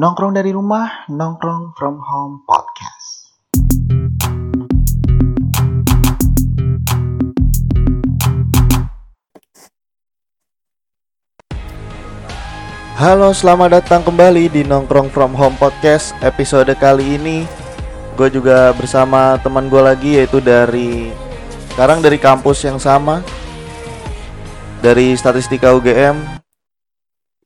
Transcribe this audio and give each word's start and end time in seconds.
Nongkrong 0.00 0.32
dari 0.32 0.48
rumah, 0.48 1.04
nongkrong 1.12 1.76
from 1.76 2.00
home 2.00 2.40
podcast. 2.48 3.36
Halo, 12.96 13.36
selamat 13.36 13.76
datang 13.76 14.00
kembali 14.00 14.48
di 14.48 14.64
Nongkrong 14.64 15.12
from 15.12 15.36
Home 15.36 15.60
Podcast 15.60 16.16
Episode 16.24 16.72
kali 16.80 17.20
ini 17.20 17.44
Gue 18.16 18.32
juga 18.32 18.72
bersama 18.72 19.36
teman 19.44 19.68
gue 19.68 19.80
lagi 19.84 20.16
yaitu 20.16 20.40
dari 20.40 21.12
Sekarang 21.76 22.00
dari 22.00 22.16
kampus 22.16 22.64
yang 22.64 22.80
sama 22.80 23.20
Dari 24.80 25.12
Statistika 25.16 25.72
UGM 25.76 26.39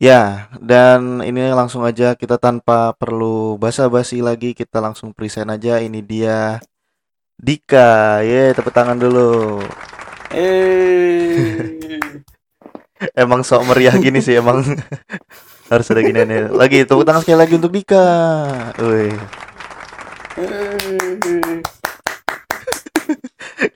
Ya, 0.02 0.50
dan 0.58 1.22
ini 1.22 1.54
langsung 1.54 1.86
aja 1.86 2.18
kita 2.18 2.34
tanpa 2.34 2.98
perlu 2.98 3.54
basa-basi 3.62 4.26
lagi 4.26 4.50
Kita 4.50 4.82
langsung 4.82 5.14
present 5.14 5.54
aja. 5.54 5.78
Ini 5.78 6.02
dia 6.02 6.58
Dika. 7.38 8.22
Ye, 8.26 8.50
tepuk 8.54 8.74
tangan 8.74 8.98
dulu. 8.98 9.62
Eh, 10.34 11.78
Emang 13.22 13.46
sok 13.46 13.70
meriah 13.70 13.94
gini 13.98 14.18
sih 14.18 14.34
emang. 14.38 14.62
Harus 15.70 15.90
ada 15.90 16.02
gini 16.02 16.26
nih. 16.26 16.50
Lagi 16.50 16.82
tepuk 16.82 17.06
tangan 17.06 17.22
sekali 17.22 17.38
lagi 17.38 17.54
untuk 17.54 17.70
Dika. 17.70 18.06
Wih 18.82 19.14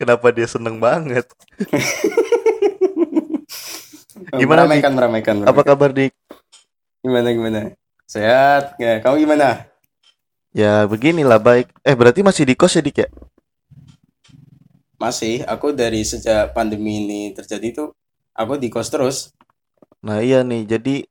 Kenapa 0.03 0.35
dia 0.35 0.51
seneng 0.51 0.83
banget? 0.83 1.31
Gimana, 4.37 4.69
Dik? 4.69 4.85
meramaikan, 4.85 4.93
meramaikan, 4.93 5.35
Apa 5.47 5.65
meramaikan. 5.65 5.69
kabar 5.73 5.91
Dik? 5.97 6.13
Gimana, 7.01 7.29
gimana? 7.33 7.61
Sehat? 8.05 8.77
Ya, 8.77 9.01
kamu 9.01 9.25
gimana? 9.25 9.69
Ya 10.49 10.89
beginilah 10.89 11.37
baik 11.37 11.69
Eh 11.85 11.93
berarti 11.93 12.25
masih 12.25 12.49
di 12.49 12.57
kos 12.57 12.73
ya 12.77 12.83
Dik 12.83 13.05
ya? 13.05 13.09
Masih, 14.99 15.47
aku 15.47 15.71
dari 15.71 16.03
sejak 16.03 16.51
pandemi 16.57 17.05
ini 17.05 17.21
terjadi 17.31 17.71
tuh, 17.71 17.89
aku 18.35 18.59
di 18.59 18.67
kos 18.67 18.91
terus. 18.91 19.31
Nah 20.03 20.19
iya 20.25 20.43
nih 20.43 20.67
jadi 20.67 21.07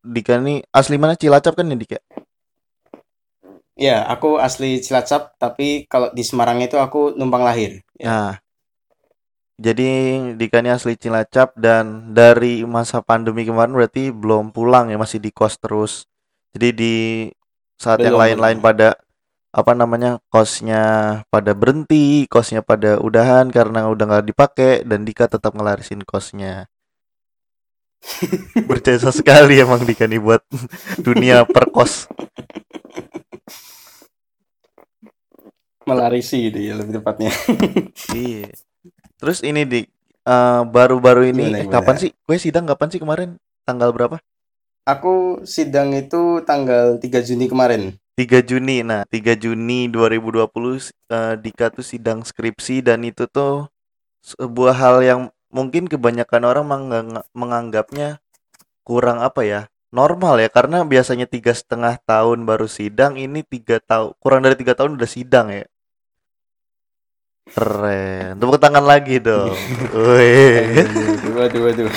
Dika 0.00 0.40
nih 0.40 0.64
asli 0.72 0.96
mana 0.96 1.12
Cilacap 1.16 1.56
kan 1.56 1.68
ya 1.70 1.76
Dik 1.76 1.92
ya? 1.96 2.00
Ya, 3.80 3.96
aku 4.04 4.36
asli 4.36 4.84
Cilacap, 4.84 5.40
tapi 5.40 5.88
kalau 5.88 6.12
di 6.12 6.20
Semarang 6.20 6.60
itu 6.60 6.76
aku 6.76 7.16
numpang 7.16 7.40
lahir. 7.40 7.80
Ya. 7.96 8.04
Nah 8.08 8.32
Jadi 9.60 9.90
Dika 10.40 10.64
nih 10.64 10.72
asli 10.72 10.96
Cilacap 10.96 11.52
dan 11.60 12.16
dari 12.16 12.64
masa 12.64 13.04
pandemi 13.04 13.44
kemarin 13.44 13.76
berarti 13.76 14.08
belum 14.08 14.56
pulang 14.56 14.88
ya 14.88 14.96
masih 14.96 15.20
di 15.20 15.28
kos 15.38 15.60
terus 15.60 15.92
Jadi 16.56 16.68
di 16.74 16.94
saat 17.76 18.00
yang 18.02 18.16
Belum, 18.16 18.20
lain-lain 18.20 18.58
belum. 18.58 18.64
pada 18.64 18.88
apa 19.50 19.72
namanya 19.74 20.10
kosnya 20.30 20.82
pada 21.32 21.52
berhenti, 21.58 22.26
kosnya 22.30 22.62
pada 22.62 22.98
udahan 23.02 23.46
karena 23.50 23.90
udah 23.92 24.04
nggak 24.08 24.26
dipakai 24.30 24.72
dan 24.88 25.02
Dika 25.06 25.26
tetap 25.30 25.52
ngelarisin 25.58 26.02
kosnya. 26.06 26.70
Berjasa 28.68 29.10
sekali 29.12 29.60
emang 29.60 29.84
Dika 29.84 30.04
nih 30.08 30.20
buat 30.22 30.42
dunia 31.06 31.44
perkos. 31.48 32.08
Melarisi 35.88 36.38
ya, 36.52 36.74
lebih 36.78 37.00
tepatnya. 37.00 37.30
Iya. 38.12 38.50
Terus 39.20 39.44
ini 39.44 39.68
di 39.68 39.80
eh, 40.24 40.62
baru-baru 40.64 41.28
ini 41.28 41.52
Gimana, 41.52 41.58
eh, 41.60 41.64
gimana? 41.68 41.74
kapan 41.76 41.96
sih? 42.00 42.10
Gue 42.24 42.40
sidang 42.40 42.64
kapan 42.64 42.88
sih 42.88 43.00
kemarin? 43.00 43.36
Tanggal 43.68 43.92
berapa? 43.92 44.16
Aku 44.88 45.44
sidang 45.44 45.92
itu 45.92 46.40
tanggal 46.48 46.96
3 46.96 47.20
Juni 47.20 47.46
kemarin. 47.52 48.00
3 48.16 48.40
Juni. 48.40 48.80
Nah, 48.80 49.04
3 49.04 49.36
Juni 49.36 49.92
2020 49.92 50.88
eh, 51.12 51.36
Dika 51.36 51.68
tuh 51.68 51.84
sidang 51.84 52.24
skripsi 52.24 52.80
dan 52.80 53.04
itu 53.04 53.28
tuh 53.28 53.68
sebuah 54.24 54.74
hal 54.74 54.96
yang 55.04 55.20
mungkin 55.52 55.84
kebanyakan 55.84 56.42
orang 56.48 56.64
menganggapnya 57.36 58.24
kurang 58.88 59.20
apa 59.20 59.44
ya? 59.44 59.60
Normal 59.90 60.38
ya 60.38 60.46
karena 60.46 60.86
biasanya 60.86 61.26
tiga 61.26 61.50
setengah 61.50 61.98
tahun 62.06 62.46
baru 62.46 62.70
sidang 62.70 63.18
ini 63.18 63.42
tiga 63.42 63.82
tahun 63.82 64.14
kurang 64.22 64.46
dari 64.46 64.54
tiga 64.54 64.78
tahun 64.78 64.94
udah 64.94 65.10
sidang 65.10 65.50
ya 65.50 65.66
keren 67.48 68.36
tepuk 68.36 68.58
tangan 68.60 68.84
lagi 68.84 69.16
dong 69.18 69.56
Wih. 69.96 70.84
Waduh, 71.32 71.32
waduh, 71.36 71.60
waduh. 71.88 71.90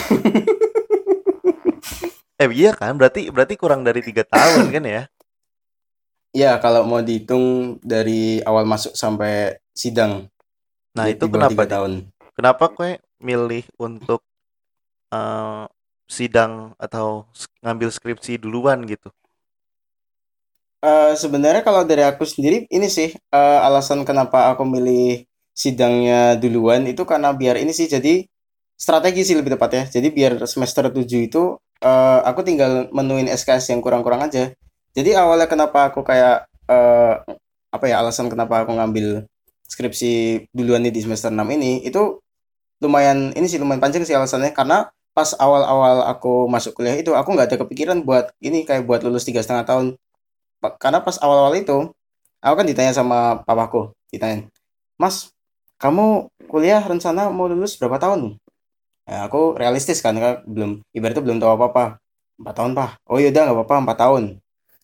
eh 2.41 2.49
iya 2.51 2.71
kan 2.73 2.95
berarti 2.97 3.29
berarti 3.29 3.55
kurang 3.59 3.85
dari 3.85 4.01
tiga 4.01 4.23
tahun 4.25 4.71
kan 4.71 4.83
ya 4.85 5.03
Ya, 6.33 6.57
kalau 6.57 6.81
mau 6.81 6.97
dihitung 6.97 7.77
dari 7.85 8.41
awal 8.41 8.65
masuk 8.65 8.97
sampai 8.97 9.53
sidang, 9.69 10.33
nah 10.97 11.05
itu 11.05 11.29
kenapa 11.29 11.61
tahun. 11.69 12.09
kenapa 12.33 12.73
kue 12.73 12.97
milih 13.21 13.61
untuk 13.77 14.25
eh, 15.13 15.65
sidang 16.09 16.73
atau 16.81 17.29
ngambil 17.61 17.93
skripsi 17.93 18.41
duluan 18.41 18.81
gitu 18.89 19.13
Eh, 20.83 21.13
sebenarnya 21.15 21.63
kalau 21.63 21.87
dari 21.87 22.03
aku 22.03 22.27
sendiri 22.27 22.67
ini 22.67 22.91
sih 22.91 23.13
eh, 23.15 23.59
alasan 23.63 24.03
kenapa 24.03 24.51
aku 24.51 24.67
milih 24.67 25.23
sidangnya 25.53 26.35
duluan 26.41 26.85
itu 26.89 27.05
karena 27.05 27.31
biar 27.33 27.61
ini 27.61 27.71
sih 27.71 27.85
jadi 27.85 28.25
strategi 28.77 29.21
sih 29.23 29.35
lebih 29.37 29.55
tepat 29.55 29.71
ya. 29.73 29.83
Jadi 29.87 30.07
biar 30.11 30.33
semester 30.49 30.89
7 30.89 31.05
itu 31.29 31.57
eh, 31.81 32.19
aku 32.25 32.41
tinggal 32.45 32.89
menuin 32.91 33.29
SKS 33.31 33.73
yang 33.73 33.81
kurang-kurang 33.85 34.21
aja. 34.25 34.51
Jadi 34.93 35.17
awalnya 35.17 35.47
kenapa 35.49 35.89
aku 35.93 36.01
kayak 36.05 36.45
eh, 36.69 37.15
apa 37.73 37.85
ya 37.89 38.01
alasan 38.05 38.29
kenapa 38.29 38.61
aku 38.65 38.77
ngambil 38.77 39.25
skripsi 39.65 40.45
duluan 40.53 40.85
nih 40.85 40.93
di 40.93 41.01
semester 41.01 41.33
6 41.33 41.41
ini 41.57 41.81
itu 41.81 42.21
lumayan 42.83 43.33
ini 43.33 43.47
sih 43.49 43.57
lumayan 43.57 43.81
panjang 43.81 44.05
sih 44.05 44.13
alasannya 44.13 44.53
karena 44.53 44.93
pas 45.17 45.33
awal-awal 45.37 46.05
aku 46.09 46.45
masuk 46.49 46.77
kuliah 46.77 46.97
itu 46.97 47.13
aku 47.17 47.33
nggak 47.33 47.53
ada 47.53 47.57
kepikiran 47.65 48.01
buat 48.05 48.33
ini 48.41 48.65
kayak 48.67 48.85
buat 48.85 49.01
lulus 49.01 49.25
tiga 49.25 49.41
setengah 49.41 49.65
tahun 49.65 49.85
karena 50.77 50.99
pas 51.01 51.17
awal-awal 51.21 51.53
itu 51.57 51.89
aku 52.41 52.53
kan 52.59 52.67
ditanya 52.67 52.93
sama 52.93 53.41
papaku 53.45 53.93
ditanya 54.13 54.49
mas 54.97 55.32
kamu 55.83 56.31
kuliah 56.47 56.79
rencana 56.79 57.27
mau 57.27 57.51
lulus 57.51 57.75
berapa 57.75 57.99
tahun? 57.99 58.39
Ya, 59.03 59.27
aku 59.27 59.59
realistis 59.59 59.99
kan 59.99 60.15
kan 60.15 60.39
belum 60.47 60.79
ibaratnya 60.95 61.19
belum 61.19 61.37
tahu 61.43 61.51
apa-apa. 61.59 61.99
Empat 62.39 62.53
tahun 62.55 62.71
pak. 62.71 62.89
Oh 63.11 63.19
yaudah 63.19 63.51
nggak 63.51 63.57
apa-apa 63.59 63.75
empat 63.83 63.97
tahun. 63.99 64.23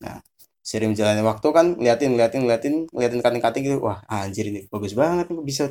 Nah 0.03 0.19
sering 0.59 0.91
jalannya 0.91 1.23
waktu 1.23 1.47
kan 1.55 1.65
liatin 1.79 2.19
liatin 2.19 2.43
liatin 2.43 2.73
liatin 2.91 3.19
kating 3.23 3.39
kating 3.39 3.63
gitu. 3.63 3.77
Wah 3.79 4.03
anjir 4.11 4.51
ini 4.51 4.67
bagus 4.67 4.91
banget 4.91 5.31
nih 5.31 5.39
bisa 5.39 5.63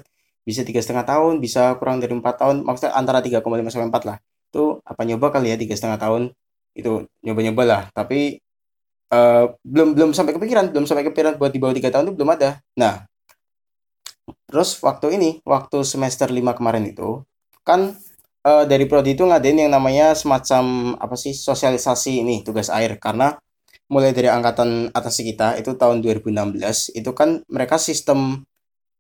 bisa 0.49 0.65
tiga 0.65 0.81
setengah 0.81 1.05
tahun 1.05 1.45
bisa 1.45 1.77
kurang 1.77 2.01
dari 2.01 2.17
empat 2.17 2.41
tahun. 2.41 2.65
Maksudnya 2.65 2.97
antara 2.97 3.21
3,5 3.21 3.45
sampai 3.69 3.89
4 3.93 4.09
lah. 4.09 4.17
Itu 4.49 4.81
apa 4.81 5.03
nyoba 5.05 5.29
kali 5.29 5.53
ya 5.53 5.61
tiga 5.61 5.77
setengah 5.77 6.01
tahun. 6.01 6.23
Itu 6.73 7.05
nyoba-nyoba 7.21 7.63
lah. 7.69 7.83
Tapi 7.93 8.41
eh, 9.13 9.45
belum 9.61 9.89
belum 9.93 10.11
sampai 10.17 10.33
kepikiran 10.41 10.73
belum 10.73 10.89
sampai 10.89 11.05
kepikiran 11.05 11.37
buat 11.37 11.53
di 11.53 11.61
bawah 11.61 11.77
tiga 11.77 11.93
tahun 11.93 12.09
itu 12.09 12.15
belum 12.17 12.31
ada. 12.33 12.65
Nah 12.81 13.05
terus 14.49 14.79
waktu 14.81 15.17
ini 15.21 15.31
waktu 15.45 15.85
semester 15.85 16.29
5 16.31 16.59
kemarin 16.59 16.85
itu 16.89 17.23
kan 17.67 17.97
eh, 18.47 18.65
dari 18.65 18.85
prodi 18.89 19.13
itu 19.13 19.29
ngadain 19.29 19.69
yang 19.69 19.73
namanya 19.73 20.17
semacam 20.17 20.95
apa 20.97 21.17
sih 21.19 21.37
sosialisasi 21.37 22.25
ini 22.25 22.41
tugas 22.47 22.73
air. 22.73 22.97
Karena 22.97 23.37
mulai 23.93 24.13
dari 24.13 24.29
angkatan 24.29 24.93
atas 24.93 25.21
kita 25.21 25.57
itu 25.61 25.77
tahun 25.77 26.05
2016 26.05 26.97
itu 26.97 27.11
kan 27.17 27.41
mereka 27.49 27.77
sistem 27.81 28.45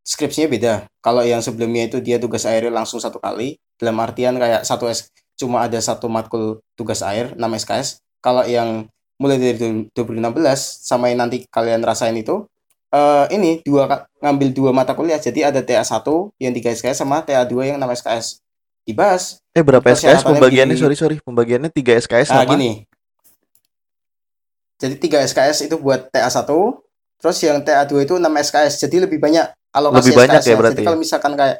skripsinya 0.04 0.48
beda. 0.48 0.74
Kalau 1.04 1.22
yang 1.24 1.40
sebelumnya 1.44 1.88
itu 1.88 2.00
dia 2.00 2.16
tugas 2.20 2.48
air 2.48 2.68
langsung 2.72 3.00
satu 3.00 3.20
kali 3.20 3.60
dalam 3.80 3.96
artian 4.00 4.36
kayak 4.36 4.64
satu 4.64 4.88
S 4.88 5.12
cuma 5.38 5.62
ada 5.64 5.78
satu 5.78 6.10
matkul 6.10 6.58
tugas 6.74 7.00
air 7.00 7.32
6 7.38 7.62
SKS 7.62 8.02
kalau 8.18 8.42
yang 8.42 8.90
mulai 9.22 9.38
dari 9.38 9.86
2016 9.94 10.34
sampai 10.82 11.14
nanti 11.14 11.46
kalian 11.46 11.86
rasain 11.86 12.14
itu 12.18 12.46
eh 12.88 13.24
ini 13.36 13.60
dua 13.62 14.08
ngambil 14.20 14.48
dua 14.56 14.70
mata 14.72 14.96
kuliah. 14.96 15.20
Jadi 15.20 15.44
ada 15.44 15.60
TA1 15.60 16.04
yang 16.40 16.52
3 16.52 16.72
SKS 16.72 17.04
sama 17.04 17.20
TA2 17.20 17.68
yang 17.68 17.76
6 17.76 17.92
SKS 18.00 18.26
dibahas. 18.82 19.44
Eh 19.52 19.60
berapa 19.60 19.84
SKS 19.84 20.24
pembagiannya 20.24 20.74
di- 20.74 20.80
sorry 20.80 20.96
sorry. 20.96 21.16
Pembagiannya 21.20 21.68
3 21.68 22.00
SKS 22.00 22.28
nah 22.32 22.42
sama 22.42 22.56
gini. 22.56 22.88
Jadi 24.78 24.94
3 24.96 25.26
SKS 25.26 25.66
itu 25.66 25.76
buat 25.76 26.08
TA1 26.08 26.46
terus 27.18 27.38
yang 27.42 27.58
TA2 27.60 28.06
itu 28.06 28.14
6 28.14 28.30
SKS 28.30 28.78
jadi 28.78 29.10
lebih 29.10 29.18
banyak 29.18 29.50
alokasi 29.74 30.14
Lebih 30.14 30.14
banyak 30.22 30.38
ya 30.38 30.38
SKS-nya. 30.38 30.54
berarti 30.54 30.74
jadi 30.74 30.82
ya? 30.82 30.86
kalau 30.86 30.98
misalkan 30.98 31.34
kayak 31.34 31.58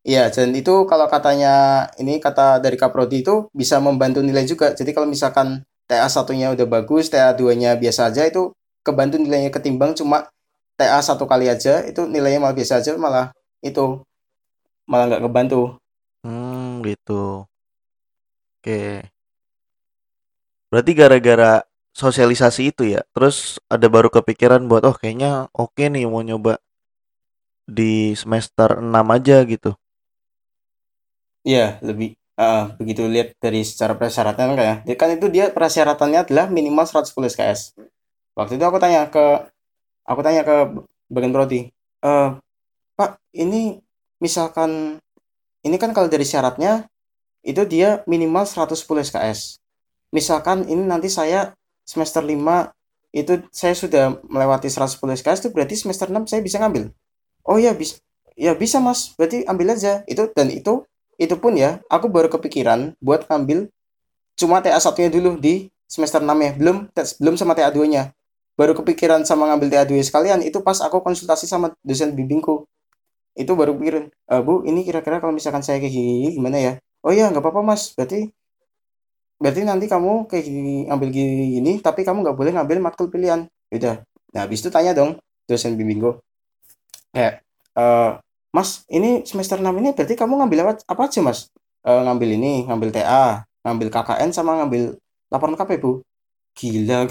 Iya, 0.00 0.32
dan 0.32 0.56
itu 0.56 0.88
kalau 0.88 1.12
katanya 1.12 1.84
ini 2.00 2.16
kata 2.24 2.56
dari 2.56 2.80
Kaprodi 2.80 3.20
itu 3.20 3.52
bisa 3.52 3.76
membantu 3.84 4.24
nilai 4.24 4.48
juga. 4.48 4.72
Jadi 4.72 4.96
kalau 4.96 5.04
misalkan 5.04 5.60
TA 5.84 6.08
satunya 6.08 6.48
udah 6.48 6.64
bagus, 6.64 7.12
TA 7.12 7.36
2-nya 7.36 7.76
biasa 7.76 8.08
aja 8.08 8.24
itu 8.24 8.48
kebantu 8.80 9.20
nilainya 9.20 9.52
ketimbang 9.52 9.92
cuma 9.92 10.24
TA 10.80 11.00
satu 11.08 11.24
kali 11.32 11.46
aja 11.54 11.74
itu 11.90 12.00
nilainya 12.14 12.40
malah 12.44 12.56
biasa 12.58 12.74
aja 12.80 12.92
malah 13.04 13.26
itu 13.68 13.84
malah 14.90 15.04
nggak 15.08 15.22
kebantu. 15.26 15.60
Hmm, 16.24 16.80
gitu. 16.86 17.12
Oke. 18.60 19.10
Berarti 20.70 20.92
gara-gara 21.00 21.52
sosialisasi 21.94 22.62
itu 22.74 22.82
ya. 22.94 23.00
Terus 23.14 23.58
ada 23.74 23.86
baru 23.90 24.08
kepikiran 24.10 24.66
buat 24.70 24.82
oh 24.86 24.94
kayaknya 24.94 25.50
oke 25.54 25.82
nih 25.90 26.06
mau 26.10 26.22
nyoba 26.22 26.58
di 27.76 28.12
semester 28.20 28.68
6 28.84 29.06
aja 29.16 29.36
gitu. 29.52 29.70
Iya, 31.48 31.80
lebih 31.80 32.08
uh, 32.36 32.62
begitu 32.78 33.02
lihat 33.08 33.28
dari 33.40 33.60
secara 33.64 33.94
persyaratan 33.96 34.46
kan 34.56 34.60
ya. 34.60 34.74
Dia- 34.86 34.98
Kan 35.00 35.10
itu 35.16 35.26
dia 35.32 35.44
persyaratannya 35.56 36.18
adalah 36.28 36.46
minimal 36.52 36.84
110 36.84 37.28
SKS. 37.32 37.60
Waktu 38.36 38.52
itu 38.60 38.64
aku 38.68 38.78
tanya 38.82 39.08
ke 39.08 39.24
aku 40.04 40.20
tanya 40.24 40.42
ke 40.46 40.56
bagian 41.10 41.32
prodi, 41.34 41.70
"Eh, 42.04 42.28
Pak, 42.96 43.10
ini 43.34 43.80
misalkan 44.20 45.00
ini 45.64 45.76
kan 45.76 45.92
kalau 45.92 46.08
dari 46.08 46.24
syaratnya 46.24 46.88
itu 47.40 47.64
dia 47.64 48.04
minimal 48.04 48.44
110 48.44 49.00
SKS. 49.00 49.60
Misalkan 50.12 50.68
ini 50.68 50.84
nanti 50.84 51.08
saya 51.08 51.56
semester 51.84 52.20
5 52.20 52.72
itu 53.10 53.42
saya 53.50 53.74
sudah 53.74 54.20
melewati 54.28 54.68
110 54.70 55.16
SKS 55.16 55.48
itu 55.48 55.50
berarti 55.50 55.74
semester 55.80 56.06
6 56.12 56.28
saya 56.28 56.40
bisa 56.44 56.60
ngambil. 56.60 56.92
Oh 57.44 57.56
ya 57.56 57.72
bisa. 57.72 57.98
Ya 58.36 58.52
bisa 58.56 58.78
Mas. 58.80 59.12
Berarti 59.16 59.44
ambil 59.48 59.74
aja. 59.74 60.04
Itu 60.04 60.28
dan 60.32 60.52
itu 60.52 60.84
itu 61.20 61.34
pun 61.36 61.56
ya 61.56 61.80
aku 61.92 62.08
baru 62.08 62.32
kepikiran 62.32 62.96
buat 63.04 63.28
ngambil 63.28 63.68
cuma 64.40 64.64
TA 64.64 64.80
satunya 64.80 65.12
dulu 65.12 65.36
di 65.36 65.68
semester 65.84 66.20
6 66.20 66.36
ya. 66.40 66.52
Belum 66.56 66.76
belum 67.20 67.34
sama 67.36 67.56
TA 67.56 67.72
2-nya. 67.72 68.12
Baru 68.60 68.76
kepikiran 68.76 69.24
sama 69.24 69.48
ngambil 69.48 69.72
TA 69.72 69.88
2 69.88 70.04
sekalian 70.04 70.44
itu 70.44 70.60
pas 70.60 70.76
aku 70.84 71.00
konsultasi 71.00 71.48
sama 71.48 71.72
dosen 71.80 72.12
bimbingku. 72.12 72.68
Itu 73.32 73.56
baru 73.56 73.72
pikirin, 73.72 74.12
e, 74.12 74.34
Bu, 74.44 74.68
ini 74.68 74.84
kira-kira 74.84 75.16
kalau 75.16 75.32
misalkan 75.32 75.64
saya 75.64 75.80
kayak 75.80 75.96
gini 75.96 76.36
gimana 76.36 76.60
ya? 76.60 76.72
Oh 77.00 77.08
iya, 77.08 77.32
nggak 77.32 77.40
apa-apa 77.40 77.64
Mas. 77.64 77.96
Berarti 77.96 78.28
berarti 79.40 79.64
nanti 79.64 79.88
kamu 79.88 80.28
kayak 80.28 80.44
gini, 80.44 80.84
ambil 80.92 81.08
gini, 81.08 81.80
tapi 81.80 82.04
kamu 82.04 82.20
nggak 82.20 82.36
boleh 82.36 82.52
ngambil 82.52 82.76
matkul 82.84 83.08
pilihan. 83.08 83.48
Udah. 83.72 84.04
Nah, 84.36 84.40
habis 84.44 84.60
itu 84.60 84.68
tanya 84.68 84.92
dong 84.92 85.16
dosen 85.48 85.80
bimbingku. 85.80 86.20
Kayak, 87.16 87.40
e, 87.72 87.84
Mas, 88.52 88.84
ini 88.92 89.24
semester 89.24 89.56
6 89.56 89.72
ini 89.80 89.96
berarti 89.96 90.12
kamu 90.20 90.36
ngambil 90.36 90.58
apa, 90.68 90.72
apa 90.84 91.02
aja, 91.08 91.24
Mas? 91.24 91.48
E, 91.80 91.88
ngambil 91.88 92.28
ini, 92.36 92.68
ngambil 92.68 92.92
TA, 92.92 93.48
ngambil 93.64 93.88
KKN 93.88 94.30
sama 94.36 94.60
ngambil 94.60 95.00
laporan 95.32 95.56
KP, 95.56 95.80
Bu. 95.80 96.04
Gila, 96.52 97.08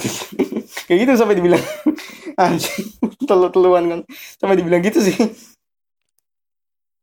kayak 0.89 1.06
gitu 1.06 1.12
sampai 1.21 1.38
dibilang. 1.38 1.62
Anjing 2.41 2.89
telu-teluan 3.30 3.83
kan. 3.86 4.00
Sampai 4.41 4.57
dibilang 4.57 4.81
gitu 4.81 5.00
sih. 5.06 5.13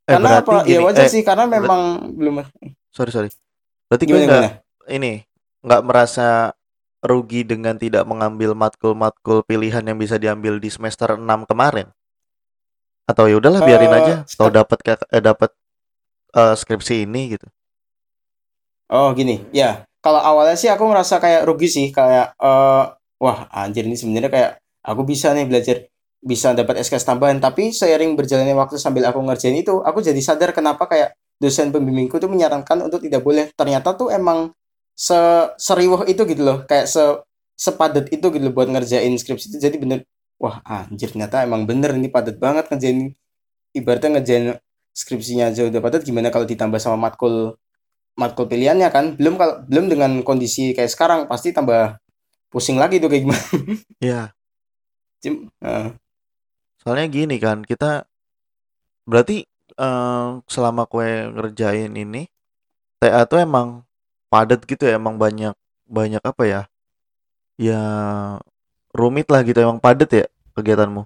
Eh, 0.06 0.14
karena 0.14 0.42
apa? 0.42 0.66
Ya 0.66 0.78
gini, 0.78 0.84
wajar 0.86 1.06
eh, 1.06 1.10
sih 1.14 1.22
karena 1.22 1.44
memang 1.46 2.14
belum 2.18 2.34
sorry 2.90 3.10
sorry. 3.14 3.30
Berarti 3.86 4.04
gue 4.06 4.18
gimana 4.18 4.26
nggak 4.26 4.42
gimana 4.42 4.50
ini 4.90 5.12
nggak 5.62 5.82
merasa 5.86 6.28
rugi 7.06 7.46
dengan 7.46 7.78
tidak 7.78 8.02
mengambil 8.10 8.54
matkul-matkul 8.58 9.46
pilihan 9.46 9.82
yang 9.86 9.98
bisa 9.98 10.18
diambil 10.18 10.58
di 10.58 10.70
semester 10.70 11.14
6 11.14 11.46
kemarin. 11.46 11.86
Atau 13.06 13.30
ya 13.30 13.38
udahlah 13.38 13.62
biarin 13.62 13.94
Eh, 13.94 13.98
aja, 14.02 14.14
sek- 14.26 14.50
dapat 14.50 14.78
eh, 15.14 15.22
dapat 15.22 15.50
eh, 16.34 16.54
skripsi 16.58 17.06
ini 17.06 17.38
gitu. 17.38 17.46
oh 18.90 19.08
gini. 19.14 19.42
Ya 19.54 19.86
kalau 20.04 20.20
awalnya 20.22 20.56
sih 20.58 20.70
aku 20.70 20.84
ngerasa 20.90 21.18
kayak 21.22 21.46
rugi 21.48 21.68
sih. 21.70 21.86
Kayak 21.94 22.34
eh 22.38 22.84
wah 23.22 23.48
anjir 23.52 23.84
ini 23.88 23.96
sebenarnya 23.96 24.30
kayak 24.32 24.50
aku 24.86 25.02
bisa 25.02 25.32
nih 25.32 25.46
belajar 25.48 25.76
bisa 26.22 26.52
dapat 26.56 26.82
SKS 26.82 27.06
tambahan. 27.06 27.38
Tapi 27.38 27.70
seiring 27.70 28.18
berjalannya 28.18 28.56
waktu 28.56 28.76
sambil 28.80 29.06
aku 29.08 29.20
ngerjain 29.22 29.56
itu 29.56 29.82
aku 29.82 30.02
jadi 30.02 30.18
sadar 30.18 30.50
kenapa 30.56 30.90
kayak 30.90 31.14
dosen 31.38 31.70
pembimbingku 31.70 32.16
tuh 32.16 32.30
menyarankan 32.30 32.82
untuk 32.86 33.04
tidak 33.04 33.22
boleh. 33.22 33.52
Ternyata 33.54 33.94
tuh 33.94 34.10
emang 34.10 34.50
se 34.96 35.16
seriwah 35.60 36.08
itu 36.08 36.24
gitu 36.24 36.42
loh 36.42 36.58
kayak 36.64 36.88
se 36.88 37.02
sepadat 37.56 38.08
itu 38.12 38.26
gitu 38.32 38.44
loh 38.48 38.52
buat 38.52 38.68
ngerjain 38.68 39.12
skripsi 39.16 39.56
itu. 39.56 39.58
Jadi 39.60 39.76
bener 39.80 39.98
wah 40.40 40.60
anjir 40.66 41.12
ternyata 41.12 41.44
emang 41.44 41.64
bener 41.64 41.96
ini 41.96 42.08
padat 42.08 42.36
banget 42.40 42.68
ngerjain. 42.72 43.12
Ibaratnya 43.76 44.20
ngerjain 44.20 44.44
skripsinya 44.96 45.52
aja 45.52 45.68
udah 45.68 45.80
padat 45.84 46.02
gimana 46.08 46.32
kalau 46.32 46.48
ditambah 46.48 46.80
sama 46.80 46.96
matkul 46.96 47.60
matkul 48.16 48.48
pilihannya 48.48 48.88
kan? 48.88 49.14
Belum 49.20 49.36
kalau 49.36 49.60
belum 49.68 49.86
dengan 49.92 50.10
kondisi 50.24 50.72
kayak 50.72 50.88
sekarang 50.88 51.20
pasti 51.28 51.52
tambah 51.52 52.00
pusing 52.56 52.78
lagi 52.82 52.96
tuh 53.02 53.08
kayak 53.12 53.22
gimana 53.28 53.44
Ya, 54.00 54.34
Cim- 55.20 55.50
eh, 55.60 55.92
soalnya 56.80 57.06
gini 57.16 57.36
kan, 57.44 57.58
kita 57.70 57.90
berarti 59.06 59.46
eh, 59.78 60.26
selama 60.50 60.82
kue 60.90 61.08
ngerjain 61.34 61.92
ini 61.94 62.26
TA 63.00 63.22
tuh 63.30 63.40
emang 63.42 63.84
padat 64.32 64.62
gitu 64.66 64.84
ya, 64.88 64.98
emang 65.00 65.16
banyak 65.20 65.54
banyak 65.86 66.22
apa 66.22 66.44
ya? 66.46 66.62
Ya 67.58 67.80
rumit 68.98 69.26
lah 69.32 69.40
gitu, 69.46 69.58
emang 69.62 69.78
padat 69.78 70.10
ya 70.10 70.24
kegiatanmu. 70.56 71.02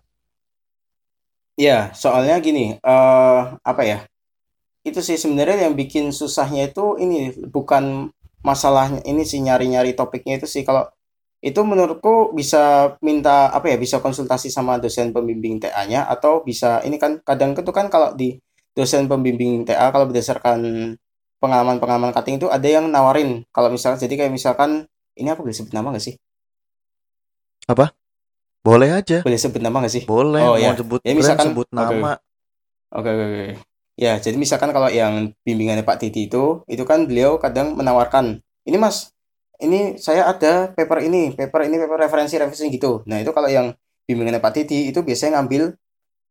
ya 1.58 1.92
soalnya 1.92 2.40
gini 2.40 2.78
eh 2.80 3.40
apa 3.60 3.82
ya 3.84 3.98
itu 4.86 5.00
sih 5.04 5.16
sebenarnya 5.20 5.68
yang 5.70 5.74
bikin 5.76 6.10
susahnya 6.14 6.70
itu 6.72 6.96
ini 7.02 7.34
bukan 7.50 8.10
masalahnya 8.42 9.00
ini 9.04 9.22
sih 9.28 9.40
nyari-nyari 9.44 9.92
topiknya 9.98 10.40
itu 10.40 10.48
sih 10.48 10.62
kalau 10.68 10.88
itu 11.40 11.60
menurutku 11.64 12.36
bisa 12.36 12.94
minta 13.00 13.48
apa 13.48 13.72
ya 13.72 13.76
bisa 13.80 13.96
konsultasi 14.04 14.52
sama 14.52 14.76
dosen 14.76 15.12
pembimbing 15.16 15.56
TA-nya 15.56 16.04
atau 16.04 16.44
bisa 16.44 16.84
ini 16.84 17.00
kan 17.00 17.20
kadang 17.24 17.56
itu 17.56 17.72
kan 17.72 17.88
kalau 17.88 18.12
di 18.12 18.36
dosen 18.76 19.08
pembimbing 19.08 19.64
TA 19.64 19.88
kalau 19.88 20.04
berdasarkan 20.04 20.60
pengalaman-pengalaman 21.40 22.12
cutting 22.12 22.36
itu 22.36 22.52
ada 22.52 22.68
yang 22.68 22.92
nawarin 22.92 23.48
kalau 23.56 23.72
misalnya 23.72 24.04
jadi 24.04 24.24
kayak 24.24 24.32
misalkan 24.36 24.84
ini 25.16 25.32
aku 25.32 25.48
boleh 25.48 25.56
sebut 25.56 25.72
nama 25.72 25.88
nggak 25.96 26.04
sih 26.04 26.16
Apa? 27.70 27.94
Boleh 28.60 28.92
aja, 28.92 29.24
boleh 29.24 29.40
sebut 29.40 29.64
nama 29.64 29.80
nggak 29.80 29.94
sih 29.96 30.02
boleh 30.04 30.44
oh 30.44 30.60
mau 30.60 30.60
ya 30.60 30.76
sebut 30.76 31.00
ya 31.00 31.16
brand 31.16 31.20
misalkan 31.24 31.46
sebut 31.48 31.66
oke 31.72 31.96
nama. 31.96 32.12
Oke, 32.90 33.06
oke, 33.06 33.24
oke. 33.30 33.46
Ya, 33.94 34.18
jadi 34.18 34.34
misalkan 34.34 34.74
kalau 34.74 34.90
yang 34.90 35.30
bimbingannya 35.46 35.86
Pak 35.86 36.02
Didi 36.02 36.26
itu, 36.26 36.66
itu 36.66 36.82
kan 36.82 37.06
beliau 37.06 37.38
kadang 37.38 37.78
menawarkan, 37.78 38.42
ini 38.66 38.76
Mas, 38.80 39.14
ini 39.60 40.00
saya 40.00 40.28
ada 40.28 40.72
paper 40.72 41.04
ini, 41.04 41.36
paper 41.36 41.68
ini, 41.68 41.76
paper 41.80 41.98
referensi, 42.08 42.34
referensi 42.40 42.66
gitu. 42.72 43.04
Nah, 43.06 43.20
itu 43.20 43.30
kalau 43.30 43.48
yang 43.48 43.72
bimbingannya 44.08 44.40
Pak 44.40 44.52
Didi, 44.56 44.90
itu 44.90 45.00
biasanya 45.04 45.38
ngambil 45.40 45.76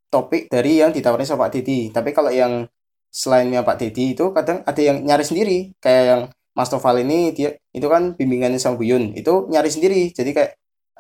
topik 0.10 0.50
dari 0.50 0.82
yang 0.82 0.90
ditawarin 0.90 1.26
sama 1.26 1.48
Pak 1.48 1.62
Didi. 1.62 1.94
Tapi 1.94 2.10
kalau 2.12 2.34
yang 2.34 2.66
selainnya 3.10 3.62
Pak 3.62 3.78
Didi 3.82 4.18
itu 4.18 4.34
kadang 4.34 4.66
ada 4.66 4.82
yang 4.82 5.06
nyari 5.06 5.24
sendiri. 5.24 5.58
Kayak 5.78 6.04
yang 6.06 6.22
Mas 6.58 6.68
Toval 6.68 7.06
ini, 7.06 7.32
dia 7.32 7.56
itu 7.72 7.88
kan 7.88 8.18
bimbingannya 8.18 8.60
sama 8.60 8.76
Buyun, 8.82 9.16
itu 9.16 9.48
nyari 9.48 9.70
sendiri. 9.72 10.12
Jadi 10.12 10.34
kayak 10.36 10.52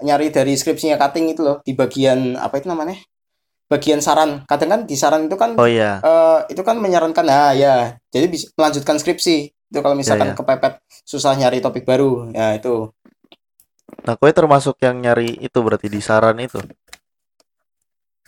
nyari 0.06 0.31
dari 0.31 0.56
skripsinya 0.56 0.96
cutting 0.96 1.36
itu 1.36 1.44
loh, 1.44 1.60
di 1.66 1.76
bagian, 1.76 2.40
apa 2.40 2.64
itu 2.64 2.71
namanya? 2.71 2.95
Bagian 3.68 4.00
saran. 4.00 4.48
Kadang 4.48 4.69
kan 4.71 4.81
di 4.88 4.95
saran 4.95 5.28
itu 5.28 5.36
kan 5.36 5.59
Oh 5.59 5.68
iya, 5.68 6.00
eh 6.02 6.40
itu 6.50 6.62
kan 6.66 6.81
menyarankan 6.81 7.21
nah 7.21 7.54
ya 7.54 8.02
jadi 8.09 8.26
bisa 8.26 8.50
melanjutkan 8.57 8.98
skripsi 8.98 9.54
itu 9.69 9.80
kalau 9.85 9.95
ya 10.02 10.02
misalkan 10.02 10.33
ya. 10.33 10.35
kepepet 10.38 10.73
susah 11.06 11.33
nyari 11.38 11.61
topik 11.61 11.85
baru 11.85 12.30
ya 12.33 12.57
itu 12.57 12.90
Nah, 14.06 14.16
kue 14.16 14.31
termasuk 14.31 14.78
yang 14.85 15.02
nyari 15.02 15.38
itu 15.42 15.59
berarti 15.66 15.90
di 15.92 15.99
saran 15.99 16.38
itu, 16.40 16.61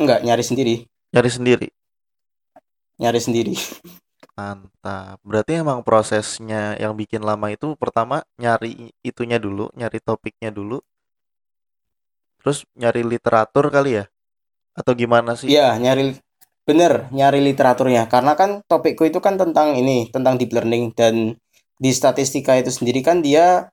enggak 0.02 0.20
nyari 0.26 0.44
sendiri 0.44 0.76
nyari 1.14 1.30
sendiri. 1.32 1.68
nyari 3.02 3.20
sendiri 3.20 3.54
Mantap. 4.38 5.20
Berarti 5.28 5.52
emang 5.62 5.84
prosesnya 5.86 6.74
yang 6.80 6.96
bikin 6.98 7.22
lama 7.22 7.52
itu 7.52 7.76
pertama 7.78 8.24
nyari 8.42 8.90
itunya 9.06 9.38
dulu, 9.38 9.70
nyari 9.78 10.00
topiknya 10.02 10.50
dulu, 10.50 10.82
terus 12.42 12.66
nyari 12.74 13.02
literatur 13.06 13.70
kali 13.70 14.02
ya? 14.02 14.06
Atau 14.74 14.96
gimana 14.98 15.36
sih? 15.38 15.52
ya 15.52 15.76
nyari 15.78 16.16
bener 16.62 17.10
nyari 17.10 17.42
literaturnya 17.42 18.06
karena 18.06 18.38
kan 18.38 18.62
topikku 18.70 19.10
itu 19.10 19.18
kan 19.18 19.36
tentang 19.36 19.74
ini 19.74 20.10
tentang 20.14 20.38
deep 20.38 20.54
learning. 20.54 20.94
Dan 20.94 21.36
di 21.82 21.90
statistika 21.90 22.54
itu 22.58 22.70
sendiri 22.70 23.02
kan 23.02 23.26
dia 23.26 23.70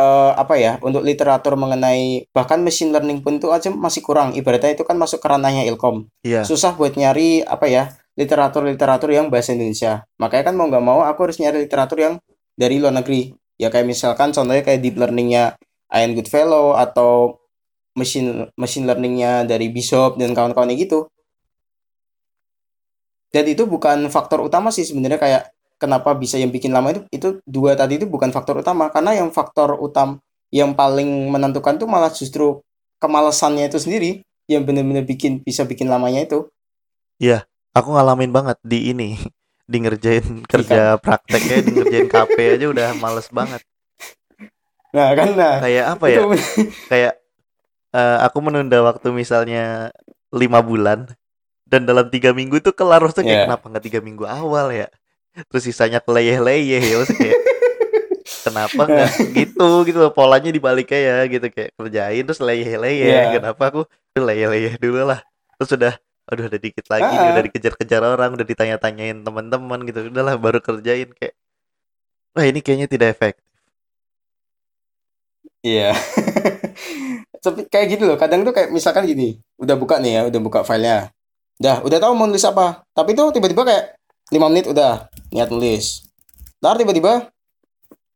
eh, 0.00 0.32
apa 0.32 0.56
ya 0.56 0.80
untuk 0.80 1.04
literatur 1.04 1.60
mengenai 1.60 2.24
bahkan 2.32 2.64
machine 2.64 2.90
learning 2.90 3.20
pun 3.20 3.36
itu 3.36 3.52
aja 3.52 3.68
masih 3.68 4.00
kurang. 4.00 4.32
Ibaratnya 4.32 4.72
itu 4.74 4.84
kan 4.88 4.96
masuk 4.96 5.20
ke 5.20 5.28
ranahnya 5.28 5.68
Ilkom. 5.68 6.08
Iya, 6.24 6.42
susah 6.48 6.74
buat 6.74 6.96
nyari 6.96 7.44
apa 7.44 7.68
ya 7.68 7.92
literatur-literatur 8.16 9.12
yang 9.12 9.28
bahasa 9.28 9.52
Indonesia. 9.56 10.04
Makanya 10.20 10.52
kan 10.52 10.54
mau 10.56 10.66
nggak 10.68 10.84
mau 10.84 11.00
aku 11.04 11.30
harus 11.30 11.38
nyari 11.40 11.64
literatur 11.64 11.98
yang 12.00 12.14
dari 12.56 12.80
luar 12.80 12.96
negeri. 12.96 13.32
Ya 13.60 13.68
kayak 13.68 13.84
misalkan 13.88 14.32
contohnya 14.32 14.64
kayak 14.64 14.80
deep 14.80 14.96
learningnya 14.96 15.60
Ian 15.92 16.16
Goodfellow 16.16 16.76
atau 16.80 17.40
machine 17.92 18.48
machine 18.56 18.88
learningnya 18.88 19.44
dari 19.44 19.68
Bishop 19.68 20.16
dan 20.16 20.32
kawan-kawannya 20.32 20.78
gitu 20.78 21.10
dan 23.30 23.44
itu 23.46 23.66
bukan 23.66 24.10
faktor 24.10 24.42
utama 24.42 24.74
sih 24.74 24.82
sebenarnya 24.86 25.18
kayak 25.18 25.42
kenapa 25.80 26.12
bisa 26.18 26.36
yang 26.36 26.50
bikin 26.50 26.74
lama 26.74 26.92
itu 26.92 27.00
itu 27.14 27.28
dua 27.46 27.78
tadi 27.78 27.96
itu 27.96 28.06
bukan 28.06 28.34
faktor 28.34 28.60
utama 28.60 28.90
karena 28.90 29.16
yang 29.22 29.30
faktor 29.30 29.78
utama 29.78 30.20
yang 30.50 30.74
paling 30.74 31.30
menentukan 31.30 31.78
tuh 31.78 31.86
malah 31.86 32.10
justru 32.10 32.58
kemalasannya 32.98 33.70
itu 33.70 33.78
sendiri 33.78 34.10
yang 34.50 34.66
benar-benar 34.66 35.06
bikin 35.06 35.40
bisa 35.40 35.62
bikin 35.62 35.86
lamanya 35.86 36.26
itu 36.26 36.50
iya. 37.22 37.46
Aku 37.70 37.94
ngalamin 37.94 38.34
banget 38.34 38.58
di 38.66 38.90
ini, 38.90 39.14
di 39.62 39.78
ngerjain 39.78 40.42
kerja 40.42 40.98
prakteknya, 40.98 41.62
di 41.62 41.70
ngerjain 41.70 42.08
KP 42.18 42.36
aja 42.58 42.66
udah 42.66 42.88
males 42.98 43.30
banget. 43.30 43.62
Nah, 44.90 45.14
kan 45.14 45.38
nah. 45.38 45.62
kayak 45.62 45.86
apa 45.86 46.04
ya 46.10 46.18
Itu 46.18 46.34
kayak 46.90 47.14
eh, 47.94 48.18
aku 48.26 48.38
menunda 48.42 48.82
waktu 48.82 49.14
misalnya 49.14 49.94
lima 50.34 50.58
bulan 50.66 51.14
dan 51.70 51.86
dalam 51.86 52.10
tiga 52.10 52.34
minggu 52.34 52.58
itu 52.58 52.74
kelar 52.74 52.98
maksudnya 53.00 53.24
kayak 53.24 53.38
Iya. 53.38 53.46
kenapa 53.46 53.64
nggak 53.70 53.84
tiga 53.86 54.00
minggu 54.02 54.24
awal 54.26 54.66
ya 54.74 54.90
terus 55.48 55.62
sisanya 55.62 56.02
keleyeh-leyeh 56.02 56.82
ya 56.82 56.96
maksudnya 56.98 57.22
kayak 57.30 57.40
kenapa 58.50 58.82
nggak 58.84 59.10
gitu 59.38 59.68
gitu 59.86 59.98
loh, 60.02 60.10
polanya 60.10 60.50
dibalik 60.50 60.90
ya 60.90 61.22
gitu 61.24 61.46
kayak 61.46 61.70
kerjain 61.78 62.22
terus 62.26 62.40
leyeh-leyeh 62.42 63.06
Iya. 63.06 63.38
kenapa 63.38 63.62
aku 63.70 63.80
"Aduh, 64.12 64.24
leyeh-leyeh 64.26 64.74
dulu 64.76 65.06
lah 65.06 65.22
terus 65.56 65.70
udah 65.78 65.94
aduh 66.26 66.46
udah 66.46 66.60
dikit 66.60 66.86
lagi 66.86 67.10
Ah-ah. 67.10 67.30
udah 67.34 67.42
dikejar-kejar 67.46 68.02
orang 68.02 68.30
udah 68.34 68.46
ditanya-tanyain 68.46 69.18
teman-teman 69.22 69.78
gitu 69.82 70.10
udahlah 70.10 70.34
baru 70.34 70.58
kerjain 70.58 71.10
kayak 71.14 71.34
wah 72.34 72.44
ini 72.44 72.58
kayaknya 72.58 72.86
tidak 72.86 73.14
efektif 73.14 73.46
Iya. 75.60 75.92
Tapi 77.44 77.68
kayak 77.68 77.86
gitu 77.92 78.04
loh, 78.08 78.16
kadang 78.16 78.44
tuh 78.44 78.52
kayak 78.52 78.72
misalkan 78.72 79.04
gini, 79.04 79.40
udah 79.56 79.76
buka 79.76 79.96
nih 80.00 80.12
ya, 80.16 80.22
udah 80.28 80.40
buka 80.40 80.60
filenya. 80.64 81.12
Dah, 81.60 81.84
udah 81.84 81.98
tahu 81.98 82.12
mau 82.14 82.24
nulis 82.24 82.42
apa. 82.42 82.80
Tapi 82.90 83.12
tuh 83.12 83.28
tiba-tiba 83.30 83.62
kayak 83.62 83.84
5 84.30 84.48
menit 84.48 84.66
udah 84.66 85.06
niat 85.28 85.48
nulis. 85.48 86.08
Ntar 86.58 86.76
tiba-tiba 86.76 87.28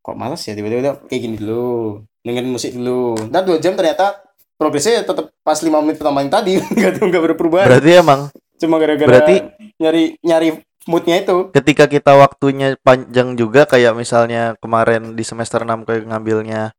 kok 0.01 0.17
malas 0.17 0.41
ya 0.43 0.53
tiba-tiba 0.53 0.81
udah 0.83 0.95
kayak 1.05 1.21
gini 1.23 1.37
dulu. 1.37 2.01
Dengerin 2.21 2.49
musik 2.51 2.73
dulu. 2.73 3.21
Ntar 3.29 3.45
2 3.45 3.61
jam 3.61 3.73
ternyata 3.75 4.25
progresnya 4.57 5.05
tetap 5.05 5.29
pas 5.39 5.57
5 5.57 5.69
menit 5.79 5.97
pertama 5.97 6.21
yang 6.21 6.33
tadi 6.33 6.57
enggak 6.73 6.97
tuh 6.97 7.05
enggak 7.05 7.23
berperubahan. 7.23 7.69
berarti 7.69 7.91
emang 7.95 8.21
Cuma 8.55 8.79
gara-gara 8.79 9.09
berarti- 9.11 9.45
nyari 9.77 10.17
nyari 10.23 10.49
moodnya 10.87 11.19
itu. 11.19 11.51
ketika 11.51 11.85
kita 11.85 12.15
waktunya 12.15 12.79
panjang 12.79 13.35
juga 13.35 13.67
kayak 13.67 13.93
misalnya 13.93 14.55
kemarin 14.63 15.13
di 15.13 15.25
semester 15.27 15.61
6 15.61 15.83
kayak 15.83 16.07
ngambilnya 16.07 16.71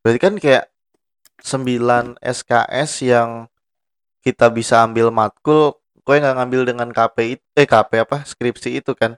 berarti 0.00 0.20
kan 0.20 0.34
kayak 0.38 0.64
9 1.42 2.16
SKS 2.22 2.90
yang 3.02 3.50
kita 4.20 4.48
bisa 4.48 4.80
ambil 4.80 5.10
matkul 5.10 5.76
kowe 6.04 6.16
nggak 6.16 6.36
ngambil 6.38 6.62
dengan 6.68 6.88
KP 6.92 7.16
itu 7.38 7.44
eh 7.56 7.66
KP 7.66 7.90
apa 8.04 8.22
skripsi 8.24 8.80
itu 8.80 8.92
kan 8.94 9.16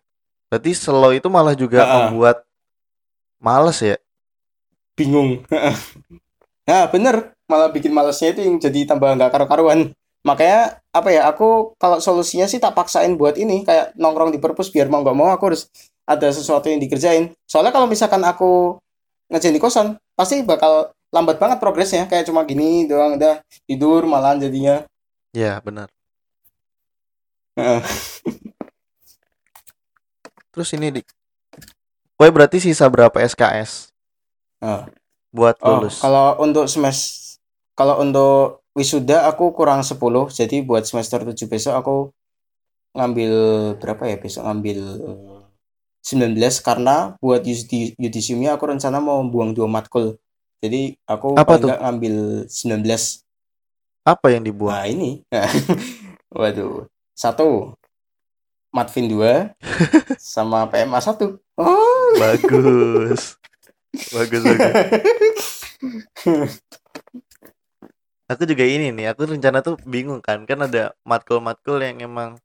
berarti 0.49 0.71
slow 0.73 1.11
itu 1.11 1.26
malah 1.26 1.52
juga 1.59 1.83
Ha-ha. 1.83 1.95
membuat 2.09 2.47
males 3.38 3.78
ya 3.83 3.97
bingung. 4.97 5.45
nah, 6.69 6.88
bener. 6.88 7.37
Malah 7.47 7.71
bikin 7.71 7.95
malesnya 7.95 8.35
itu 8.35 8.40
yang 8.43 8.57
jadi 8.59 8.88
tambah 8.90 9.12
nggak 9.14 9.31
karu-karuan. 9.31 9.93
Makanya 10.26 10.83
apa 10.90 11.09
ya? 11.14 11.28
Aku 11.31 11.76
kalau 11.78 12.02
solusinya 12.02 12.49
sih 12.50 12.59
tak 12.59 12.75
paksain 12.75 13.14
buat 13.14 13.38
ini 13.38 13.62
kayak 13.62 13.95
nongkrong 13.95 14.35
di 14.35 14.40
perpus 14.43 14.73
biar 14.75 14.90
mau 14.90 15.05
nggak 15.05 15.14
mau 15.14 15.31
aku 15.31 15.52
harus 15.55 15.71
ada 16.09 16.26
sesuatu 16.33 16.66
yang 16.66 16.83
dikerjain. 16.83 17.31
Soalnya 17.47 17.71
kalau 17.71 17.87
misalkan 17.87 18.25
aku 18.26 18.81
ngerjain 19.31 19.55
di 19.55 19.62
kosan, 19.62 19.95
pasti 20.19 20.43
bakal 20.43 20.90
lambat 21.14 21.38
banget 21.38 21.59
progresnya. 21.62 22.11
Kayak 22.11 22.26
cuma 22.26 22.43
gini 22.43 22.88
doang 22.90 23.14
udah 23.14 23.45
tidur 23.69 24.02
malahan 24.09 24.43
jadinya. 24.43 24.83
ya 25.31 25.61
benar. 25.62 25.93
Terus 30.52 30.68
ini 30.72 30.88
di 30.92 31.00
kowe 32.16 32.28
berarti 32.32 32.60
sisa 32.60 32.88
berapa 32.88 33.16
SKS 33.20 33.92
Ah. 34.56 34.88
buat 35.32 35.60
Oh, 35.60 35.80
lulus 35.84 36.00
kalau 36.00 36.36
untuk 36.40 36.64
semester 36.64 37.36
kalau 37.76 38.00
untuk 38.00 38.64
wisuda 38.72 39.28
aku 39.28 39.52
kurang 39.52 39.84
10, 39.84 40.32
jadi 40.32 40.64
buat 40.64 40.88
semester 40.88 41.20
7 41.28 41.44
besok 41.44 41.75
aku 41.76 41.96
ngambil 42.96 43.32
berapa 43.76 44.00
ya 44.08 44.16
besok 44.16 44.48
ngambil 44.48 44.80
19 46.00 46.64
karena 46.64 47.20
buat 47.20 47.44
yudi- 47.44 47.92
yudisiumnya 48.00 48.56
aku 48.56 48.72
rencana 48.72 48.96
mau 48.96 49.20
buang 49.28 49.52
dua 49.52 49.68
matkul. 49.68 50.16
Jadi 50.64 50.96
aku 51.04 51.36
Apa 51.36 51.60
tuh? 51.60 51.68
ngambil 51.68 52.48
19. 52.48 53.20
apa 54.06 54.26
yang 54.32 54.40
dibuang 54.40 54.72
Nah, 54.72 54.86
ini. 54.88 55.10
Waduh. 56.32 56.88
Satu. 57.16 57.73
Matvin 58.68 59.08
2 59.08 59.56
sama 60.37 60.68
PMA 60.68 61.00
1. 61.00 61.16
Oh. 61.56 62.12
bagus 62.20 63.40
bagus 64.12 64.42
bagus 64.44 65.44
aku 68.28 68.42
juga 68.44 68.64
ini 68.68 68.92
nih 68.92 69.08
aku 69.08 69.32
rencana 69.32 69.64
tuh 69.64 69.80
bingung 69.80 70.20
kan 70.20 70.44
kan 70.44 70.61
ada 70.61 70.92
matkul-matkul 71.00 71.80
yang 71.80 72.04
emang 72.04 72.37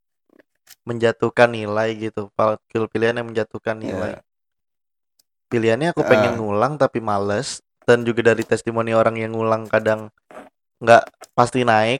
menjatuhkan 0.88 1.52
nilai 1.52 1.92
gitu 2.00 2.32
matkul 2.32 2.88
pilihan 2.88 3.20
yang 3.20 3.28
menjatuhkan 3.28 3.76
nilai 3.76 4.16
Ya. 4.16 4.24
pilihannya 5.52 5.92
aku 5.92 6.08
pengen 6.08 6.32
Ah. 6.32 6.40
ngulang 6.40 6.80
tapi 6.80 7.04
males 7.04 7.60
dan 7.84 8.08
juga 8.08 8.32
dari 8.32 8.48
testimoni 8.48 8.96
orang 8.96 9.20
yang 9.20 9.36
ngulang 9.36 9.68
kadang 9.68 10.08
nggak 10.80 11.04
pasti 11.36 11.68
naik 11.68 12.00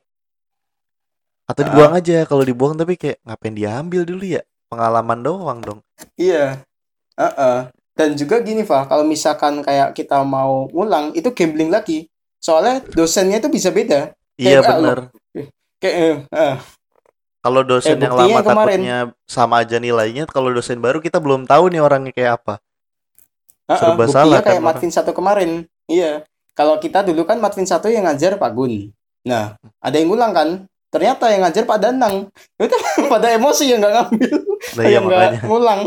atau 1.52 1.62
Ah. 1.62 1.68
dibuang 1.68 1.94
aja 1.94 2.18
kalau 2.24 2.42
dibuang 2.42 2.74
tapi 2.74 2.96
kayak 2.96 3.20
ngapain 3.22 3.52
diambil 3.52 4.02
dulu 4.04 4.24
ya 4.26 4.42
pengalaman 4.68 5.20
doang 5.20 5.60
dong 5.60 5.80
Iya. 6.16 6.64
Heeh. 7.14 7.58
Dan 7.92 8.16
juga 8.16 8.40
gini, 8.40 8.64
Fa, 8.64 8.88
kalau 8.88 9.04
misalkan 9.04 9.62
kayak 9.62 9.94
kita 9.94 10.24
mau 10.24 10.66
ngulang, 10.72 11.12
itu 11.12 11.28
gambling 11.30 11.68
lagi. 11.68 12.08
Soalnya 12.40 12.82
dosennya 12.88 13.38
itu 13.38 13.52
bisa 13.52 13.70
beda. 13.70 14.16
iya 14.34 14.58
Kayak, 14.58 14.66
ah, 14.66 14.74
bener 14.74 15.00
Kayak 15.78 15.96
eh, 16.32 16.56
kalau 17.40 17.62
dosen 17.62 17.98
Eh, 17.98 18.02
yang 18.02 18.16
lama 18.16 18.40
kemarin. 18.40 18.80
takutnya 18.80 18.98
sama 19.26 19.56
aja 19.60 19.78
nilainya 19.78 20.24
kalau 20.26 20.50
dosen 20.50 20.78
baru 20.78 20.98
kita 20.98 21.18
belum 21.18 21.46
tahu 21.46 21.70
nih 21.70 21.82
orangnya 21.82 22.10
kayak 22.12 22.34
apa 22.38 22.56
heeh, 23.68 23.78
Serba 23.78 23.98
buktinya 24.00 24.14
salah 24.16 24.40
kan 24.40 24.46
kayak 24.48 24.56
orang. 24.56 24.68
Matvin 24.72 24.92
satu 24.92 25.12
kemarin. 25.12 25.52
Iya. 25.86 26.12
Kalau 26.52 26.78
kita 26.78 27.02
dulu 27.02 27.22
kan 27.24 27.38
Matvin 27.38 27.66
satu 27.66 27.88
yang 27.88 28.06
ngajar 28.06 28.38
Pak 28.38 28.52
Gun. 28.52 28.90
Nah, 29.24 29.54
ada 29.78 29.96
yang 29.96 30.10
ngulang 30.10 30.32
kan? 30.32 30.50
Ternyata 30.92 31.32
yang 31.32 31.42
ngajar 31.42 31.64
Pak 31.64 31.80
Danang. 31.80 32.28
Itu 32.60 32.76
pada 33.14 33.32
emosi 33.32 33.72
yang 33.72 33.80
nggak 33.80 33.94
ngambil, 33.96 34.36
nah 34.76 34.84
iya 34.84 34.92
yang 34.92 35.04
nggak 35.08 35.32
ngulang. 35.48 35.82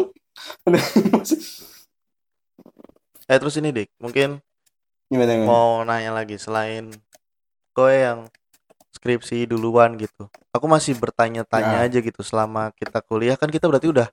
eh 3.25 3.38
terus 3.38 3.56
ini 3.56 3.70
dik 3.70 3.88
mungkin 3.96 4.40
Gimana, 5.08 5.30
gimana? 5.32 5.49
mau 5.49 5.70
nanya 5.80 6.12
lagi 6.12 6.37
selain 6.37 6.90
kowe 7.73 7.88
yang 7.88 8.28
skripsi 8.92 9.46
duluan 9.46 9.96
gitu 9.96 10.28
aku 10.50 10.66
masih 10.66 10.96
bertanya-tanya 10.96 11.80
Nah. 11.80 11.87
aja 11.87 11.99
gitu 12.00 12.20
selama 12.20 12.75
kita 12.75 13.00
kuliah 13.00 13.38
kan 13.38 13.49
kita 13.49 13.64
berarti 13.64 13.88
udah 13.88 14.08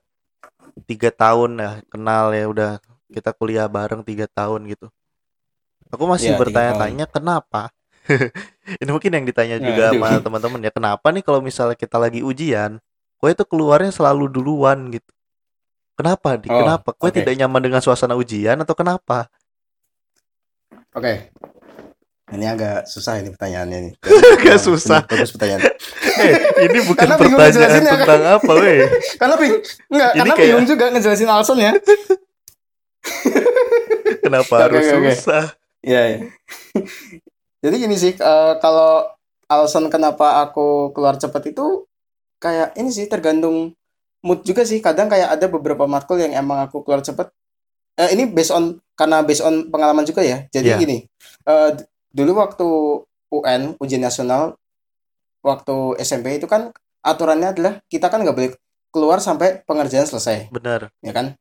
tiga 0.86 1.12
tahun 1.12 1.58
ya 1.58 1.70
kenal 1.90 2.32
ya 2.32 2.44
udah 2.48 2.70
kita 3.10 3.34
kuliah 3.34 3.68
bareng 3.68 4.00
tiga 4.00 4.24
tahun 4.30 4.64
gitu 4.70 4.88
aku 5.90 6.04
masih 6.08 6.32
tiga 6.32 6.40
bertanya-tanya 6.40 7.04
kenapa 7.04 7.68
ini 8.82 8.90
mungkin 8.90 9.12
yang 9.12 9.24
ditanya 9.24 9.56
Nah, 9.56 9.64
juga 9.64 9.84
sama 9.90 10.18
teman-teman 10.18 10.60
ya 10.60 10.70
kenapa 10.70 11.06
nih 11.08 11.22
kalau 11.22 11.38
misalnya 11.38 11.74
kita 11.74 11.96
lagi 11.96 12.20
ujian 12.20 12.82
kowe 13.16 13.28
itu 13.28 13.44
keluarnya 13.44 13.90
selalu 13.90 14.26
duluan 14.28 14.90
gitu 14.90 15.06
kenapa 15.94 16.34
dik 16.34 16.48
Oh, 16.48 16.60
kenapa 16.60 16.90
kowe 16.92 17.06
oke. 17.06 17.14
tidak 17.14 17.34
nyaman 17.34 17.62
dengan 17.62 17.78
suasana 17.78 18.14
ujian 18.14 18.58
atau 18.58 18.72
kenapa 18.72 19.30
Oke. 20.92 21.32
Ini 22.28 22.48
agak 22.48 22.84
susah 22.84 23.16
ini 23.16 23.28
pertanyaannya 23.28 23.78
nih. 23.82 23.92
Agak 24.36 24.56
Nah, 24.56 24.60
susah. 24.62 25.00
bener, 25.02 25.12
Bagus 25.20 25.30
pertanyaan. 25.32 25.62
Eh, 26.12 26.34
ini 26.62 26.78
bukan 26.82 27.00
Karena 27.02 27.16
pertanyaan 27.16 27.80
tentang 27.82 28.22
apa, 28.36 28.52
weh. 28.54 28.84
karena 29.16 29.34
bing 29.34 29.54
enggak 29.88 30.10
Ini 30.12 30.18
karena 30.20 30.32
kayak- 30.32 30.44
bingung 30.44 30.66
juga 30.68 30.84
ngejelasin 30.92 31.24
alasannya 31.26 31.70
Kenapa 34.20 34.54
Oke, 34.54 34.64
harus 34.68 34.84
susah? 35.16 35.44
Iya, 35.80 36.00
iya. 36.06 36.18
Jadi 37.62 37.74
gini 37.78 37.94
sih, 37.94 38.12
eh, 38.18 38.54
kalau 38.58 39.06
alasan 39.46 39.86
kenapa 39.86 40.42
aku 40.42 40.90
keluar 40.90 41.14
cepat 41.14 41.54
itu 41.54 41.86
kayak 42.42 42.74
ini 42.74 42.90
sih 42.90 43.06
tergantung 43.06 43.70
mood 44.26 44.42
juga 44.42 44.66
sih. 44.66 44.82
Kadang 44.82 45.06
kayak 45.06 45.38
ada 45.38 45.46
beberapa 45.46 45.86
matkul 45.86 46.18
yang 46.18 46.34
emang 46.34 46.66
aku 46.66 46.82
keluar 46.82 47.00
cepat. 47.06 47.30
Eh, 47.98 48.10
ini 48.18 48.26
based 48.26 48.50
on 48.50 48.82
karena 48.98 49.22
based 49.22 49.44
on 49.46 49.70
pengalaman 49.70 50.02
juga 50.02 50.26
ya. 50.26 50.42
Jadi 50.50 50.68
Iya. 50.74 50.78
gini, 50.82 50.98
eh, 51.46 51.70
d- 51.78 51.86
dulu 52.10 52.42
waktu 52.42 52.66
UN 53.32 53.78
ujian 53.78 54.02
nasional 54.02 54.58
waktu 55.42 55.98
SMP 56.02 56.38
itu 56.38 56.46
kan 56.46 56.70
aturannya 57.02 57.50
adalah 57.54 57.72
kita 57.90 58.06
kan 58.10 58.22
nggak 58.22 58.36
boleh 58.36 58.50
keluar 58.92 59.18
sampai 59.18 59.64
pengerjaan 59.64 60.06
selesai 60.06 60.52
Bener. 60.52 60.92
ya 61.02 61.12
kan? 61.14 61.34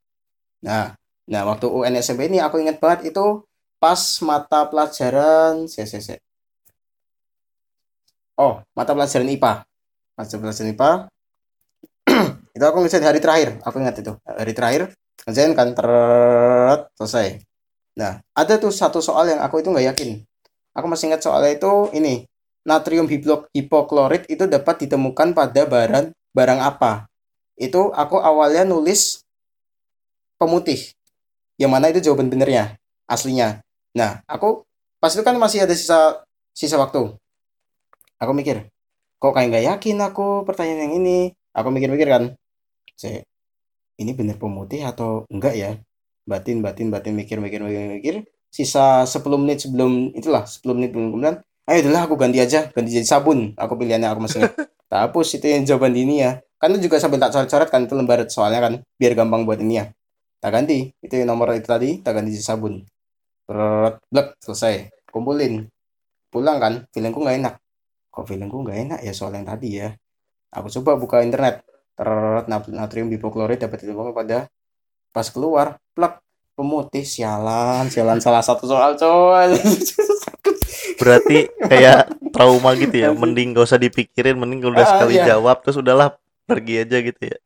Nah, 0.63 0.95
nah 1.27 1.41
waktu 1.45 1.67
UN 1.69 1.99
SMP 1.99 2.29
ini 2.31 2.39
aku 2.41 2.57
ingat 2.61 2.79
banget 2.81 3.13
itu 3.13 3.45
pas 3.81 3.97
mata 4.21 4.69
pelajaran 4.69 5.65
se. 5.65 5.81
Oh, 8.37 8.61
mata 8.77 8.93
pelajaran 8.93 9.25
IPA. 9.25 9.65
Mata 10.13 10.37
pelajaran 10.37 10.69
IPA. 10.69 10.91
itu 12.55 12.63
aku 12.67 12.77
ngerjain 12.85 13.01
hari 13.01 13.17
terakhir, 13.17 13.57
aku 13.65 13.81
ingat 13.81 13.97
itu. 13.97 14.13
Hari 14.21 14.53
terakhir 14.53 14.81
ngerjain 15.25 15.57
kan 15.57 15.73
teret 15.73 16.81
selesai. 16.93 17.41
Nah, 17.97 18.21
ada 18.37 18.53
tuh 18.61 18.69
satu 18.69 19.01
soal 19.01 19.33
yang 19.33 19.41
aku 19.41 19.65
itu 19.65 19.73
nggak 19.73 19.97
yakin. 19.97 20.21
Aku 20.77 20.85
masih 20.85 21.09
ingat 21.09 21.25
soalnya 21.25 21.57
itu 21.57 21.89
ini 21.97 22.29
natrium 22.61 23.09
hipoklorit 23.09 24.29
itu 24.29 24.45
dapat 24.45 24.85
ditemukan 24.85 25.33
pada 25.33 25.65
barang 25.65 26.13
barang 26.37 26.59
apa? 26.61 27.09
Itu 27.57 27.89
aku 27.91 28.21
awalnya 28.21 28.61
nulis 28.63 29.25
pemutih. 30.37 30.93
Yang 31.57 31.71
mana 31.73 31.85
itu 31.93 31.99
jawaban 32.09 32.29
benernya, 32.29 32.77
aslinya. 33.05 33.61
Nah 33.91 34.23
aku 34.25 34.63
pas 35.01 35.11
itu 35.11 35.23
kan 35.25 35.35
masih 35.41 35.65
ada 35.65 35.73
sisa 35.73 36.21
sisa 36.53 36.77
waktu. 36.77 37.17
Aku 38.21 38.31
mikir 38.37 38.69
kok 39.21 39.33
kayak 39.33 39.47
nggak 39.49 39.65
yakin 39.65 39.97
aku 40.01 40.45
pertanyaan 40.45 40.89
yang 40.89 40.93
ini? 41.01 41.17
Aku 41.57 41.73
mikir-mikir 41.73 42.07
kan 42.07 42.23
saya 42.93 43.25
ini 43.97 44.13
bener 44.13 44.37
pemutih 44.37 44.85
atau 44.85 45.25
enggak 45.33 45.57
ya? 45.57 45.71
Batin 46.29 46.61
batin 46.61 46.93
batin 46.93 47.13
mikir 47.17 47.41
mikir 47.41 47.65
mikir 47.65 47.81
mikir. 47.97 48.15
Sisa 48.51 49.07
10 49.07 49.41
menit 49.41 49.63
sebelum 49.63 50.11
itulah 50.11 50.43
10 50.43 50.75
menit 50.75 50.91
belum 50.91 51.15
kemudian 51.15 51.35
ayo 51.71 51.77
adalah 51.87 52.03
aku 52.03 52.19
ganti 52.19 52.37
aja 52.37 52.69
ganti 52.69 52.93
jadi 52.93 53.07
sabun. 53.09 53.57
Aku 53.57 53.73
pilihannya 53.79 54.09
aku 54.11 54.21
masih 54.27 54.45
tak 54.85 54.99
hapus 55.09 55.39
itu 55.41 55.45
yang 55.49 55.63
jawaban 55.65 55.97
ini 55.97 56.21
ya. 56.21 56.31
Kan 56.61 56.77
itu 56.77 56.85
juga 56.91 57.01
sambil 57.01 57.17
tak 57.17 57.33
coret-coret 57.33 57.69
kan 57.73 57.89
itu 57.89 57.93
lembar 57.97 58.21
soalnya 58.29 58.59
kan 58.61 58.73
biar 59.01 59.17
gampang 59.17 59.49
buat 59.49 59.57
ini 59.57 59.81
ya. 59.81 59.85
Tak 60.41 60.51
ganti 60.53 60.93
itu 61.01 61.13
yang 61.17 61.33
nomor 61.33 61.53
itu 61.57 61.65
tadi 61.65 62.01
tak 62.05 62.21
ganti 62.21 62.37
jadi 62.37 62.45
sabun 62.45 62.85
blek 63.47 64.27
selesai. 64.41 64.89
Kumpulin. 65.09 65.67
Pulang 66.31 66.57
kan 66.59 66.73
feelingku 66.95 67.19
nggak 67.19 67.37
enak. 67.43 67.55
Kok 68.11 68.25
feelingku 68.27 68.63
nggak 68.63 68.77
enak? 68.87 68.99
Ya 69.03 69.11
soal 69.11 69.35
yang 69.35 69.47
tadi 69.47 69.79
ya. 69.83 69.91
Aku 70.51 70.71
coba 70.79 70.95
buka 70.99 71.23
internet. 71.23 71.63
Terret 71.91 72.47
natrium 72.47 73.11
hipoklorit 73.11 73.59
dapat 73.59 73.83
ditemukan 73.83 74.15
pada? 74.15 74.47
Pas 75.11 75.27
keluar 75.27 75.75
plek 75.91 76.23
pemutih 76.55 77.03
sialan 77.03 77.91
sialan 77.91 78.23
salah 78.23 78.39
satu 78.43 78.63
soal 78.67 78.95
coy. 78.95 79.51
Berarti 80.99 81.49
kayak 81.67 82.13
trauma 82.35 82.71
gitu 82.79 82.95
ya. 82.95 83.09
Mending 83.11 83.51
gak 83.57 83.67
usah 83.67 83.79
dipikirin, 83.81 84.39
mending 84.39 84.63
udah 84.63 84.85
Ah, 84.85 84.89
sekali 84.95 85.19
iya. 85.19 85.35
jawab 85.35 85.59
terus 85.65 85.77
udahlah 85.81 86.15
pergi 86.47 86.87
aja 86.87 86.97
gitu 87.03 87.21
ya. 87.27 87.37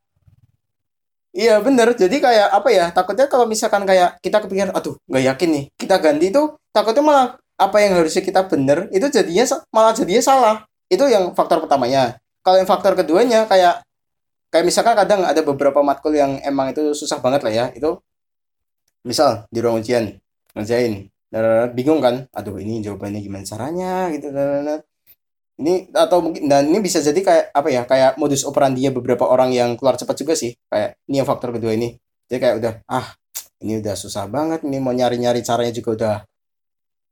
Iya 1.36 1.60
bener, 1.60 1.92
jadi 1.92 2.16
kayak 2.16 2.48
apa 2.48 2.68
ya? 2.72 2.88
Takutnya 2.96 3.28
kalau 3.28 3.44
misalkan 3.44 3.84
kayak 3.84 4.16
kita 4.24 4.40
kepikiran, 4.40 4.72
aduh 4.72 4.96
nggak 5.04 5.24
yakin 5.36 5.48
nih, 5.52 5.64
kita 5.76 6.00
ganti 6.00 6.32
itu 6.32 6.56
takutnya 6.72 7.04
malah 7.04 7.26
apa 7.60 7.76
yang 7.84 7.92
harusnya 8.00 8.24
kita 8.24 8.48
bener 8.48 8.88
itu 8.88 9.04
jadinya 9.12 9.44
malah 9.68 9.92
jadinya 9.92 10.22
salah. 10.24 10.56
Itu 10.88 11.04
yang 11.04 11.36
faktor 11.36 11.60
pertamanya. 11.60 12.16
Kalau 12.40 12.56
yang 12.56 12.64
faktor 12.64 12.96
keduanya 12.96 13.44
kayak 13.44 13.84
kayak 14.48 14.64
misalkan 14.64 14.96
kadang 14.96 15.28
ada 15.28 15.44
beberapa 15.44 15.84
matkul 15.84 16.16
yang 16.16 16.40
emang 16.40 16.72
itu 16.72 16.96
susah 16.96 17.20
banget 17.20 17.44
lah 17.44 17.52
ya. 17.52 17.66
Itu 17.76 18.00
misal 19.04 19.44
di 19.52 19.60
ruang 19.60 19.84
ujian 19.84 20.16
ngerjain, 20.56 21.12
bingung 21.76 22.00
kan? 22.00 22.24
Aduh 22.32 22.56
ini 22.56 22.80
jawabannya 22.80 23.20
gimana 23.20 23.44
caranya 23.44 24.08
gitu. 24.08 24.32
Ini 25.56 25.88
atau 25.96 26.20
mungkin 26.20 26.46
dan 26.52 26.68
ini 26.68 26.84
bisa 26.84 27.00
jadi 27.00 27.16
kayak 27.16 27.44
apa 27.56 27.68
ya? 27.72 27.82
Kayak 27.88 28.20
modus 28.20 28.44
operandinya 28.44 28.92
beberapa 28.92 29.24
orang 29.24 29.52
yang 29.56 29.74
keluar 29.80 29.96
cepat 29.96 30.16
juga 30.20 30.36
sih. 30.36 30.52
Kayak 30.68 31.00
ini 31.08 31.14
yang 31.20 31.28
faktor 31.28 31.56
kedua 31.56 31.72
ini. 31.72 31.96
Jadi 32.28 32.38
kayak 32.42 32.54
udah 32.60 32.72
ah 32.88 33.06
ini 33.64 33.80
udah 33.80 33.94
susah 33.96 34.28
banget 34.28 34.60
ini 34.68 34.76
mau 34.78 34.92
nyari-nyari 34.92 35.40
caranya 35.40 35.72
juga 35.72 35.90
udah 35.96 36.16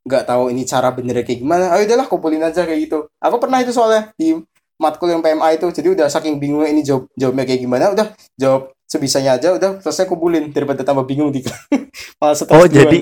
nggak 0.05 0.23
tahu 0.29 0.53
ini 0.53 0.61
cara 0.69 0.93
benernya 0.93 1.25
kayak 1.25 1.39
gimana. 1.41 1.73
Ayo 1.73 1.89
udahlah 1.89 2.05
kumpulin 2.05 2.43
aja 2.45 2.61
kayak 2.69 2.79
gitu. 2.85 3.09
Aku 3.17 3.41
pernah 3.41 3.57
itu 3.65 3.73
soalnya 3.73 4.13
di 4.13 4.37
matkul 4.77 5.09
yang 5.09 5.25
PMA 5.25 5.57
itu. 5.57 5.67
Jadi 5.73 5.87
udah 5.97 6.07
saking 6.07 6.37
bingungnya 6.37 6.69
ini 6.69 6.85
jawab 6.85 7.09
jawabnya 7.17 7.43
kayak 7.49 7.61
gimana, 7.65 7.85
udah 7.97 8.07
jawab 8.37 8.75
sebisanya 8.85 9.41
aja 9.41 9.57
udah 9.57 9.81
selesai 9.81 10.05
kumpulin 10.05 10.53
daripada 10.53 10.85
tambah 10.85 11.09
bingung 11.09 11.33
di 11.33 11.41
malah 12.21 12.37
stres 12.37 12.53
Oh, 12.53 12.69
duluan. 12.69 12.69
jadi 12.69 12.99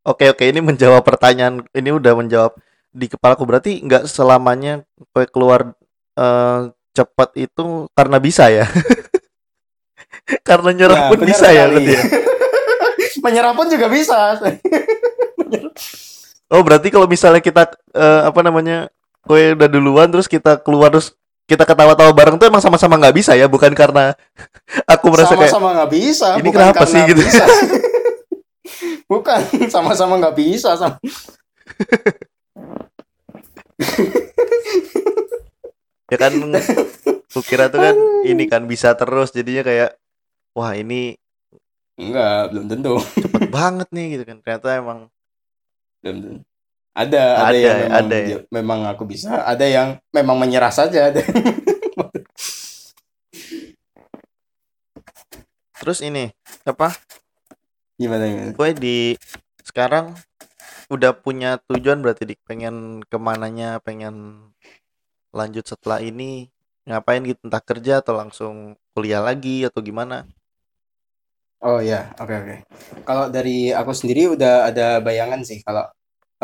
oke 0.00 0.24
oke 0.32 0.44
ini 0.48 0.64
menjawab 0.64 1.04
pertanyaan 1.04 1.60
ini 1.76 1.92
udah 1.92 2.16
menjawab 2.16 2.56
di 2.96 3.06
kepalaku 3.06 3.44
berarti 3.44 3.84
nggak 3.84 4.08
selamanya 4.08 4.80
kue 5.12 5.28
keluar 5.28 5.76
eh, 6.16 6.60
cepat 6.96 7.36
itu 7.36 7.92
karena 7.92 8.16
bisa 8.16 8.48
ya. 8.48 8.64
karena 10.48 10.70
nyerah 10.72 11.00
Ya, 11.06 11.08
pun 11.12 11.20
bisa 11.22 11.46
ya 11.52 11.68
sekali. 11.68 11.84
berarti 11.84 11.92
ya. 11.92 12.02
Menyerah 13.24 13.52
pun 13.52 13.66
juga 13.68 13.86
bisa. 13.92 14.16
Oh, 16.46 16.62
berarti 16.62 16.94
kalau 16.94 17.10
misalnya 17.10 17.42
kita 17.42 17.66
eh, 17.90 18.22
apa 18.22 18.38
namanya? 18.38 18.86
Kue 19.26 19.58
udah 19.58 19.66
duluan 19.66 20.06
terus 20.06 20.30
kita 20.30 20.62
keluar 20.62 20.94
terus 20.94 21.10
kita 21.42 21.66
ketawa-tawa 21.66 22.14
bareng 22.14 22.38
tuh 22.38 22.46
emang 22.46 22.62
sama-sama 22.62 22.94
nggak 22.94 23.16
bisa 23.18 23.34
ya, 23.34 23.50
bukan 23.50 23.74
karena 23.74 24.14
aku 24.86 25.10
merasa 25.10 25.34
kayak 25.34 25.50
Sama-sama 25.50 25.74
nggak 25.74 25.90
bisa. 25.90 26.28
ini 26.38 26.46
bukan 26.46 26.62
kenapa 26.70 26.84
sih 26.86 27.02
gitu. 27.02 27.18
bisa. 27.18 27.42
bukan, 29.10 29.40
sama-sama 29.66 30.22
nggak 30.22 30.36
bisa. 30.38 30.78
Sama. 30.78 31.02
ya 36.12 36.16
kan 36.16 36.32
kukira 37.28 37.68
tuh 37.68 37.80
kan 37.82 37.96
ini 38.24 38.46
kan 38.46 38.64
bisa 38.64 38.94
terus 38.94 39.30
jadinya 39.30 39.62
kayak 39.62 39.90
wah 40.52 40.72
ini 40.72 41.16
Enggak, 41.96 42.52
belum 42.52 42.64
tentu. 42.68 42.92
cepet 43.16 43.48
banget 43.48 43.88
nih 43.88 44.06
gitu 44.16 44.24
kan 44.28 44.36
ternyata 44.44 44.68
emang 44.76 45.08
Belum 46.04 46.16
tentu. 46.20 46.40
Ada, 46.92 47.20
ada, 47.20 47.44
Ada 47.44 47.56
yang 47.56 47.60
ya, 47.60 47.76
memang, 47.76 47.96
ada 48.00 48.16
ya. 48.16 48.24
ya, 48.24 48.38
memang 48.48 48.80
aku 48.88 49.04
bisa. 49.04 49.44
Ada 49.44 49.66
yang 49.68 49.88
memang 50.12 50.36
menyerah 50.40 50.72
saja. 50.72 51.12
Ada. 51.12 51.20
terus 55.76 56.00
ini 56.00 56.32
apa 56.64 56.96
Gimana, 57.96 58.28
gimana? 58.28 58.52
gue 58.52 58.68
di 58.76 58.96
sekarang 59.60 60.16
udah 60.94 61.12
punya 61.24 61.58
tujuan 61.68 61.98
berarti 62.04 62.22
dik 62.28 62.40
pengen 62.48 63.02
ke 63.10 63.16
mananya 63.18 63.78
pengen 63.86 64.14
lanjut 65.34 65.64
setelah 65.66 65.98
ini 66.02 66.50
ngapain 66.86 67.22
gitu 67.26 67.40
entah 67.46 67.62
kerja 67.62 67.92
atau 68.02 68.14
langsung 68.20 68.54
kuliah 68.94 69.22
lagi 69.22 69.66
atau 69.66 69.80
gimana 69.82 70.26
Oh 71.64 71.80
ya, 71.80 72.12
oke 72.20 72.34
oke. 72.42 72.54
Kalau 73.08 73.24
dari 73.32 73.72
aku 73.72 73.90
sendiri 73.96 74.28
udah 74.36 74.68
ada 74.68 75.00
bayangan 75.00 75.40
sih 75.40 75.58
kalau 75.66 75.84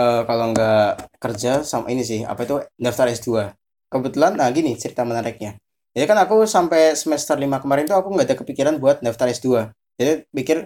eh, 0.01 0.21
kalau 0.29 0.45
nggak 0.53 0.81
kerja 1.23 1.51
sama 1.63 1.87
ini 1.93 2.03
sih 2.03 2.21
apa 2.25 2.41
itu 2.49 2.57
daftar 2.81 3.07
S2. 3.13 3.53
Kebetulan 3.93 4.33
nah 4.41 4.49
gini 4.57 4.73
cerita 4.81 5.05
menariknya. 5.05 5.61
Jadi 5.93 6.05
kan 6.11 6.19
aku 6.25 6.49
sampai 6.49 6.97
semester 6.97 7.37
5 7.37 7.61
kemarin 7.63 7.85
tuh 7.85 7.97
aku 8.01 8.09
nggak 8.17 8.27
ada 8.33 8.37
kepikiran 8.41 8.75
buat 8.83 9.05
daftar 9.05 9.29
S2. 9.29 9.69
Jadi 10.01 10.25
pikir 10.33 10.59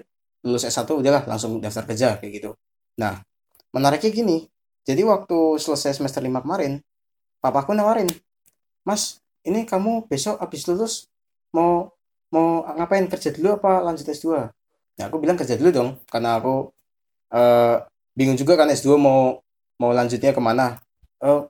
lulus 0.46 0.62
S1 0.64 0.94
udahlah 0.94 1.26
langsung 1.26 1.58
daftar 1.58 1.82
kerja 1.90 2.08
kayak 2.22 2.32
gitu. 2.38 2.50
Nah, 3.02 3.18
menariknya 3.76 4.08
gini. 4.08 4.48
Jadi 4.88 5.04
waktu 5.04 5.60
selesai 5.60 6.00
semester 6.00 6.24
5 6.24 6.40
kemarin, 6.40 6.80
papaku 7.44 7.76
nawarin, 7.76 8.08
"Mas, 8.88 9.20
ini 9.44 9.68
kamu 9.68 10.08
besok 10.08 10.40
habis 10.40 10.64
lulus 10.64 11.04
mau 11.52 11.92
mau 12.32 12.64
ngapain 12.64 13.04
kerja 13.12 13.36
dulu 13.36 13.60
apa 13.60 13.84
lanjut 13.84 14.08
S2?" 14.08 14.48
Nah, 14.96 15.04
aku 15.12 15.20
bilang 15.20 15.36
kerja 15.36 15.60
dulu 15.60 15.68
dong, 15.68 15.90
karena 16.08 16.40
aku 16.40 16.72
eh, 17.34 17.76
bingung 18.16 18.38
juga 18.40 18.56
kan 18.56 18.70
S2 18.72 18.96
mau 18.96 19.44
mau 19.76 19.90
lanjutnya 19.92 20.32
ke 20.32 20.40
mana. 20.40 20.80
Eh, 21.20 21.40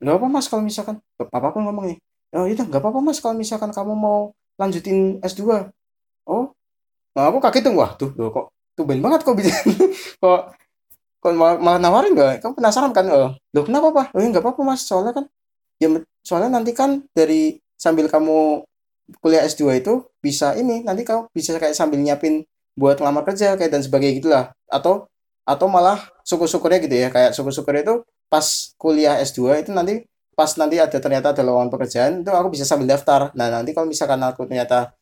nggak 0.00 0.16
apa 0.16 0.26
mas 0.32 0.48
kalau 0.48 0.64
misalkan, 0.64 0.96
papa 1.18 1.52
pun 1.52 1.68
ngomong 1.68 1.92
nih, 1.92 1.98
oh 2.38 2.46
itu 2.48 2.62
nggak 2.64 2.80
apa-apa 2.80 3.00
mas 3.04 3.20
kalau 3.20 3.36
misalkan 3.36 3.68
kamu 3.74 3.92
mau 3.92 4.32
lanjutin 4.56 5.20
S2. 5.20 5.68
Oh, 6.24 6.54
nah 7.12 7.28
aku 7.28 7.42
kaget 7.42 7.68
tuh, 7.68 7.74
wah 7.76 7.90
tuh, 7.98 8.10
loh, 8.16 8.30
kok 8.32 8.46
tumben 8.76 9.02
banget 9.04 9.20
kok 9.26 9.36
bisa, 9.36 9.52
kok 10.22 10.40
kok 11.20 11.32
malah, 11.36 11.78
nawarin 11.80 12.12
gak? 12.16 12.40
Kamu 12.44 12.54
penasaran 12.58 12.92
kan? 12.96 13.06
Oh, 13.12 13.30
loh 13.36 13.64
kenapa 13.64 13.88
pak? 13.92 14.06
Oh 14.16 14.20
ya 14.20 14.26
nggak 14.32 14.44
apa-apa 14.44 14.62
mas, 14.64 14.80
soalnya 14.88 15.12
kan, 15.16 15.24
ya 15.82 15.88
soalnya 16.24 16.50
nanti 16.60 16.72
kan 16.76 17.04
dari 17.16 17.58
sambil 17.76 18.06
kamu 18.08 18.64
kuliah 19.20 19.42
S2 19.44 19.74
itu 19.76 20.06
bisa 20.22 20.54
ini 20.54 20.86
nanti 20.86 21.02
kamu 21.02 21.28
bisa 21.34 21.56
kayak 21.58 21.74
sambil 21.74 21.98
nyiapin 22.00 22.46
buat 22.78 23.00
ngelamar 23.02 23.26
kerja 23.26 23.58
kayak 23.58 23.72
dan 23.74 23.82
sebagainya 23.82 24.14
gitulah 24.22 24.44
atau 24.70 25.10
atau 25.44 25.66
malah 25.66 25.98
syukur-syukurnya 26.22 26.78
gitu 26.86 26.96
ya 26.96 27.08
kayak 27.10 27.34
syukur-syukurnya 27.34 27.82
itu 27.82 27.94
pas 28.30 28.46
kuliah 28.78 29.18
S2 29.18 29.58
itu 29.58 29.74
nanti 29.74 30.06
pas 30.38 30.48
nanti 30.56 30.78
ada 30.78 30.94
ternyata 30.96 31.34
ada 31.34 31.42
lowongan 31.42 31.68
pekerjaan 31.74 32.12
itu 32.22 32.30
aku 32.30 32.48
bisa 32.54 32.64
sambil 32.64 32.86
daftar 32.86 33.34
nah 33.34 33.50
nanti 33.50 33.74
kalau 33.74 33.90
misalkan 33.90 34.22
aku 34.22 34.46
ternyata 34.46 34.94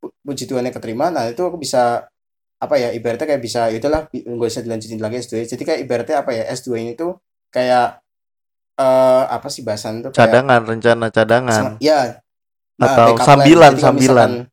pu- 0.00 0.12
puji 0.24 0.44
Tuhan 0.48 0.66
keterima 0.72 1.10
nah 1.12 1.26
itu 1.28 1.42
aku 1.42 1.58
bisa 1.60 2.06
apa 2.56 2.74
ya 2.80 2.88
ibaratnya 2.90 3.26
kayak 3.28 3.42
bisa 3.42 3.68
ya 3.68 3.76
udahlah 3.76 4.08
bi- 4.08 4.24
nggak 4.24 4.48
usah 4.48 4.64
dilanjutin 4.64 4.96
lagi 4.96 5.20
S2 5.20 5.44
jadi 5.44 5.62
kayak 5.62 5.80
ibaratnya 5.84 6.16
apa 6.24 6.30
ya 6.32 6.44
S2 6.50 6.68
ini 6.80 6.92
tuh 6.96 7.20
kayak 7.52 8.00
eh 8.76 9.24
apa 9.28 9.48
sih 9.48 9.64
bahasan 9.64 10.00
itu 10.00 10.08
kayak 10.12 10.20
cadangan 10.20 10.60
rencana 10.64 11.06
cadangan. 11.08 11.62
Ya. 11.80 12.20
Nah, 12.76 12.92
atau 12.92 13.16
sambilan 13.16 13.72
Jadi 13.72 13.80
sambilan 13.80 14.30
misalkan- 14.30 14.52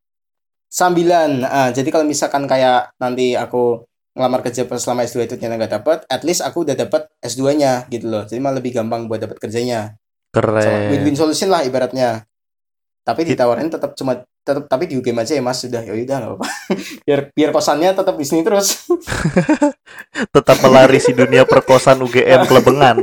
sambilan. 0.71 1.31
Ah, 1.43 1.69
jadi 1.75 1.89
kalau 1.91 2.05
misalkan 2.07 2.43
kayak 2.47 2.95
nanti 2.95 3.35
aku 3.35 3.83
ngelamar 4.15 4.39
kerja 4.39 4.63
pas 4.63 4.79
selama 4.79 5.03
S2 5.03 5.27
itu 5.27 5.35
ternyata 5.35 5.59
nggak 5.59 5.73
dapat 5.81 5.97
at 6.07 6.21
least 6.23 6.39
aku 6.39 6.63
udah 6.63 6.75
dapat 6.77 7.03
S2-nya 7.19 7.91
gitu 7.91 8.07
loh. 8.07 8.23
Jadi 8.23 8.39
malah 8.39 8.63
lebih 8.63 8.71
gampang 8.79 9.11
buat 9.11 9.19
dapat 9.19 9.43
kerjanya. 9.43 9.99
Keren. 10.31 10.87
Win-win 10.89 11.17
solution 11.19 11.51
lah 11.51 11.61
ibaratnya. 11.61 12.23
Tapi 13.03 13.27
ditawarin 13.27 13.67
tetap 13.67 13.91
cuma 13.99 14.23
tetap 14.43 14.67
tapi 14.67 14.91
di 14.91 14.99
UGM 14.99 15.23
aja 15.23 15.39
ya 15.39 15.43
mas 15.43 15.63
sudah 15.63 15.79
ya 15.79 15.95
udah 15.95 16.35
apa-apa 16.35 16.47
biar 17.07 17.19
biar 17.31 17.49
kosannya 17.55 17.95
tetap 17.95 18.15
di 18.19 18.25
sini 18.27 18.43
terus 18.43 18.83
tetap 20.35 20.57
melarisi 20.59 21.15
dunia 21.15 21.47
perkosan 21.47 22.03
UGM 22.03 22.43
Klebengan 22.45 22.97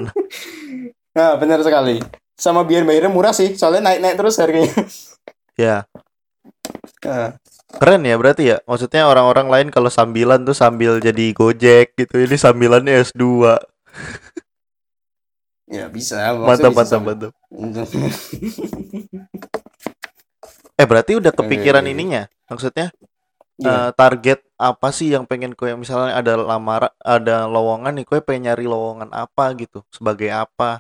nah 1.16 1.34
benar 1.40 1.64
sekali 1.64 1.98
sama 2.36 2.64
biar 2.64 2.84
bayarnya 2.84 3.10
murah 3.10 3.32
sih 3.32 3.56
soalnya 3.56 3.88
naik 3.88 4.00
naik 4.04 4.16
terus 4.20 4.36
harganya 4.36 4.72
ya 5.56 5.88
Nah, 7.00 7.32
Keren 7.70 8.02
ya 8.02 8.18
berarti 8.18 8.50
ya. 8.54 8.56
Maksudnya 8.66 9.06
orang-orang 9.06 9.46
lain 9.48 9.68
kalau 9.70 9.88
sambilan 9.88 10.42
tuh 10.42 10.56
sambil 10.56 10.98
jadi 10.98 11.32
Gojek 11.32 11.94
gitu. 11.96 12.20
Ini 12.20 12.36
sambilannya 12.36 13.00
S2. 13.06 13.22
Ya 15.70 15.86
bisa. 15.86 16.34
Mantap, 16.34 16.74
mantap, 16.74 17.00
mantap. 17.00 17.30
Eh 20.80 20.86
berarti 20.90 21.12
udah 21.20 21.32
kepikiran 21.38 21.84
Eh. 21.86 21.92
ininya. 21.92 22.22
Maksudnya 22.50 22.86
Gimana? 23.60 23.88
eh, 23.88 23.90
target 24.00 24.38
apa 24.56 24.88
sih 24.98 25.08
yang 25.14 25.24
pengen 25.30 25.52
kue 25.58 25.72
misalnya 25.82 26.12
ada 26.20 26.34
lamar 26.50 26.82
ada 27.04 27.36
lowongan 27.54 27.92
nih 28.00 28.06
kue 28.08 28.18
pengen 28.26 28.42
nyari 28.52 28.64
lowongan 28.68 29.10
apa 29.24 29.44
gitu 29.60 29.78
sebagai 29.96 30.28
apa 30.32 30.70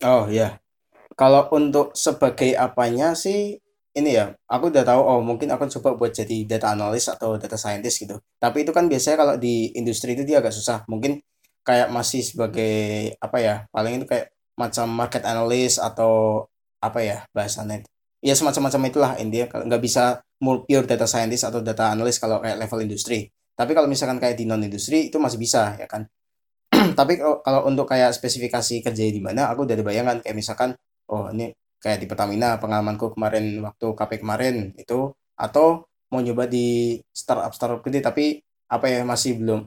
Oh 0.00 0.24
ya, 0.32 0.56
kalau 1.20 1.42
untuk 1.58 1.92
sebagai 2.06 2.50
apanya 2.66 3.12
sih 3.24 3.38
ini 3.98 4.10
ya, 4.18 4.26
aku 4.54 4.64
udah 4.72 4.84
tahu. 4.88 5.00
Oh 5.10 5.20
mungkin 5.28 5.48
aku 5.54 5.64
coba 5.80 5.90
buat 6.00 6.12
jadi 6.20 6.36
data 6.50 6.68
analyst 6.76 7.08
atau 7.14 7.36
data 7.42 7.56
scientist 7.60 7.96
gitu. 8.04 8.16
Tapi 8.42 8.64
itu 8.64 8.72
kan 8.76 8.86
biasanya 8.92 9.16
kalau 9.22 9.34
di 9.40 9.72
industri 9.80 10.16
itu 10.16 10.24
dia 10.28 10.38
agak 10.42 10.54
susah. 10.58 10.78
Mungkin 10.92 11.20
kayak 11.68 11.88
masih 11.96 12.22
sebagai 12.24 12.74
apa 13.20 13.38
ya? 13.46 13.54
Paling 13.74 13.92
itu 14.02 14.06
kayak 14.12 14.26
macam 14.60 14.86
market 15.00 15.22
analyst 15.28 15.76
atau 15.82 16.44
apa 16.80 17.00
ya 17.04 17.18
bahasannya? 17.36 17.84
Ya 18.20 18.36
semacam-macam 18.36 18.80
itulah 18.92 19.12
intinya. 19.16 19.46
Kalau 19.48 19.64
nggak 19.68 19.82
bisa 19.82 20.20
pure 20.40 20.86
data 20.88 21.04
scientist 21.08 21.48
atau 21.48 21.60
data 21.64 21.92
analyst 21.92 22.20
kalau 22.20 22.40
kayak 22.40 22.56
level 22.60 22.80
industri. 22.84 23.28
Tapi 23.56 23.72
kalau 23.76 23.88
misalkan 23.88 24.16
kayak 24.20 24.36
di 24.40 24.44
non 24.48 24.60
industri 24.64 25.12
itu 25.12 25.16
masih 25.20 25.40
bisa 25.40 25.76
ya 25.76 25.88
kan. 25.88 26.08
tapi 26.98 27.18
kalau, 27.18 27.66
untuk 27.66 27.86
kayak 27.90 28.14
spesifikasi 28.14 28.82
kerja 28.84 29.02
di 29.10 29.20
mana 29.22 29.50
aku 29.50 29.66
udah 29.66 29.74
ada 29.74 29.84
bayangan 29.84 30.16
kayak 30.22 30.36
misalkan 30.38 30.70
oh 31.10 31.26
ini 31.34 31.50
kayak 31.82 31.98
di 31.98 32.06
Pertamina 32.06 32.60
pengalamanku 32.62 33.16
kemarin 33.16 33.58
waktu 33.64 33.86
KP 33.96 34.12
kemarin 34.22 34.56
itu 34.78 35.10
atau 35.34 35.88
mau 36.12 36.20
nyoba 36.20 36.46
di 36.46 36.98
startup 37.10 37.52
startup 37.56 37.80
gede 37.82 38.04
tapi 38.04 38.38
apa 38.70 38.86
ya 38.86 39.02
masih 39.02 39.40
belum 39.40 39.60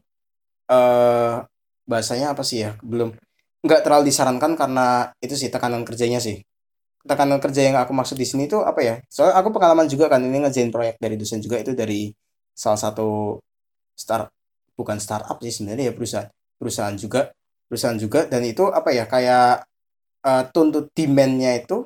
eh 0.72 1.36
bahasanya 1.84 2.32
apa 2.32 2.44
sih 2.48 2.64
ya 2.64 2.80
belum 2.80 3.12
nggak 3.64 3.82
terlalu 3.84 4.08
disarankan 4.08 4.56
karena 4.56 5.12
itu 5.20 5.36
sih 5.36 5.52
tekanan 5.52 5.84
kerjanya 5.84 6.20
sih 6.24 6.40
tekanan 7.04 7.40
kerja 7.44 7.62
yang 7.68 7.76
aku 7.80 7.92
maksud 7.92 8.16
di 8.16 8.28
sini 8.28 8.48
tuh 8.48 8.64
apa 8.64 8.80
ya? 8.84 8.96
Soalnya 9.12 9.36
aku 9.40 9.50
pengalaman 9.56 9.88
juga 9.92 10.08
kan 10.08 10.24
ini 10.24 10.40
ngerjain 10.44 10.72
proyek 10.72 10.96
dari 11.00 11.16
dosen 11.20 11.40
juga 11.44 11.60
itu 11.60 11.76
dari 11.76 12.12
salah 12.56 12.80
satu 12.80 13.40
start 13.94 14.30
bukan 14.74 14.98
startup 14.98 15.38
sih 15.44 15.54
sebenarnya 15.54 15.92
ya 15.92 15.94
perusahaan 15.94 16.30
perusahaan 16.58 16.96
juga 16.98 17.22
perusahaan 17.68 18.00
juga. 18.00 18.26
Dan 18.32 18.42
itu 18.48 18.64
apa 18.72 18.90
ya 18.96 19.06
kayak 19.06 19.68
eh, 20.26 20.44
tuntut 20.56 20.90
demand-nya 20.96 21.52
itu 21.60 21.86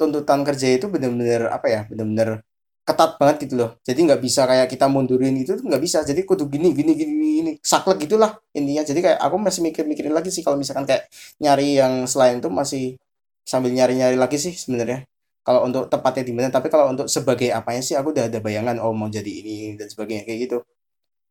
tuntutan 0.00 0.40
kerja 0.48 0.66
itu 0.80 0.88
bener-bener 0.88 1.52
apa 1.52 1.66
ya 1.68 1.80
bener-bener 1.84 2.40
ketat 2.88 3.20
banget 3.20 3.36
gitu 3.46 3.54
loh. 3.60 3.70
Jadi 3.84 3.98
nggak 4.08 4.20
bisa 4.24 4.48
kayak 4.48 4.66
kita 4.72 4.88
mundurin 4.88 5.36
itu 5.36 5.54
nggak 5.60 5.82
bisa. 5.84 6.00
Jadi 6.02 6.24
kudu 6.24 6.48
gini 6.48 6.72
gini 6.72 6.92
gini 6.96 7.12
gini 7.40 7.52
saklek 7.60 8.08
gitulah 8.08 8.40
intinya. 8.56 8.82
Jadi 8.82 9.00
kayak 9.04 9.18
aku 9.20 9.36
masih 9.36 9.60
mikir-mikirin 9.62 10.14
lagi 10.16 10.32
sih 10.32 10.42
kalau 10.42 10.56
misalkan 10.56 10.88
kayak 10.88 11.06
nyari 11.38 11.76
yang 11.78 12.08
selain 12.08 12.40
itu 12.40 12.48
masih 12.48 12.96
sambil 13.44 13.72
nyari-nyari 13.74 14.16
lagi 14.16 14.36
sih 14.36 14.54
sebenarnya. 14.54 15.04
Kalau 15.40 15.66
untuk 15.66 15.88
tepatnya 15.88 16.24
di 16.26 16.32
mana 16.36 16.48
tapi 16.52 16.68
kalau 16.68 16.92
untuk 16.92 17.08
sebagai 17.08 17.48
apanya 17.50 17.80
sih 17.80 17.96
aku 17.96 18.12
udah 18.12 18.28
ada 18.28 18.38
bayangan 18.38 18.76
oh 18.84 18.92
mau 18.92 19.08
jadi 19.08 19.28
ini 19.28 19.74
dan 19.80 19.88
sebagainya 19.88 20.28
kayak 20.28 20.38
gitu. 20.46 20.58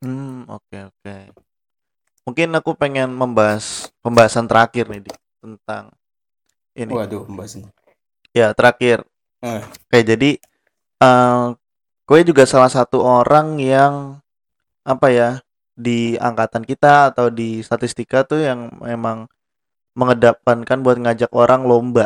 Hmm 0.02 0.50
oke 0.50 0.78
oke. 0.94 1.16
Mungkin 2.26 2.50
aku 2.58 2.74
pengen 2.78 3.14
membahas 3.14 3.90
pembahasan 4.02 4.46
terakhir 4.46 4.90
nih 4.90 5.08
Di, 5.08 5.12
tentang 5.42 5.94
ini. 6.74 6.92
Waduh 6.94 7.26
pembahasan 7.26 7.70
ya 8.34 8.54
terakhir. 8.54 9.06
Eh. 9.40 9.64
Oke, 9.64 10.00
jadi 10.04 10.32
eh 11.00 11.46
gue 12.10 12.20
juga 12.26 12.44
salah 12.50 12.72
satu 12.72 13.00
orang 13.06 13.62
yang 13.62 14.18
apa 14.84 15.08
ya 15.14 15.30
di 15.78 16.18
angkatan 16.18 16.66
kita 16.66 17.14
atau 17.14 17.30
di 17.32 17.62
statistika 17.64 18.26
tuh 18.26 18.42
yang 18.42 18.74
memang 18.82 19.30
mengedepankan 19.98 20.80
buat 20.82 20.98
ngajak 21.02 21.32
orang 21.34 21.66
lomba. 21.66 22.06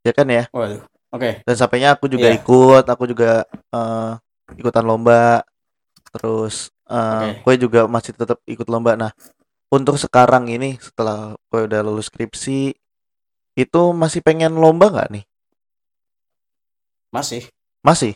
Ya 0.00 0.12
kan 0.16 0.26
ya? 0.32 0.48
waduh 0.54 0.80
oke 1.12 1.44
Dan 1.44 1.54
sampainya 1.58 1.92
aku 1.92 2.08
juga 2.08 2.30
Iya. 2.32 2.40
ikut, 2.40 2.84
aku 2.88 3.04
juga 3.10 3.44
eh, 3.48 4.12
ikutan 4.56 4.84
lomba. 4.86 5.44
Terus 6.16 6.70
eh, 6.90 7.38
gue 7.44 7.54
juga 7.60 7.86
masih 7.86 8.16
tetap 8.16 8.40
ikut 8.48 8.66
lomba. 8.66 8.96
Nah, 8.96 9.12
untuk 9.70 9.94
sekarang 10.00 10.50
ini 10.50 10.74
setelah 10.82 11.38
gue 11.52 11.60
udah 11.70 11.80
lulus 11.86 12.10
skripsi, 12.10 12.74
itu 13.54 13.82
masih 13.94 14.20
pengen 14.24 14.56
lomba 14.58 14.90
nggak 14.90 15.10
nih? 15.14 15.24
masih 17.10 17.42
Masih. 17.82 18.14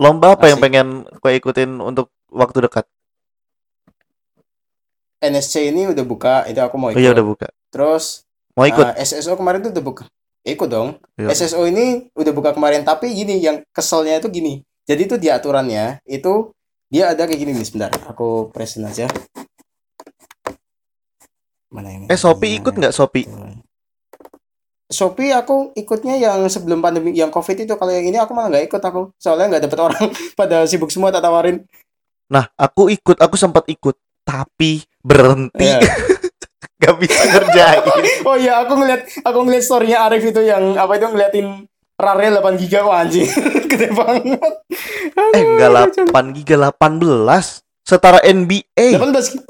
Lomba 0.00 0.34
apa 0.34 0.46
yang 0.50 0.58
Masih. 0.58 0.64
pengen 0.64 0.86
gue 1.06 1.32
ikutin 1.38 1.70
untuk 1.78 2.10
waktu 2.32 2.66
dekat? 2.66 2.86
NSC 5.24 5.72
ini 5.72 5.88
udah 5.88 6.04
buka 6.04 6.44
itu 6.44 6.60
aku 6.60 6.76
mau 6.76 6.88
Oh 6.88 6.92
ikut. 6.92 7.00
iya 7.00 7.10
udah 7.12 7.24
buka. 7.24 7.46
terus 7.72 8.22
Mau 8.54 8.68
ikut? 8.68 8.84
ah, 8.84 8.94
SSO 8.94 9.34
kemarin 9.34 9.64
tuh 9.64 9.74
udah 9.74 9.82
buka. 9.82 10.04
Ikut 10.44 10.68
dong. 10.68 11.00
Iya. 11.16 11.32
SSO 11.32 11.64
ini 11.64 12.06
udah 12.12 12.30
buka 12.30 12.52
kemarin 12.52 12.84
tapi 12.84 13.10
gini 13.10 13.40
yang 13.40 13.64
keselnya 13.72 14.20
itu 14.20 14.28
gini. 14.28 14.60
Jadi 14.84 15.08
itu 15.08 15.16
di 15.16 15.32
aturannya 15.32 15.98
itu 16.04 16.52
dia 16.86 17.10
ada 17.10 17.24
kayak 17.24 17.40
gini 17.40 17.50
nih 17.50 17.66
sebentar 17.66 17.90
aku 18.06 18.52
present 18.52 18.86
aja. 18.86 19.08
Mana 21.72 21.90
ini? 21.90 22.04
Eh 22.06 22.14
Shopee 22.14 22.62
ikut 22.62 22.74
nggak 22.76 22.94
Shopee? 22.94 23.26
Shopee 24.86 25.34
aku 25.34 25.74
ikutnya 25.74 26.14
yang 26.14 26.46
sebelum 26.46 26.78
pandemi 26.78 27.10
yang 27.16 27.32
covid 27.32 27.66
itu. 27.66 27.74
Kalau 27.74 27.90
yang 27.90 28.06
ini 28.06 28.20
aku 28.20 28.30
malah 28.30 28.52
nggak 28.52 28.70
ikut 28.70 28.82
aku. 28.84 29.10
Soalnya 29.18 29.56
nggak 29.56 29.64
dapet 29.66 29.80
orang. 29.80 30.06
Pada 30.38 30.62
sibuk 30.70 30.92
semua 30.94 31.10
tak 31.10 31.24
tawarin. 31.24 31.66
Nah 32.30 32.46
aku 32.54 32.88
ikut, 32.88 33.18
aku 33.18 33.34
sempat 33.34 33.66
ikut, 33.66 33.96
tapi 34.22 34.80
berhenti, 35.04 35.62
Iya. 35.62 35.80
nggak 36.80 36.94
bisa 36.98 37.20
ngerjain. 37.22 37.82
oh 38.28 38.36
iya 38.36 38.58
aku 38.58 38.72
ngeliat 38.74 39.02
aku 39.20 39.38
ngeliat 39.40 39.62
storynya 39.62 39.98
Arif 40.02 40.24
itu 40.24 40.40
yang 40.40 40.74
apa 40.74 40.96
itu 40.96 41.06
ngeliatin 41.06 41.46
rare 41.94 42.26
8 42.28 42.58
giga 42.58 42.82
wah 42.82 43.00
anjing 43.00 43.24
gede 43.70 43.88
banget 43.92 44.40
eh 45.30 45.42
nggak 45.46 45.70
8 46.10 46.36
giga 46.36 46.56
18 46.74 47.04
setara 47.80 48.18
NBA. 48.20 48.96
18 48.96 49.44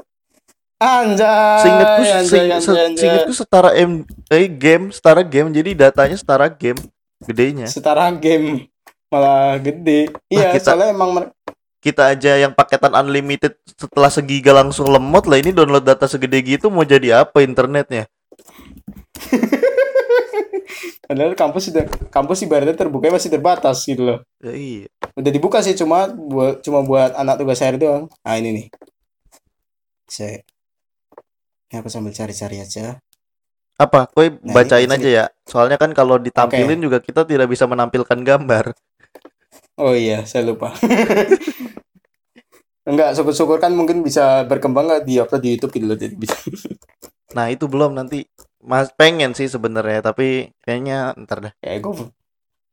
Anjay, 0.75 1.63
Seingatku, 1.63 2.01
anjay, 2.03 2.19
anjay, 2.51 2.51
anjay. 2.51 2.99
seingatku 2.99 3.31
setara 3.31 3.71
M, 3.73 4.03
eh 4.27 4.45
game, 4.45 4.91
setara 4.91 5.23
game, 5.23 5.47
jadi 5.49 5.71
datanya 5.71 6.19
setara 6.19 6.51
game, 6.51 6.75
gedenya. 7.23 7.63
setara 7.65 8.11
game 8.11 8.67
malah 9.07 9.55
gede. 9.57 10.11
Iya, 10.27 10.51
kita- 10.51 10.75
soalnya 10.75 10.91
emang 10.91 11.31
Kita 11.85 12.09
aja 12.09 12.33
yang 12.41 12.57
paketan 12.57 12.97
unlimited 12.97 13.61
setelah 13.77 14.09
segiga 14.09 14.57
langsung 14.57 14.89
lemot 14.89 15.29
lah 15.29 15.37
ini 15.37 15.53
download 15.53 15.85
data 15.85 16.09
segede 16.09 16.41
gitu 16.41 16.73
mau 16.73 16.81
jadi 16.81 17.21
apa 17.21 17.45
internetnya? 17.45 18.09
padahal 21.05 21.37
kampus 21.37 21.69
sudah 21.69 21.85
kampus 22.09 22.41
ibaratnya 22.43 22.73
terbuka 22.73 23.13
masih 23.13 23.29
terbatas 23.29 23.85
gitu 23.85 24.01
loh. 24.01 24.19
Ya, 24.41 24.53
iya. 24.57 24.85
Udah 25.13 25.31
dibuka 25.31 25.61
sih 25.61 25.77
cuma 25.77 26.09
buat 26.09 26.65
cuma 26.65 26.81
buat 26.81 27.13
anak 27.13 27.37
tugas 27.37 27.61
akhir 27.61 27.77
doang. 27.77 28.09
Ah 28.25 28.41
ini 28.41 28.49
nih. 28.51 28.67
Saya 30.09 30.41
ini 31.69 31.75
aku 31.77 31.89
sambil 31.93 32.11
cari-cari 32.11 32.61
aja. 32.61 32.97
Apa? 33.75 34.07
Kue 34.09 34.33
Nah, 34.41 34.55
bacain 34.55 34.89
aja 34.89 35.09
ya. 35.09 35.25
Soalnya 35.45 35.77
kan 35.77 35.93
kalau 35.93 36.17
ditampilin 36.17 36.79
juga 36.81 36.97
kita 37.03 37.27
tidak 37.27 37.51
bisa 37.51 37.69
menampilkan 37.69 38.19
gambar. 38.25 38.73
Oh 39.75 39.91
iya, 39.91 40.23
saya 40.23 40.47
lupa. 40.47 40.71
Enggak, 42.89 43.17
syukur-syukur 43.17 43.57
kan 43.57 43.73
mungkin 43.73 44.05
bisa 44.05 44.45
berkembang 44.45 44.87
nggak 44.87 45.03
di 45.03 45.17
upload 45.17 45.41
di 45.41 45.49
YouTube 45.57 45.73
gitu 45.73 45.85
loh 45.89 45.97
jadi 45.97 46.15
bisa. 46.15 46.37
Nah, 47.33 47.51
itu 47.51 47.67
belum 47.67 47.97
nanti 47.97 48.23
Mas 48.65 48.89
pengen 48.97 49.37
sih 49.37 49.45
sebenarnya, 49.45 50.01
tapi 50.01 50.49
kayaknya 50.65 51.13
ntar 51.21 51.49
dah. 51.49 51.53
kayak 51.61 51.79
go 51.85 52.09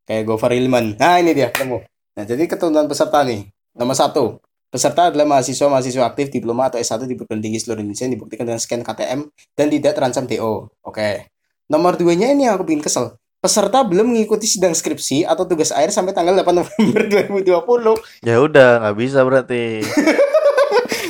kayak 0.09 0.25
Gofar 0.25 0.57
Ilman. 0.57 0.97
Nah 0.97 1.21
ini 1.21 1.37
dia 1.37 1.53
ketemu. 1.53 1.85
Nah 2.17 2.25
jadi 2.25 2.43
ketentuan 2.49 2.88
peserta 2.88 3.21
nih. 3.23 3.53
Nomor 3.77 3.97
satu, 3.97 4.41
peserta 4.73 5.12
adalah 5.12 5.29
mahasiswa 5.29 5.69
mahasiswa 5.69 6.05
aktif 6.09 6.33
diploma 6.33 6.69
atau 6.69 6.81
S1 6.81 7.09
di 7.09 7.17
perguruan 7.17 7.45
tinggi 7.45 7.61
seluruh 7.61 7.81
Indonesia 7.81 8.05
yang 8.09 8.15
dibuktikan 8.17 8.45
dengan 8.49 8.61
scan 8.61 8.83
KTM 8.85 9.21
dan 9.57 9.67
tidak 9.69 9.93
terancam 9.97 10.25
DO. 10.29 10.53
Oke. 10.85 11.33
Nomor 11.69 11.97
duanya 11.97 12.33
ini 12.33 12.49
yang 12.49 12.61
aku 12.61 12.69
bikin 12.69 12.85
kesel. 12.85 13.17
Peserta 13.43 13.83
belum 13.83 14.07
mengikuti 14.07 14.47
sidang 14.47 14.71
skripsi 14.71 15.27
atau 15.27 15.43
tugas 15.43 15.75
akhir 15.75 15.91
sampai 15.91 16.15
tanggal 16.15 16.31
8 16.33 16.55
November 16.55 17.03
2020. 17.11 18.23
Ya 18.23 18.39
udah, 18.39 18.79
nggak 18.81 18.97
bisa 18.97 19.19
berarti. 19.21 19.83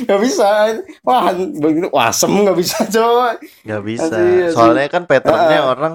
Gak 0.03 0.19
bisa. 0.19 0.67
Wah, 1.07 1.31
begitu 1.31 1.87
wasem 1.89 2.43
gak 2.43 2.59
bisa 2.59 2.83
coba. 2.85 3.39
Nggak 3.63 3.83
bisa. 3.87 4.11
Asli, 4.11 4.35
asli. 4.43 4.51
Soalnya 4.51 4.89
kan 4.91 5.03
patternnya 5.07 5.61
Ah. 5.63 5.71
orang 5.71 5.95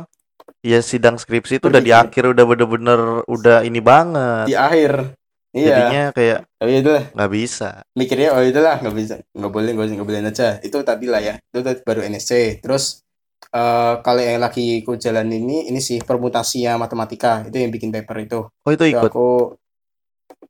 ya 0.64 0.80
sidang 0.80 1.20
skripsi 1.20 1.60
itu 1.60 1.68
udah 1.68 1.84
di 1.84 1.92
akhir 1.92 2.32
udah 2.32 2.46
bener-bener 2.46 3.00
udah 3.28 3.58
ini 3.62 3.84
banget. 3.84 4.48
Di 4.48 4.56
akhir. 4.56 5.12
Iya. 5.52 5.68
Jadinya 5.70 6.04
kayak 6.14 6.40
Oh 6.58 6.66
iya 6.66 6.80
itulah. 6.80 7.04
nggak 7.12 7.32
bisa. 7.32 7.70
mikirnya 7.94 8.30
oh 8.32 8.42
itulah 8.42 8.76
nggak 8.78 8.96
bisa 8.96 9.14
nggak 9.28 9.52
boleh 9.52 9.70
nggak 9.74 9.84
boleh 9.84 9.96
nggak 10.00 10.08
boleh 10.08 10.22
aja 10.24 10.50
itu 10.62 10.78
tadi 10.82 11.06
lah 11.06 11.22
ya 11.22 11.34
itu 11.44 11.60
tadi 11.60 11.80
baru 11.82 12.02
NSC 12.04 12.32
terus 12.62 13.04
eh 13.48 13.94
kalau 14.04 14.22
yang 14.22 14.44
lagi 14.44 14.82
ku 14.84 15.00
jalan 15.00 15.32
ini 15.32 15.72
ini 15.72 15.80
sih 15.80 16.04
permutasinya 16.04 16.76
matematika 16.78 17.48
itu 17.48 17.58
yang 17.58 17.72
bikin 17.72 17.90
paper 17.94 18.18
itu. 18.24 18.40
Oh 18.48 18.72
itu 18.72 18.86
ikut. 18.92 19.10
aku 19.10 19.58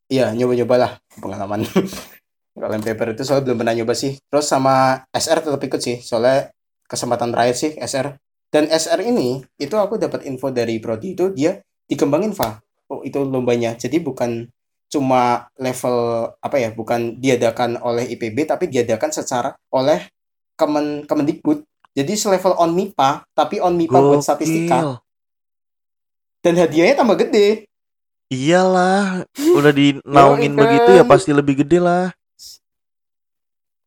iya 0.07 0.31
nyoba-nyoba 0.33 0.75
lah 0.75 0.91
pengalaman. 1.19 1.63
Kalau 2.57 2.73
yang 2.73 2.81
paper 2.81 3.13
itu 3.13 3.21
soalnya 3.21 3.53
belum 3.53 3.57
pernah 3.61 3.75
nyoba 3.77 3.93
sih. 3.93 4.17
Terus 4.17 4.49
sama 4.49 5.05
SR 5.13 5.45
tetap 5.45 5.61
ikut 5.61 5.77
sih, 5.77 6.01
soalnya 6.01 6.49
kesempatan 6.89 7.29
terakhir 7.29 7.55
sih 7.55 7.71
SR. 7.77 8.17
Dan 8.49 8.65
SR 8.73 8.97
ini 9.05 9.45
itu 9.61 9.75
aku 9.77 10.01
dapat 10.01 10.25
info 10.25 10.49
dari 10.49 10.81
Prodi 10.81 11.13
itu 11.13 11.29
dia 11.29 11.61
dikembangin 11.85 12.33
Fa. 12.33 12.57
Oh, 12.89 13.05
itu 13.05 13.21
lombanya. 13.21 13.77
Jadi 13.77 14.01
bukan 14.01 14.49
cuma 14.89 15.51
level 15.59 16.31
apa 16.41 16.57
ya, 16.57 16.73
bukan 16.73 17.21
diadakan 17.21 17.77
oleh 17.77 18.09
IPB 18.17 18.49
tapi 18.49 18.71
diadakan 18.71 19.13
secara 19.13 19.53
oleh 19.69 20.09
Kemen 20.57 21.05
Kemendikbud. 21.05 21.61
Jadi 21.97 22.13
selevel 22.13 22.53
on 22.53 22.77
MIPA, 22.77 23.25
tapi 23.33 23.57
on 23.57 23.73
MIPA 23.73 23.97
buat 23.97 24.21
statistika. 24.21 24.85
Gokil. 24.85 24.91
Dan 26.45 26.53
hadiahnya 26.61 26.93
tambah 26.93 27.17
gede. 27.17 27.65
Iyalah, 28.29 29.25
udah 29.33 29.73
dinaungin 29.73 30.53
begitu 30.61 30.93
ya 30.93 31.01
pasti 31.01 31.33
lebih 31.33 31.65
gede 31.65 31.81
lah. 31.81 32.13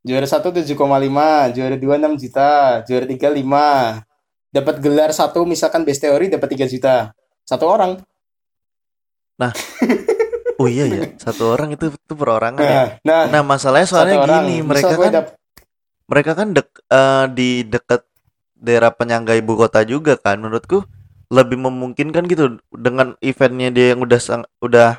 Juara 0.02 0.26
1 0.26 0.42
7,5, 0.42 0.74
juara 1.54 1.76
2 1.76 1.86
6 2.00 2.18
juta, 2.18 2.82
juara 2.82 3.06
3 3.06 3.30
5. 3.30 4.02
Dapat 4.50 4.74
gelar 4.82 5.14
satu 5.14 5.46
misalkan 5.46 5.86
best 5.86 6.02
teori 6.02 6.26
dapat 6.26 6.50
3 6.50 6.66
juta. 6.66 7.14
Satu 7.46 7.70
orang. 7.70 8.02
Oh 10.60 10.68
iya 10.68 10.84
ya, 10.92 11.16
satu 11.16 11.56
orang 11.56 11.72
itu 11.72 11.88
itu 11.88 12.12
perorangan 12.12 12.60
ya. 12.60 12.68
Nah, 12.68 12.86
nah, 13.00 13.22
Nah 13.32 13.42
masalahnya 13.48 13.88
soalnya 13.88 14.20
orang. 14.20 14.44
gini, 14.44 14.60
Misal 14.60 14.68
mereka 14.68 14.94
kan 15.00 15.12
dap- 15.16 15.39
mereka 16.10 16.34
kan 16.34 16.50
dek, 16.50 16.68
eh, 16.90 17.26
di 17.30 17.62
dekat 17.64 18.02
daerah 18.58 18.90
penyangga 18.90 19.38
ibu 19.38 19.54
kota 19.54 19.86
juga 19.86 20.18
kan. 20.18 20.42
Menurutku 20.42 20.82
lebih 21.30 21.62
memungkinkan 21.62 22.26
gitu 22.26 22.58
dengan 22.74 23.14
eventnya 23.22 23.70
dia 23.70 23.94
yang 23.94 24.02
udah 24.02 24.18
sang- 24.18 24.50
udah 24.58 24.98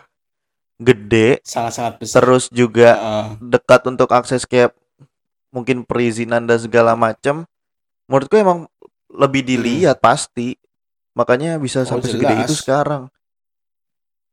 gede, 0.82 1.44
sangat-sangat 1.46 1.94
besar. 2.02 2.16
terus 2.24 2.48
juga 2.50 2.90
Heeh. 2.98 3.28
dekat 3.44 3.82
untuk 3.86 4.10
akses 4.16 4.48
kayak 4.48 4.72
mungkin 5.52 5.84
perizinan 5.84 6.48
dan 6.48 6.58
segala 6.58 6.96
macam. 6.96 7.44
Menurutku 8.08 8.40
emang 8.40 8.66
lebih 9.12 9.44
dilihat 9.44 10.00
pasti. 10.00 10.56
Makanya 11.12 11.60
bisa 11.60 11.84
Hmm. 11.84 11.92
Oh, 11.92 12.00
sampai 12.00 12.08
segede 12.08 12.36
itu 12.48 12.56
sekarang. 12.56 13.12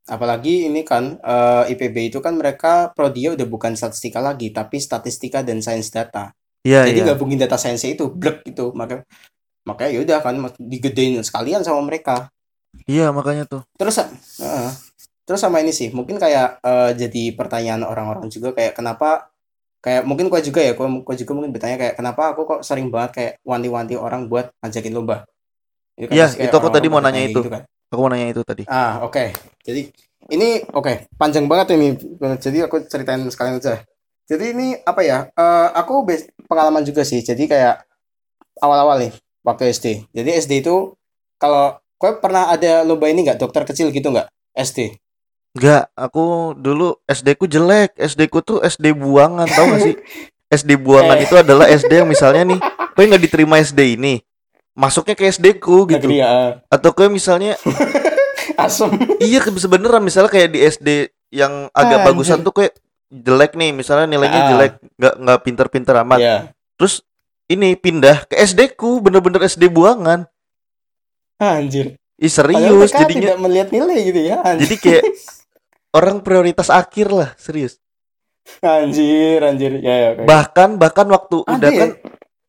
Apalagi 0.09 0.71
ini 0.71 0.87
kan 0.87 1.19
eh, 1.21 1.73
IPB 1.75 2.15
itu 2.15 2.19
kan 2.25 2.39
mereka 2.39 2.95
prodi 2.97 3.29
udah 3.29 3.45
bukan 3.45 3.75
statistika 3.77 4.23
lagi, 4.23 4.55
tapi 4.55 4.79
statistika 4.81 5.43
dan 5.45 5.61
sains 5.61 5.91
data. 5.93 6.38
Iya, 6.69 6.81
Jadi 6.93 7.01
iya. 7.01 7.07
gabungin 7.09 7.41
data 7.41 7.57
science 7.57 7.89
itu, 7.89 8.05
blek 8.13 8.45
gitu. 8.45 8.77
Maka 8.77 9.01
makanya 9.65 9.91
yaudah 9.97 10.19
kan 10.21 10.37
digedein 10.61 11.17
sekalian 11.25 11.65
sama 11.65 11.81
mereka. 11.81 12.29
Iya, 12.85 13.09
makanya 13.17 13.49
tuh. 13.49 13.63
Terus 13.81 13.97
heeh. 14.45 14.71
terus 15.29 15.45
sama 15.45 15.61
ini 15.61 15.77
sih, 15.77 15.93
mungkin 15.93 16.17
kayak 16.17 16.65
eh, 16.65 16.91
jadi 16.97 17.37
pertanyaan 17.37 17.85
orang-orang 17.85 18.33
juga 18.33 18.57
kayak 18.57 18.73
kenapa 18.81 19.29
kayak 19.85 20.09
mungkin 20.09 20.33
gua 20.33 20.41
juga 20.41 20.65
ya, 20.65 20.73
gua, 20.73 20.89
gua 21.05 21.17
juga 21.17 21.33
mungkin 21.37 21.53
bertanya 21.53 21.77
kayak 21.77 21.95
kenapa 22.01 22.33
aku 22.33 22.49
kok 22.49 22.61
sering 22.65 22.89
banget 22.89 23.11
kayak 23.13 23.33
wanti-wanti 23.45 23.95
orang 24.01 24.25
buat 24.33 24.49
ngajakin 24.65 24.93
lomba. 24.97 25.29
Itu 26.01 26.09
kan 26.09 26.15
Iya, 26.17 26.27
kayak 26.33 26.49
itu 26.49 26.57
aku 26.57 26.69
tadi 26.73 26.87
mau 26.89 27.01
nanya 27.05 27.21
itu. 27.29 27.41
gitu 27.45 27.53
kan. 27.53 27.63
Aku 27.93 28.01
mau 28.01 28.11
nanya 28.13 28.29
itu 28.33 28.41
tadi. 28.41 28.65
Ah, 28.69 29.05
oke. 29.05 29.37
Jadi 29.69 29.93
ini 30.33 30.65
oke, 30.73 31.13
panjang 31.21 31.45
banget 31.45 31.77
ini. 31.77 31.93
Jadi 32.41 32.59
aku 32.65 32.89
ceritain 32.89 33.21
sekalian 33.29 33.61
aja. 33.61 33.85
Jadi 34.29 34.45
ini 34.53 34.77
apa 34.79 35.01
ya? 35.01 35.19
eh, 35.29 35.69
aku 35.75 36.05
bes- 36.05 36.29
pengalaman 36.45 36.85
juga 36.85 37.03
sih. 37.03 37.21
Jadi 37.21 37.45
kayak 37.45 37.81
awal-awal 38.59 39.01
nih 39.01 39.13
waktu 39.41 39.71
SD. 39.71 39.87
Jadi 40.13 40.31
SD 40.37 40.53
itu 40.61 40.93
kalau 41.37 41.75
kau 41.97 42.13
pernah 42.19 42.49
ada 42.49 42.85
lomba 42.85 43.09
ini 43.09 43.25
nggak 43.25 43.41
dokter 43.41 43.65
kecil 43.65 43.89
gitu 43.89 44.09
nggak? 44.09 44.29
SD. 44.53 45.01
Enggak, 45.55 45.89
aku 45.93 46.53
dulu 46.55 47.01
SD 47.05 47.35
ku 47.35 47.47
jelek. 47.47 47.97
SD 47.97 48.29
ku 48.29 48.39
tuh 48.39 48.61
SD 48.61 48.93
buangan, 48.93 49.49
tau 49.49 49.65
gak 49.67 49.81
sih? 49.83 49.97
SD 50.61 50.77
buangan 50.77 51.19
Eh. 51.19 51.25
itu 51.25 51.35
adalah 51.35 51.67
SD 51.67 51.93
yang 51.95 52.07
misalnya 52.07 52.43
nih, 52.47 52.61
kau 52.93 53.03
nggak 53.03 53.21
diterima 53.21 53.59
SD 53.59 53.97
ini, 53.97 54.21
masuknya 54.73 55.13
ke 55.13 55.27
SD 55.27 55.57
ku 55.57 55.85
gitu. 55.85 56.05
Negeri 56.05 56.21
ya. 56.21 56.63
Atau 56.69 56.93
kau 56.93 57.09
misalnya, 57.09 57.57
Asem. 58.57 58.89
iya 59.19 59.45
sebenernya 59.45 60.01
misalnya 60.01 60.31
kayak 60.31 60.49
di 60.49 60.61
SD 60.63 60.89
yang 61.31 61.69
agak 61.71 62.01
Anjir. 62.01 62.07
bagusan 62.09 62.41
tuh 62.41 62.55
kayak 62.55 62.73
jelek 63.09 63.53
nih, 63.55 63.71
misalnya 63.73 64.07
nilainya 64.07 64.41
Ah. 64.41 64.49
jelek, 64.49 64.73
nggak 64.95 65.15
nggak 65.19 65.39
pinter-pinter 65.43 65.95
amat. 66.03 66.19
Ya. 66.19 66.37
Terus 66.77 67.01
ini 67.47 67.73
pindah 67.75 68.25
ke 68.25 68.37
SD 68.37 68.75
ku, 68.75 69.01
bener-bener 69.01 69.41
SD 69.43 69.69
buangan. 69.69 70.29
Anjir. 71.37 71.97
Ih 72.19 72.27
serius, 72.29 72.91
jadinya 72.91 73.33
tidak 73.33 73.39
melihat 73.39 73.69
nilai 73.71 73.99
gitu 74.05 74.21
ya. 74.21 74.43
Anjir. 74.43 74.67
jadi 74.67 74.77
kayak 74.77 75.03
orang 75.99 76.17
prioritas 76.21 76.69
akhir 76.69 77.09
lah, 77.09 77.31
serius. 77.39 77.79
Anjir, 78.59 79.39
anjir. 79.41 79.79
Ya, 79.79 79.95
ya, 79.95 80.09
oke. 80.17 80.23
bahkan 80.25 80.75
bahkan 80.77 81.07
waktu 81.07 81.45
Ada 81.45 81.53
udah 81.55 81.71
ya? 81.71 81.79
kan 81.79 81.91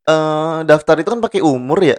eh, 0.09 0.57
daftar 0.65 0.95
itu 0.97 1.09
kan 1.11 1.21
pakai 1.21 1.41
umur 1.43 1.79
ya 1.79 1.97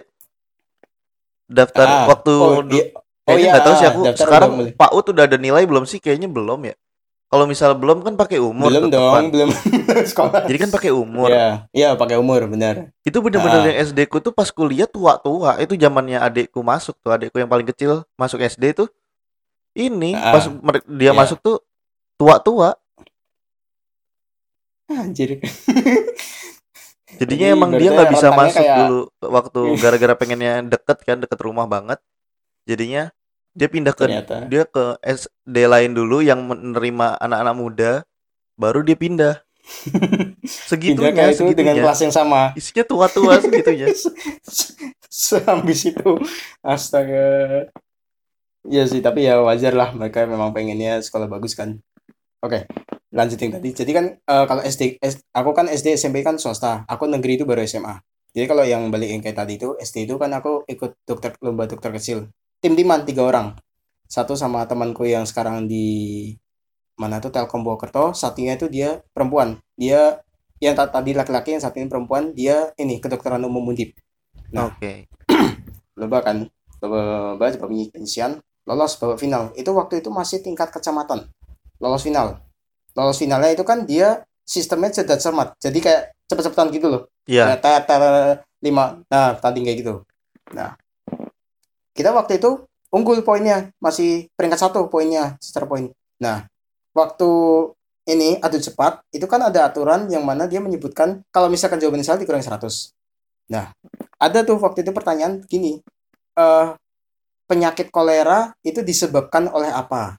daftar 1.45 1.85
Ah, 1.85 2.05
waktu 2.07 2.33
oh, 2.33 2.63
iya. 2.67 2.85
Oh 3.23 3.37
iya, 3.37 3.53
nggak 3.53 3.63
tahu 3.63 3.75
sih 3.77 3.87
aku 3.87 4.01
sekarang. 4.17 4.51
PAUD 4.73 5.05
udah 5.13 5.23
ada 5.29 5.37
nilai 5.37 5.63
belum 5.63 5.85
sih 5.85 6.01
kayaknya 6.01 6.25
belum 6.27 6.65
ya 6.65 6.75
kalau 7.31 7.45
misal 7.45 7.71
belum 7.73 8.03
kan 8.03 8.13
pakai 8.13 8.37
umur 8.37 8.67
belum 8.67 8.83
tetepan. 8.85 9.21
dong, 9.23 9.31
belum 9.31 9.49
sekolah. 10.11 10.43
jadi 10.43 10.57
kan 10.59 10.69
pakai 10.69 10.91
umur 10.91 11.27
Iya, 11.27 11.47
iya 11.71 11.89
pakai 11.93 12.15
umur, 12.15 12.43
benar. 12.45 12.91
itu 13.01 13.17
bener-bener 13.17 13.55
Ah. 13.57 13.65
yang 13.65 13.77
SD 13.87 14.03
ku 14.05 14.19
tuh 14.19 14.29
pas 14.29 14.47
kuliah 14.47 14.83
tua-tua 14.85 15.55
itu 15.57 15.73
zamannya 15.73 16.19
adekku 16.19 16.59
masuk 16.61 16.93
tuh 16.97 17.09
adekku 17.09 17.35
yang 17.35 17.47
paling 17.47 17.63
kecil 17.65 18.03
masuk 18.13 18.37
SD 18.37 18.75
tuh 18.75 18.91
ini 19.71 20.11
Ah, 20.11 20.35
pas 20.35 20.43
dia 20.85 21.09
iya. 21.09 21.11
masuk 21.13 21.39
tuh 21.39 21.63
tua-tua 22.15 22.75
Anjir. 24.85 25.39
jadinya 27.21 27.47
Jadi 27.47 27.55
emang 27.55 27.71
dia 27.73 27.89
nggak 27.89 28.11
bisa 28.11 28.27
masuk 28.29 28.59
kayak- 28.59 28.77
dulu 28.81 28.99
waktu 29.21 29.61
gara-gara 29.77 30.13
pengennya 30.13 30.53
deket 30.65 30.97
kan 31.01 31.17
deket 31.17 31.39
rumah 31.39 31.63
banget 31.63 31.99
jadinya 32.63 33.07
dia 33.51 33.67
pindah 33.67 33.93
ke 33.95 34.05
Ternyata. 34.07 34.35
dia 34.47 34.63
ke 34.63 34.83
SD 35.03 35.67
lain 35.67 35.91
dulu 35.91 36.23
yang 36.23 36.39
menerima 36.47 37.19
anak-anak 37.19 37.55
muda 37.55 37.91
baru 38.55 38.81
dia 38.83 38.95
pindah 38.95 39.35
segitunya 40.69 41.11
Pindah 41.13 41.31
ke 41.31 41.35
itu 41.35 41.53
dengan 41.53 41.75
kelas 41.79 41.99
yang 42.03 42.13
sama. 42.13 42.51
isinya 42.57 42.83
tua-tua 42.83 43.39
segitunya 43.39 43.87
Seambis 45.11 45.81
itu. 45.91 46.11
Astaga. 46.63 47.67
Iya 48.63 48.83
sih, 48.87 49.01
tapi 49.01 49.25
ya 49.27 49.41
wajar 49.41 49.73
lah 49.73 49.89
mereka 49.91 50.23
memang 50.29 50.53
pengennya 50.55 51.01
sekolah 51.01 51.27
bagus 51.27 51.51
kan. 51.57 51.81
Oke, 52.41 52.65
lanjutin 53.13 53.51
tadi. 53.53 53.69
Jadi 53.73 53.91
kan 53.93 54.05
eh, 54.17 54.45
kalau 54.49 54.61
SD, 54.65 54.97
S- 55.01 55.21
aku 55.33 55.51
kan 55.57 55.65
SD 55.69 55.93
SMP 55.97 56.21
kan 56.23 56.37
swasta. 56.39 56.85
Aku 56.89 57.05
negeri 57.09 57.37
itu 57.41 57.45
baru 57.45 57.61
SMA. 57.65 57.99
Jadi 58.31 58.45
kalau 58.47 58.63
yang 58.63 58.87
balik 58.93 59.09
yang 59.11 59.21
kayak 59.21 59.37
tadi 59.43 59.59
itu 59.59 59.75
SD 59.77 60.07
itu 60.07 60.15
kan 60.15 60.31
aku 60.31 60.63
ikut 60.69 60.95
dokter 61.03 61.35
lomba 61.43 61.67
dokter 61.67 61.91
kecil. 61.91 62.31
Tim-timan 62.61 63.01
tiga 63.09 63.25
orang. 63.25 63.57
Satu 64.05 64.37
sama 64.37 64.61
temanku 64.69 65.01
yang 65.09 65.25
sekarang 65.25 65.65
di 65.65 66.29
mana 66.93 67.17
tuh 67.17 67.33
Telkom 67.33 67.65
Purwokerto, 67.65 68.13
satunya 68.13 68.53
itu 68.53 68.69
dia 68.69 69.01
perempuan. 69.17 69.57
Dia 69.73 70.21
yang 70.61 70.77
ta- 70.77 70.93
tadi 70.93 71.17
laki-laki 71.17 71.57
yang 71.57 71.63
satu 71.63 71.81
ini 71.81 71.89
perempuan, 71.89 72.37
dia 72.37 72.69
ini 72.77 73.01
kedokteran 73.01 73.41
umum 73.41 73.73
Undip. 73.73 73.97
Nah. 74.53 74.69
oke 74.69 75.09
Lomba 75.99 76.21
kan, 76.21 76.45
lomba 76.83 77.33
lomba 77.33 77.49
coba 77.49 77.65
penyisian, 77.71 78.37
lolos 78.69 78.93
babak 79.01 79.17
final. 79.17 79.49
Itu 79.57 79.73
waktu 79.73 80.05
itu 80.05 80.13
masih 80.13 80.45
tingkat 80.45 80.69
kecamatan. 80.69 81.25
Lolos 81.81 82.05
final. 82.05 82.45
Lolos 82.93 83.17
finalnya 83.17 83.57
itu 83.57 83.65
kan 83.65 83.89
dia 83.89 84.21
sistemnya 84.45 84.93
cedat 84.93 85.17
cermat. 85.17 85.57
Jadi 85.57 85.81
kayak 85.81 86.13
cepet-cepetan 86.29 86.69
gitu 86.69 86.87
loh. 86.93 87.01
iya 87.25 87.57
tet, 87.57 87.89
lima. 88.61 89.01
Nah, 89.09 89.33
tadi 89.37 89.65
kayak 89.65 89.77
gitu. 89.81 89.93
Nah, 90.53 90.77
kita 92.01 92.09
waktu 92.11 92.41
itu 92.41 92.65
unggul 92.89 93.21
poinnya, 93.21 93.69
masih 93.77 94.27
peringkat 94.33 94.59
satu 94.67 94.89
poinnya 94.89 95.37
secara 95.37 95.69
poin. 95.69 95.93
Nah, 96.17 96.49
waktu 96.97 97.29
ini 98.09 98.41
adu 98.41 98.57
cepat, 98.57 99.05
itu 99.13 99.29
kan 99.29 99.45
ada 99.45 99.69
aturan 99.69 100.09
yang 100.09 100.25
mana 100.25 100.49
dia 100.49 100.57
menyebutkan 100.57 101.21
kalau 101.29 101.47
misalkan 101.47 101.77
jawabannya 101.77 102.01
salah 102.01 102.19
dikurangi 102.19 102.43
100. 102.49 102.91
Nah, 103.53 103.69
ada 104.17 104.39
tuh 104.41 104.57
waktu 104.57 104.81
itu 104.81 104.91
pertanyaan 104.91 105.45
gini, 105.45 105.79
eh 106.35 106.67
penyakit 107.45 107.93
kolera 107.93 108.55
itu 108.65 108.81
disebabkan 108.81 109.51
oleh 109.53 109.69
apa? 109.69 110.17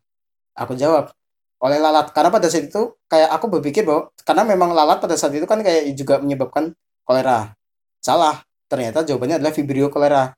Aku 0.54 0.78
jawab, 0.78 1.10
oleh 1.64 1.78
lalat. 1.80 2.12
Karena 2.12 2.28
pada 2.28 2.46
saat 2.52 2.68
itu 2.68 2.92
kayak 3.08 3.30
aku 3.32 3.46
berpikir 3.58 3.88
bahwa 3.88 4.12
karena 4.22 4.44
memang 4.44 4.70
lalat 4.76 5.00
pada 5.00 5.16
saat 5.16 5.32
itu 5.32 5.48
kan 5.48 5.64
kayak 5.64 5.88
juga 5.96 6.20
menyebabkan 6.20 6.76
kolera. 7.02 7.56
Salah. 8.04 8.44
Ternyata 8.68 9.04
jawabannya 9.04 9.36
adalah 9.36 9.52
Vibrio 9.52 9.92
kolera. 9.92 10.32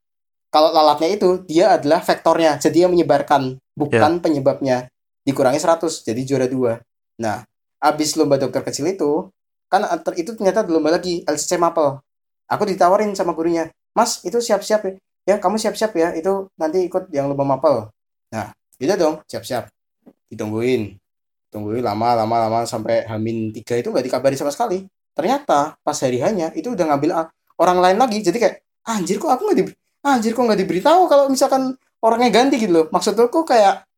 Kalau 0.54 0.70
lalatnya 0.70 1.10
itu 1.10 1.42
dia 1.50 1.74
adalah 1.74 1.98
vektornya, 1.98 2.62
jadi 2.62 2.86
yang 2.86 2.94
menyebarkan, 2.94 3.58
bukan 3.74 4.22
penyebabnya. 4.22 4.86
Dikurangi 5.26 5.58
100, 5.58 6.06
jadi 6.06 6.20
juara 6.22 6.46
dua. 6.46 6.78
Nah, 7.18 7.42
abis 7.82 8.14
lomba 8.14 8.38
dokter 8.38 8.62
kecil 8.62 8.86
itu, 8.86 9.34
kan 9.66 9.82
itu 10.14 10.30
ternyata 10.38 10.62
ada 10.62 10.70
lomba 10.70 10.94
lagi 10.94 11.26
LCC 11.26 11.58
Mapel. 11.58 11.98
Aku 12.46 12.62
ditawarin 12.70 13.10
sama 13.18 13.34
gurunya, 13.34 13.66
mas 13.98 14.22
itu 14.22 14.38
siap-siap 14.38 14.80
ya. 14.86 14.92
Ya 15.24 15.34
kamu 15.40 15.56
siap-siap 15.56 15.96
ya 15.96 16.12
itu 16.12 16.52
nanti 16.60 16.84
ikut 16.84 17.08
yang 17.08 17.32
lomba 17.32 17.56
mapel. 17.56 17.88
Nah 18.28 18.52
gitu 18.76 18.92
dong 19.00 19.24
siap-siap. 19.24 19.72
Ditungguin. 20.28 21.00
Tungguin 21.48 21.80
lama 21.80 22.12
lama 22.12 22.36
lama 22.44 22.60
sampai 22.68 23.08
hamin 23.08 23.48
tiga 23.56 23.80
itu 23.80 23.88
nggak 23.88 24.04
dikabari 24.04 24.36
sama 24.36 24.52
sekali. 24.52 24.84
Ternyata 25.16 25.80
pas 25.80 25.96
hari 25.96 26.20
hanya 26.20 26.52
itu 26.52 26.76
udah 26.76 26.92
ngambil 26.92 27.10
orang 27.56 27.78
lain 27.80 27.96
lagi. 27.96 28.20
Jadi 28.20 28.36
kayak 28.36 28.60
anjir 28.84 29.16
kok 29.16 29.32
aku 29.32 29.48
nggak 29.48 29.58
di 29.64 29.64
anjir 30.04 30.36
kok 30.36 30.44
nggak 30.44 30.60
diberitahu 30.60 31.08
kalau 31.08 31.32
misalkan 31.32 31.74
orangnya 32.04 32.30
ganti? 32.30 32.60
Gitu 32.60 32.72
loh. 32.72 32.86
Maksud 32.92 33.16
aku 33.16 33.42
kayak 33.48 33.88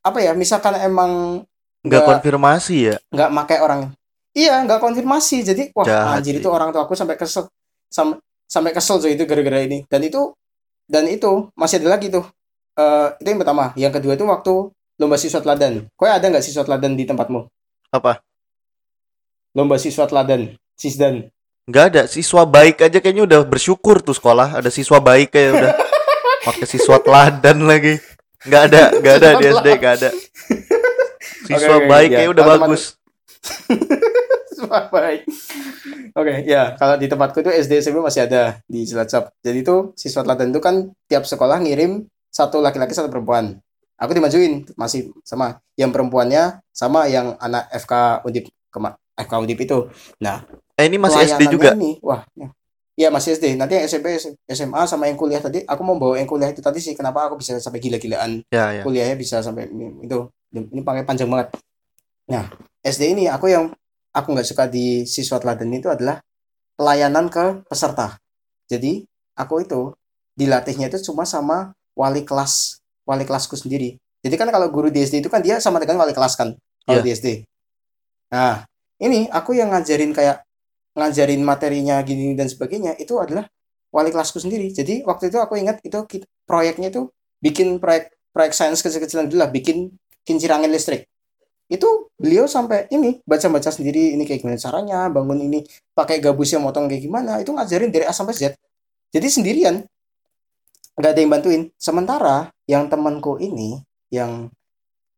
apa 0.00 0.18
ya 0.24 0.32
misalkan 0.32 0.80
emang 0.80 1.44
nggak 1.84 2.04
konfirmasi 2.08 2.76
ya? 2.92 2.96
nggak 3.12 3.30
pakai 3.36 3.58
orang 3.60 3.92
iya 4.32 4.62
nggak 4.64 4.80
konfirmasi. 4.80 5.44
Jadi 5.44 5.62
wah 5.76 5.84
Jahat 5.84 6.20
anjir 6.20 6.38
sih. 6.38 6.40
itu 6.42 6.48
orang 6.48 6.72
tua 6.72 6.88
aku 6.88 6.96
sampai 6.96 7.20
kesel 7.20 7.50
sam, 7.90 8.16
sampai 8.48 8.72
kesel 8.72 8.96
tuh 9.02 9.10
itu 9.10 9.28
gara-gara 9.28 9.62
ini. 9.62 9.84
Dan 9.86 10.06
itu 10.06 10.32
dan 10.90 11.06
itu 11.06 11.52
masih 11.54 11.84
ada 11.84 11.98
lagi 11.98 12.10
tuh. 12.10 12.26
Uh, 12.78 13.12
itu 13.20 13.28
yang 13.28 13.40
pertama. 13.40 13.64
Yang 13.76 13.92
kedua 14.00 14.12
itu 14.16 14.24
waktu 14.26 14.54
lomba 15.00 15.16
siswa 15.16 15.40
teladan 15.40 15.88
kau 15.96 16.04
ada 16.04 16.22
nggak 16.22 16.44
siswa 16.44 16.64
teladan 16.64 16.96
di 16.96 17.04
tempatmu? 17.04 17.48
Apa? 17.92 18.20
Lomba 19.56 19.76
siswa 19.76 20.06
teladan 20.06 20.54
sisdan 20.78 21.28
nggak 21.70 21.84
ada 21.94 22.02
siswa 22.10 22.42
baik 22.42 22.82
aja 22.82 22.98
kayaknya 22.98 23.24
udah 23.24 23.40
bersyukur 23.46 24.02
tuh 24.02 24.12
sekolah. 24.12 24.58
Ada 24.58 24.68
siswa 24.74 24.98
baik 24.98 25.30
kayak 25.30 25.50
udah 25.54 25.72
pakai 26.50 26.66
siswa 26.66 26.98
teladan 26.98 27.62
lagi. 27.62 27.94
Nggak 28.42 28.62
ada 28.66 28.82
nggak 28.98 29.14
ada 29.22 29.28
di 29.38 29.44
SD 29.46 29.66
nggak 29.78 29.94
ada. 30.02 30.10
siswa 31.46 31.76
okay, 31.78 31.86
baik 31.86 32.10
ya. 32.10 32.16
kayak 32.18 32.30
udah 32.34 32.44
bagus. 32.58 32.82
Siswa 34.50 34.92
baik. 34.92 35.24
Oke 36.12 36.28
okay, 36.28 36.36
ya 36.44 36.76
kalau 36.76 37.00
di 37.00 37.08
tempatku 37.08 37.40
itu 37.40 37.48
SD 37.48 37.80
SMP 37.80 38.04
masih 38.04 38.28
ada 38.28 38.60
di 38.68 38.84
Cilacap 38.84 39.32
jadi 39.40 39.64
itu 39.64 39.96
siswa 39.96 40.20
teladan 40.20 40.52
itu 40.52 40.60
kan 40.60 40.92
tiap 41.08 41.24
sekolah 41.24 41.62
ngirim 41.64 42.04
satu 42.28 42.60
laki-laki 42.60 42.92
satu 42.92 43.08
perempuan. 43.08 43.56
Aku 44.00 44.12
dimajuin 44.12 44.64
masih 44.76 45.12
sama. 45.24 45.60
Yang 45.76 45.96
perempuannya 45.96 46.64
sama 46.72 47.08
yang 47.08 47.36
anak 47.40 47.68
FK 47.72 48.24
Undip 48.24 48.52
FK 49.16 49.32
Undip 49.40 49.58
itu. 49.60 49.78
Nah 50.20 50.44
eh, 50.80 50.88
ini 50.88 50.96
masih 50.96 51.20
SD 51.28 51.42
juga 51.52 51.76
ini, 51.76 52.00
wah 52.00 52.24
Iya 53.00 53.08
masih 53.08 53.40
SD. 53.40 53.56
Nanti 53.56 53.80
yang 53.80 53.88
SMP, 53.88 54.20
SMA 54.44 54.82
sama 54.84 55.08
yang 55.08 55.16
kuliah 55.16 55.40
tadi, 55.40 55.64
aku 55.64 55.80
mau 55.80 55.96
bawa 55.96 56.20
yang 56.20 56.28
kuliah 56.28 56.52
itu 56.52 56.60
tadi 56.60 56.84
sih. 56.84 56.92
Kenapa 56.92 57.32
aku 57.32 57.40
bisa 57.40 57.56
sampai 57.56 57.80
gila-gilaan? 57.80 58.44
Ya, 58.52 58.76
ya. 58.76 58.84
Kuliahnya 58.84 59.16
bisa 59.16 59.40
sampai 59.40 59.72
itu. 60.04 60.28
Ini 60.52 60.84
pakai 60.84 61.08
panjang 61.08 61.32
banget. 61.32 61.56
Nah, 62.28 62.52
SD 62.84 63.16
ini 63.16 63.24
aku 63.24 63.48
yang 63.48 63.72
aku 64.12 64.36
nggak 64.36 64.44
suka 64.44 64.68
di 64.68 65.08
siswa 65.08 65.40
teladan 65.40 65.72
itu 65.72 65.88
adalah 65.88 66.20
pelayanan 66.76 67.32
ke 67.32 67.64
peserta. 67.64 68.20
Jadi 68.68 69.08
aku 69.32 69.64
itu 69.64 69.96
dilatihnya 70.36 70.92
itu 70.92 71.00
cuma 71.08 71.24
sama 71.24 71.72
wali 71.96 72.20
kelas, 72.20 72.84
wali 73.08 73.24
kelasku 73.24 73.56
sendiri. 73.56 73.96
Jadi 74.20 74.34
kan 74.36 74.52
kalau 74.52 74.68
guru 74.68 74.92
di 74.92 75.00
SD 75.00 75.24
itu 75.24 75.32
kan 75.32 75.40
dia 75.40 75.56
sama 75.56 75.80
dengan 75.80 76.04
wali 76.04 76.12
kelas 76.12 76.36
kan 76.36 76.52
kalau 76.84 77.00
ya. 77.00 77.04
di 77.06 77.10
SD. 77.16 77.28
Nah, 78.28 78.68
ini 79.00 79.24
aku 79.32 79.56
yang 79.56 79.72
ngajarin 79.72 80.12
kayak 80.12 80.44
ngajarin 81.00 81.40
materinya 81.40 81.96
gini 82.04 82.36
dan 82.36 82.52
sebagainya 82.52 83.00
itu 83.00 83.16
adalah 83.16 83.48
wali 83.88 84.12
kelasku 84.12 84.36
sendiri. 84.36 84.68
Jadi 84.68 85.02
waktu 85.08 85.32
itu 85.32 85.40
aku 85.40 85.56
ingat 85.56 85.80
itu 85.80 85.96
proyeknya 86.44 86.92
itu 86.92 87.08
bikin 87.40 87.80
proyek 87.80 88.12
proyek 88.30 88.52
sains 88.52 88.84
kecil-kecilan 88.84 89.26
dulu 89.26 89.40
lah 89.40 89.50
bikin 89.50 89.96
kincir 90.22 90.52
angin 90.52 90.68
listrik. 90.70 91.08
Itu 91.70 92.12
beliau 92.20 92.44
sampai 92.44 92.90
ini 92.92 93.24
baca-baca 93.24 93.72
sendiri 93.72 94.14
ini 94.14 94.28
kayak 94.28 94.44
gimana 94.44 94.60
caranya 94.60 95.08
bangun 95.08 95.40
ini 95.40 95.64
pakai 95.96 96.20
gabus 96.20 96.52
yang 96.52 96.62
motong 96.66 96.90
kayak 96.90 97.02
gimana 97.08 97.40
itu 97.40 97.50
ngajarin 97.50 97.88
dari 97.88 98.04
A 98.04 98.12
sampai 98.12 98.36
Z. 98.36 98.54
Jadi 99.10 99.26
sendirian 99.26 99.82
nggak 101.00 101.10
ada 101.16 101.20
yang 101.22 101.30
bantuin. 101.32 101.62
Sementara 101.80 102.52
yang 102.68 102.86
temanku 102.92 103.40
ini 103.40 103.80
yang 104.12 104.52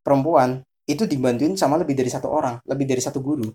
perempuan 0.04 0.62
itu 0.86 1.06
dibantuin 1.06 1.54
sama 1.54 1.78
lebih 1.78 1.94
dari 1.94 2.10
satu 2.10 2.28
orang 2.28 2.58
lebih 2.66 2.90
dari 2.90 2.98
satu 2.98 3.22
guru 3.22 3.46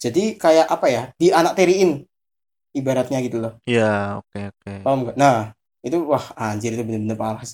jadi 0.00 0.40
kayak 0.40 0.66
apa 0.72 0.86
ya? 0.88 1.02
Di 1.20 1.28
anak 1.28 1.60
teriin 1.60 2.00
ibaratnya 2.72 3.20
gitu 3.20 3.36
loh. 3.36 3.52
Iya, 3.68 4.24
oke 4.24 4.32
okay, 4.32 4.42
oke. 4.48 4.60
Okay. 4.64 4.76
Paham 4.80 4.98
gak? 5.04 5.16
Nah, 5.20 5.52
itu 5.84 5.96
wah 6.08 6.24
anjir 6.40 6.72
itu 6.72 6.82
bener-bener 6.82 7.18
parah. 7.20 7.44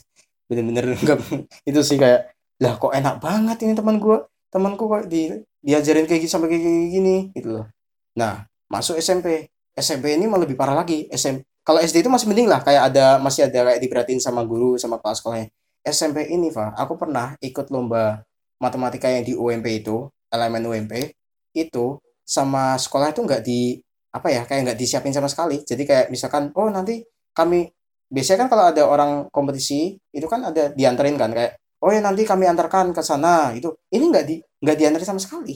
Bener-bener 0.46 0.84
enggak 1.02 1.18
itu 1.66 1.80
sih 1.82 1.98
kayak 1.98 2.30
lah 2.62 2.78
kok 2.78 2.94
enak 2.94 3.18
banget 3.18 3.66
ini 3.66 3.76
teman 3.76 4.00
gue 4.00 4.16
temanku 4.48 4.88
kok 4.88 5.04
di 5.10 5.28
diajarin 5.60 6.08
kayak 6.08 6.22
gini 6.24 6.30
sampai 6.30 6.48
kayak 6.48 6.62
gini 6.94 7.16
gitu 7.34 7.60
loh. 7.60 7.66
Nah, 8.14 8.46
masuk 8.70 8.94
SMP. 9.02 9.50
SMP 9.76 10.16
ini 10.16 10.24
malah 10.24 10.48
lebih 10.48 10.56
parah 10.56 10.72
lagi. 10.72 11.04
SM 11.12 11.42
kalau 11.66 11.82
SD 11.82 12.06
itu 12.06 12.10
masih 12.14 12.30
mending 12.30 12.46
lah 12.46 12.62
kayak 12.62 12.94
ada 12.94 13.18
masih 13.18 13.50
ada 13.50 13.74
kayak 13.74 13.82
diperhatiin 13.82 14.22
sama 14.22 14.46
guru 14.46 14.78
sama 14.78 15.02
kelas 15.02 15.18
sekolahnya. 15.18 15.50
SMP 15.82 16.30
ini, 16.30 16.50
Pak, 16.50 16.78
aku 16.78 16.94
pernah 16.98 17.34
ikut 17.42 17.70
lomba 17.70 18.22
matematika 18.58 19.06
yang 19.06 19.22
di 19.22 19.38
UMP 19.38 19.66
itu, 19.82 20.10
elemen 20.30 20.62
UMP 20.66 21.14
itu 21.54 21.98
sama 22.26 22.74
sekolah 22.74 23.14
itu 23.14 23.22
nggak 23.22 23.42
di 23.46 23.78
apa 24.10 24.28
ya 24.34 24.42
kayak 24.42 24.60
nggak 24.66 24.78
disiapin 24.82 25.14
sama 25.14 25.30
sekali. 25.30 25.62
Jadi 25.62 25.86
kayak 25.86 26.06
misalkan 26.10 26.50
oh 26.58 26.66
nanti 26.66 27.06
kami 27.30 27.70
biasanya 28.10 28.44
kan 28.44 28.48
kalau 28.50 28.64
ada 28.66 28.82
orang 28.82 29.10
kompetisi 29.30 29.94
itu 30.10 30.26
kan 30.26 30.42
ada 30.42 30.74
dianterin 30.74 31.14
kan 31.14 31.30
kayak 31.30 31.54
oh 31.84 31.94
ya 31.94 32.02
nanti 32.02 32.26
kami 32.26 32.50
antarkan 32.50 32.90
ke 32.90 33.00
sana. 33.00 33.54
Itu 33.54 33.78
ini 33.94 34.10
nggak 34.10 34.24
di 34.26 34.42
nggak 34.42 34.76
dianterin 34.76 35.06
sama 35.06 35.22
sekali. 35.22 35.54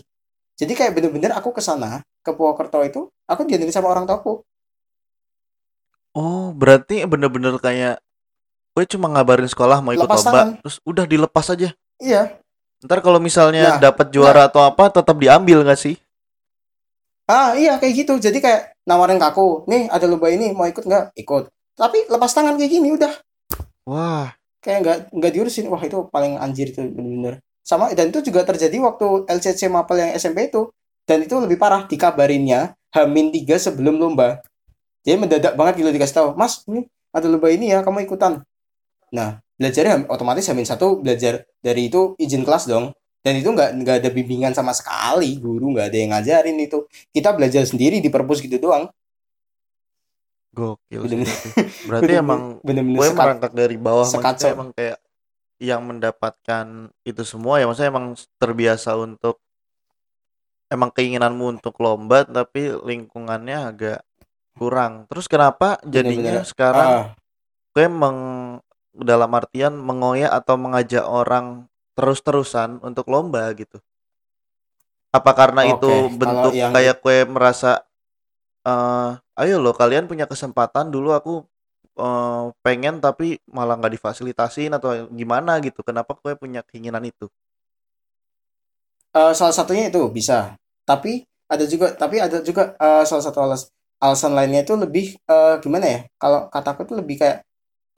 Jadi 0.55 0.73
kayak 0.77 0.93
bener-bener 0.95 1.35
aku 1.35 1.51
ke 1.51 1.65
sana 1.65 2.05
ke 2.23 2.31
Purwokerto 2.31 2.79
itu 2.87 3.11
aku 3.27 3.43
dianterin 3.49 3.75
sama 3.75 3.91
orang 3.91 4.07
tuaku. 4.07 4.45
Oh 6.15 6.55
berarti 6.55 7.03
bener-bener 7.09 7.59
kayak 7.59 7.99
gue 8.71 8.85
cuma 8.87 9.11
ngabarin 9.11 9.51
sekolah 9.51 9.83
mau 9.83 9.91
ikut 9.91 10.07
Lepas 10.07 10.23
lomba 10.23 10.31
tangan. 10.31 10.49
terus 10.63 10.77
udah 10.87 11.05
dilepas 11.09 11.47
aja? 11.51 11.75
Iya. 11.99 12.39
Ntar 12.81 13.03
kalau 13.03 13.19
misalnya 13.19 13.77
nah, 13.77 13.91
dapat 13.91 14.15
juara 14.15 14.47
nah, 14.47 14.49
atau 14.49 14.63
apa 14.63 14.89
tetap 14.89 15.17
diambil 15.19 15.67
nggak 15.67 15.81
sih 15.81 15.99
ah 17.31 17.55
iya 17.55 17.79
kayak 17.79 17.95
gitu. 17.95 18.19
Jadi 18.19 18.43
kayak 18.43 18.75
nawarin 18.83 19.23
ke 19.23 19.27
aku 19.31 19.63
nih 19.71 19.87
ada 19.87 20.11
lomba 20.11 20.27
ini 20.35 20.51
mau 20.51 20.67
ikut 20.67 20.83
nggak? 20.83 21.15
Ikut. 21.15 21.47
Tapi 21.79 22.11
lepas 22.11 22.35
tangan 22.35 22.59
kayak 22.59 22.71
gini 22.75 22.91
udah. 22.99 23.13
Wah. 23.87 24.35
Kayak 24.59 24.79
nggak 24.83 24.97
nggak 25.15 25.31
diurusin. 25.39 25.71
Wah 25.71 25.81
itu 25.81 26.11
paling 26.11 26.35
anjir 26.43 26.75
itu 26.75 26.83
bener-bener. 26.83 27.39
Sama 27.63 27.95
dan 27.95 28.11
itu 28.11 28.19
juga 28.27 28.43
terjadi 28.43 28.83
waktu 28.83 29.31
LCC 29.31 29.71
Mapel 29.71 30.03
yang 30.03 30.11
SMP 30.19 30.51
itu. 30.51 30.75
Dan 31.07 31.23
itu 31.23 31.39
lebih 31.39 31.57
parah 31.57 31.87
dikabarinnya 31.87 32.75
Hamin 32.91 33.31
tiga 33.31 33.57
sebelum 33.57 33.97
lomba. 33.97 34.43
Jadi 35.07 35.17
mendadak 35.17 35.55
banget 35.57 35.81
gitu 35.81 35.91
dikasih 35.95 36.17
tahu 36.19 36.29
mas 36.37 36.61
ini 36.67 36.85
ada 37.15 37.27
lomba 37.31 37.49
ini 37.49 37.71
ya 37.71 37.81
kamu 37.87 38.05
ikutan. 38.05 38.43
Nah 39.15 39.41
belajarnya 39.57 40.11
otomatis 40.11 40.45
Hamin 40.51 40.67
satu 40.67 40.99
belajar 41.01 41.47
dari 41.63 41.89
itu 41.89 42.19
izin 42.19 42.43
kelas 42.45 42.69
dong 42.69 42.93
dan 43.21 43.37
itu 43.37 43.49
nggak 43.53 43.71
nggak 43.85 43.97
ada 44.01 44.11
bimbingan 44.11 44.53
sama 44.57 44.73
sekali 44.73 45.37
guru 45.37 45.77
nggak 45.77 45.87
ada 45.93 45.97
yang 45.97 46.11
ngajarin 46.17 46.57
itu. 46.57 46.89
Kita 47.13 47.37
belajar 47.37 47.69
sendiri 47.69 48.01
di 48.01 48.09
perpus 48.09 48.41
gitu 48.41 48.57
doang. 48.57 48.89
Gokil 50.51 51.07
bener 51.07 51.23
-bener, 51.23 51.37
berarti 51.87 52.03
bener 52.03 52.03
-bener, 52.03 52.25
emang 52.27 52.43
bener-bener 52.67 52.99
gue 52.99 53.09
merangkak 53.15 53.53
dari 53.55 53.77
bawah 53.79 54.03
maksudnya 54.03 54.51
emang 54.51 54.71
kayak 54.75 54.99
yang 55.61 55.81
mendapatkan 55.87 56.67
itu 57.07 57.23
semua 57.23 57.61
ya. 57.61 57.69
Maksudnya 57.69 57.93
emang 57.93 58.19
terbiasa 58.41 58.97
untuk 58.99 59.39
emang 60.73 60.91
keinginanmu 60.91 61.61
untuk 61.61 61.79
lomba 61.79 62.27
tapi 62.27 62.73
lingkungannya 62.73 63.59
agak 63.69 64.01
kurang. 64.57 65.07
Terus 65.07 65.31
kenapa 65.31 65.79
jadinya 65.87 66.35
bener 66.35 66.43
-bener. 66.43 66.51
sekarang 66.51 66.89
ah. 66.91 67.07
gue 67.77 67.85
emang 67.87 68.17
dalam 68.91 69.31
artian 69.31 69.79
mengoyak 69.79 70.35
atau 70.35 70.59
mengajak 70.59 71.07
orang 71.07 71.70
terus-terusan 71.95 72.81
untuk 72.81 73.07
lomba 73.11 73.51
gitu. 73.55 73.79
Apa 75.11 75.35
karena 75.35 75.67
Oke, 75.67 75.75
itu 75.75 75.93
bentuk 76.15 76.53
yang... 76.55 76.71
kayak 76.71 77.03
kue 77.03 77.27
merasa 77.27 77.83
uh, 78.63 79.19
ayo 79.35 79.59
lo 79.59 79.75
kalian 79.75 80.07
punya 80.07 80.25
kesempatan 80.31 80.93
dulu 80.93 81.11
aku 81.11 81.43
uh, 81.99 82.55
pengen 82.63 83.03
tapi 83.03 83.43
malah 83.51 83.75
nggak 83.75 83.99
difasilitasin 83.99 84.71
atau 84.71 85.11
gimana 85.11 85.59
gitu. 85.59 85.83
Kenapa 85.83 86.15
kue 86.15 86.39
punya 86.39 86.63
keinginan 86.63 87.03
itu? 87.03 87.27
Uh, 89.11 89.35
salah 89.35 89.55
satunya 89.55 89.91
itu 89.91 89.99
bisa. 90.15 90.55
Tapi 90.87 91.27
ada 91.51 91.67
juga 91.67 91.91
tapi 91.99 92.23
ada 92.23 92.39
juga 92.47 92.79
uh, 92.79 93.03
salah 93.03 93.25
satu 93.27 93.39
alas, 93.43 93.75
alasan 93.99 94.31
lainnya 94.39 94.63
itu 94.63 94.79
lebih 94.79 95.19
uh, 95.27 95.59
gimana 95.59 95.87
ya? 95.91 96.01
Kalau 96.15 96.47
kataku 96.47 96.87
itu 96.87 96.95
lebih 96.95 97.19
kayak 97.19 97.43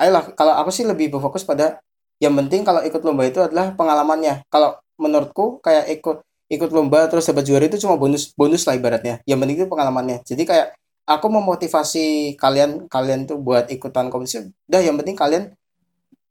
ayolah 0.01 0.33
kalau 0.33 0.57
aku 0.65 0.71
sih 0.73 0.89
lebih 0.89 1.13
berfokus 1.13 1.45
pada 1.45 1.85
yang 2.23 2.39
penting 2.39 2.63
kalau 2.63 2.87
ikut 2.87 3.03
lomba 3.03 3.27
itu 3.27 3.43
adalah 3.43 3.75
pengalamannya. 3.75 4.47
Kalau 4.47 4.79
menurutku 4.95 5.59
kayak 5.59 5.91
ikut 5.99 6.23
ikut 6.47 6.71
lomba 6.71 7.11
terus 7.11 7.27
dapat 7.27 7.43
juara 7.43 7.67
itu 7.67 7.83
cuma 7.83 7.99
bonus 7.99 8.31
bonus 8.39 8.63
lah 8.63 8.79
ibaratnya. 8.79 9.19
Yang 9.27 9.39
penting 9.43 9.57
itu 9.59 9.67
pengalamannya. 9.67 10.23
Jadi 10.23 10.43
kayak 10.47 10.79
aku 11.03 11.27
memotivasi 11.27 12.39
kalian 12.39 12.87
kalian 12.87 13.27
tuh 13.27 13.43
buat 13.43 13.67
ikutan 13.75 14.07
kompetisi 14.07 14.55
udah 14.71 14.81
yang 14.87 14.95
penting 15.03 15.19
kalian 15.19 15.51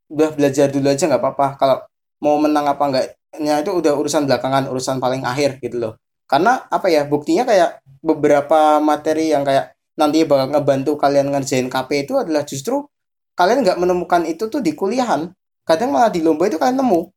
udah 0.07 0.31
belajar 0.31 0.71
dulu 0.71 0.87
aja 0.87 1.03
nggak 1.11 1.19
apa-apa. 1.19 1.47
Kalau 1.59 1.77
mau 2.23 2.39
menang 2.39 2.71
apa 2.71 2.83
enggaknya 2.87 3.53
itu 3.59 3.71
udah 3.75 3.91
urusan 3.99 4.23
belakangan 4.31 4.71
urusan 4.71 5.03
paling 5.03 5.27
akhir 5.27 5.59
gitu 5.59 5.75
loh. 5.75 5.93
Karena 6.23 6.63
apa 6.71 6.87
ya 6.87 7.03
buktinya 7.03 7.43
kayak 7.43 7.83
beberapa 7.99 8.79
materi 8.79 9.35
yang 9.35 9.43
kayak 9.43 9.75
nanti 9.99 10.23
bakal 10.23 10.55
ngebantu 10.55 10.95
kalian 10.95 11.35
ngerjain 11.35 11.67
KP 11.67 12.07
itu 12.07 12.15
adalah 12.15 12.47
justru 12.47 12.87
kalian 13.35 13.67
nggak 13.67 13.75
menemukan 13.75 14.23
itu 14.23 14.47
tuh 14.47 14.63
di 14.63 14.71
kuliahan 14.71 15.27
kadang 15.63 15.89
malah 15.93 16.09
di 16.09 16.19
lomba 16.21 16.47
itu 16.47 16.57
kalian 16.57 16.79
nemu 16.81 17.11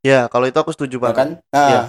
Ya, 0.00 0.30
kalau 0.30 0.46
itu 0.46 0.54
aku 0.54 0.70
setuju 0.70 0.96
ya 0.96 1.02
banget. 1.02 1.16
kan 1.18 1.28
nah 1.50 1.66
Iya. 1.68 1.80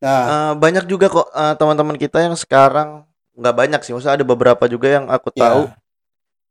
nah 0.00 0.22
Eh, 0.30 0.52
banyak 0.56 0.84
juga 0.86 1.06
kok 1.10 1.26
eh, 1.28 1.54
teman-teman 1.58 1.96
kita 1.98 2.18
yang 2.22 2.36
sekarang 2.38 3.04
nggak 3.34 3.56
banyak 3.56 3.80
sih, 3.82 3.92
maksudnya 3.92 4.16
ada 4.20 4.26
beberapa 4.26 4.64
juga 4.68 4.86
yang 5.00 5.06
aku 5.08 5.32
ya 5.34 5.42
tahu 5.48 5.62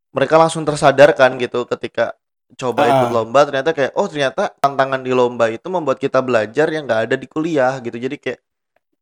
mereka 0.10 0.36
langsung 0.42 0.66
tersadarkan 0.66 1.38
gitu 1.38 1.64
ketika 1.70 2.18
coba 2.58 2.90
ikut 2.90 3.10
Ah. 3.10 3.14
lomba 3.14 3.40
ternyata 3.46 3.72
kayak 3.78 3.94
oh 3.94 4.10
ternyata 4.10 4.50
tantangan 4.58 5.06
di 5.06 5.14
lomba 5.14 5.46
itu 5.54 5.70
membuat 5.70 6.02
kita 6.02 6.18
belajar 6.20 6.66
yang 6.74 6.90
nggak 6.90 7.02
ada 7.10 7.16
di 7.16 7.28
kuliah 7.30 7.78
gitu. 7.80 7.94
Jadi 7.96 8.16
kayak 8.18 8.40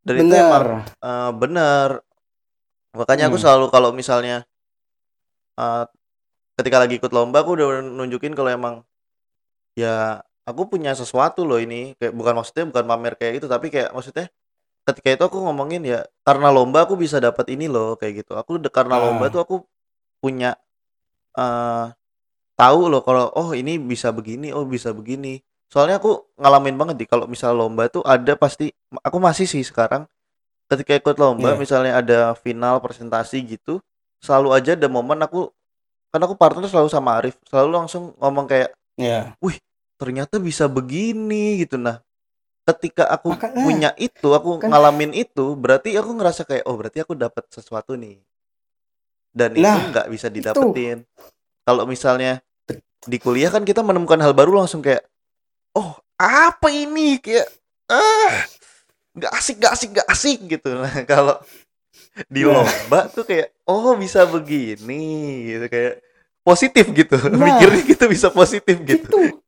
dan 0.04 0.16
itu 0.20 0.34
emang 0.36 0.64
bener 0.64 0.84
eh, 1.02 1.32
bener. 1.34 1.90
Makanya 2.94 3.24
aku 3.32 3.38
Hmm. 3.38 3.44
selalu 3.48 3.66
kalau 3.72 3.90
misalnya 3.96 4.44
eh, 5.58 5.84
ketika 6.58 6.78
lagi 6.82 7.00
ikut 7.00 7.12
lomba 7.14 7.42
aku 7.42 7.56
udah 7.58 7.82
nunjukin 7.84 8.34
kalau 8.36 8.52
emang 8.52 8.76
ya 9.78 10.26
aku 10.50 10.66
punya 10.66 10.98
sesuatu 10.98 11.46
loh 11.46 11.62
ini. 11.62 11.94
Kayak 12.02 12.14
bukan 12.18 12.34
maksudnya 12.42 12.66
bukan 12.74 12.86
pamer 12.90 13.14
kayak 13.14 13.34
itu 13.44 13.46
tapi 13.46 13.70
kayak 13.70 13.94
maksudnya 13.94 14.26
ketika 14.88 15.10
itu 15.14 15.24
aku 15.30 15.38
ngomongin 15.46 15.84
ya 15.86 16.00
karena 16.26 16.50
lomba 16.50 16.90
aku 16.90 16.98
bisa 16.98 17.22
dapat 17.22 17.46
ini 17.54 17.70
loh 17.70 17.94
kayak 17.94 18.26
gitu. 18.26 18.34
Aku 18.34 18.58
karena 18.74 18.98
lomba 18.98 19.30
ah 19.30 19.32
tuh 19.32 19.42
aku 19.46 19.56
punya 20.18 20.58
eh 21.38 21.86
tahu 22.58 22.90
loh 22.90 23.06
kalau 23.06 23.30
oh 23.38 23.54
ini 23.54 23.78
bisa 23.78 24.10
begini 24.10 24.50
oh 24.50 24.66
bisa 24.66 24.90
begini. 24.90 25.46
Soalnya 25.70 26.02
aku 26.02 26.34
ngalamin 26.42 26.74
banget 26.80 26.96
nih 27.06 27.10
kalau 27.12 27.30
misal 27.30 27.54
lomba 27.54 27.86
tuh 27.94 28.02
ada 28.02 28.34
pasti 28.34 28.74
aku 29.06 29.18
masih 29.22 29.46
sih 29.46 29.62
sekarang. 29.62 30.10
Ketika 30.68 30.98
ikut 30.98 31.16
lomba 31.22 31.54
ya 31.54 31.60
misalnya 31.60 31.94
ada 32.02 32.20
final 32.36 32.82
presentasi 32.84 33.40
gitu 33.46 33.80
selalu 34.22 34.50
aja 34.54 34.74
ada 34.74 34.90
momen 34.90 35.20
aku 35.22 35.54
kan 36.10 36.22
aku 36.24 36.34
partner 36.34 36.66
selalu 36.66 36.90
sama 36.90 37.22
Arif 37.22 37.38
selalu 37.46 37.70
langsung 37.86 38.18
ngomong 38.18 38.50
kayak 38.50 38.74
ya 38.98 39.38
wih 39.44 39.58
ternyata 39.98 40.38
bisa 40.38 40.70
begini 40.70 41.66
gitu. 41.66 41.76
Nah 41.76 42.00
ketika 42.68 43.08
aku 43.10 43.34
makanya 43.34 43.64
punya 43.64 43.92
itu 43.98 44.28
aku 44.32 44.62
kan 44.62 44.70
ngalamin 44.70 45.16
itu 45.16 45.56
berarti 45.58 45.98
aku 45.98 46.12
ngerasa 46.20 46.44
kayak 46.44 46.64
oh 46.70 46.78
berarti 46.78 47.02
aku 47.02 47.18
dapat 47.18 47.44
sesuatu 47.50 47.98
nih. 47.98 48.22
Dan 49.34 49.58
itu 49.58 49.66
nah 49.66 49.90
nggak 49.90 50.08
bisa 50.14 50.30
itu. 50.30 50.36
didapetin. 50.40 51.04
Kalau 51.66 51.84
misalnya 51.90 52.40
di 53.08 53.18
kuliah 53.20 53.50
kan 53.50 53.66
kita 53.66 53.82
menemukan 53.82 54.20
hal 54.22 54.36
baru 54.38 54.64
langsung 54.64 54.86
kayak 54.86 55.04
oh 55.74 55.98
apa 56.22 56.70
ini? 56.70 57.18
Kayak 57.18 57.50
ah 57.90 58.46
nggak 59.18 59.32
asik 59.34 59.56
nggak 59.58 59.74
asik 59.74 59.90
nggak 59.98 60.08
asik 60.14 60.40
gitu. 60.46 60.70
Nah 60.78 60.94
kalau 61.12 61.36
di 62.30 62.46
lomba 62.46 63.10
tuh 63.10 63.26
kayak 63.26 63.56
oh 63.66 63.96
bisa 63.98 64.28
begini 64.28 65.04
gitu 65.56 65.66
kayak 65.72 65.94
positif 66.44 66.86
gitu. 66.92 67.16
Nah 67.32 67.40
mikirnya 67.48 67.82
gitu 67.88 68.04
bisa 68.12 68.28
positif 68.28 68.76
gitu. 68.84 69.08
Gitu 69.08 69.47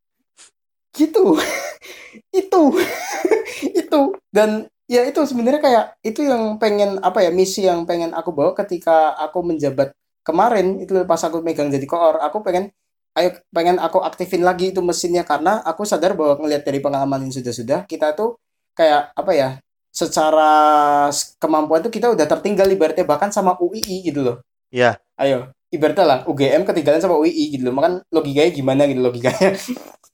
gitu. 0.99 1.39
Itu. 2.41 2.75
Itu. 3.79 4.01
Dan 4.29 4.67
ya 4.89 5.05
itu 5.05 5.21
sebenarnya 5.21 5.61
kayak 5.61 5.85
itu 6.01 6.25
yang 6.25 6.57
pengen 6.57 6.97
apa 7.05 7.21
ya 7.21 7.29
misi 7.29 7.61
yang 7.61 7.85
pengen 7.85 8.09
aku 8.09 8.33
bawa 8.33 8.57
ketika 8.57 9.13
aku 9.21 9.45
menjabat 9.45 9.93
kemarin 10.25 10.81
itu 10.81 10.97
pas 11.05 11.21
aku 11.21 11.45
megang 11.45 11.69
jadi 11.69 11.85
koor 11.85 12.17
aku 12.17 12.41
pengen 12.41 12.73
ayo 13.17 13.37
pengen 13.53 13.77
aku 13.81 13.99
aktifin 14.03 14.43
lagi 14.45 14.71
itu 14.71 14.81
mesinnya. 14.83 15.23
Karena 15.27 15.63
aku 15.65 15.83
sadar 15.83 16.13
bahwa 16.13 16.39
ngelihat 16.39 16.63
dari 16.67 16.79
pengalaman 16.83 17.27
yang 17.27 17.33
sudah-sudah 17.33 17.83
kita 17.89 18.13
tuh 18.13 18.39
kayak 18.77 19.11
apa 19.15 19.31
ya 19.35 19.49
secara 19.89 20.51
kemampuan 21.41 21.81
tuh 21.81 21.91
kita 21.91 22.13
udah 22.13 22.25
tertinggal 22.29 22.69
ibaratnya 22.69 23.03
bahkan 23.03 23.33
sama 23.33 23.57
UII 23.57 24.11
gitu 24.11 24.21
loh. 24.23 24.37
Ya 24.69 25.01
ayo 25.17 25.49
ibaratnya 25.73 26.05
lah 26.05 26.19
UGM 26.29 26.63
ketinggalan 26.65 27.01
sama 27.01 27.17
UII 27.19 27.57
gitu 27.57 27.63
loh. 27.67 27.75
Makan 27.75 28.05
logikanya 28.13 28.51
gimana 28.53 28.81
gitu 28.87 29.01
logikanya 29.01 29.57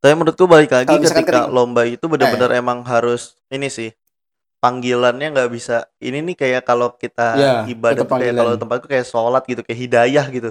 Tapi 0.00 0.12
menurutku 0.16 0.48
balik 0.48 0.72
lagi 0.72 0.96
misalkan 0.96 1.28
ketika 1.28 1.44
keting 1.44 1.52
lomba 1.52 1.84
itu 1.84 2.00
eh 2.00 2.08
benar-benar 2.08 2.50
emang 2.56 2.80
harus 2.88 3.36
ini 3.52 3.68
sih 3.68 3.92
panggilannya 4.60 5.32
nggak 5.36 5.50
bisa 5.52 5.88
ini 6.00 6.24
nih 6.24 6.36
kayak 6.36 6.62
kalau 6.64 6.92
kita 6.96 7.36
ya 7.36 7.52
ibadah 7.68 8.04
tuh 8.04 8.16
kayak 8.16 8.36
kalau 8.36 8.52
tempatku 8.56 8.86
kayak 8.88 9.04
sholat 9.08 9.44
gitu 9.44 9.60
kayak 9.60 9.80
hidayah 9.80 10.26
gitu. 10.32 10.50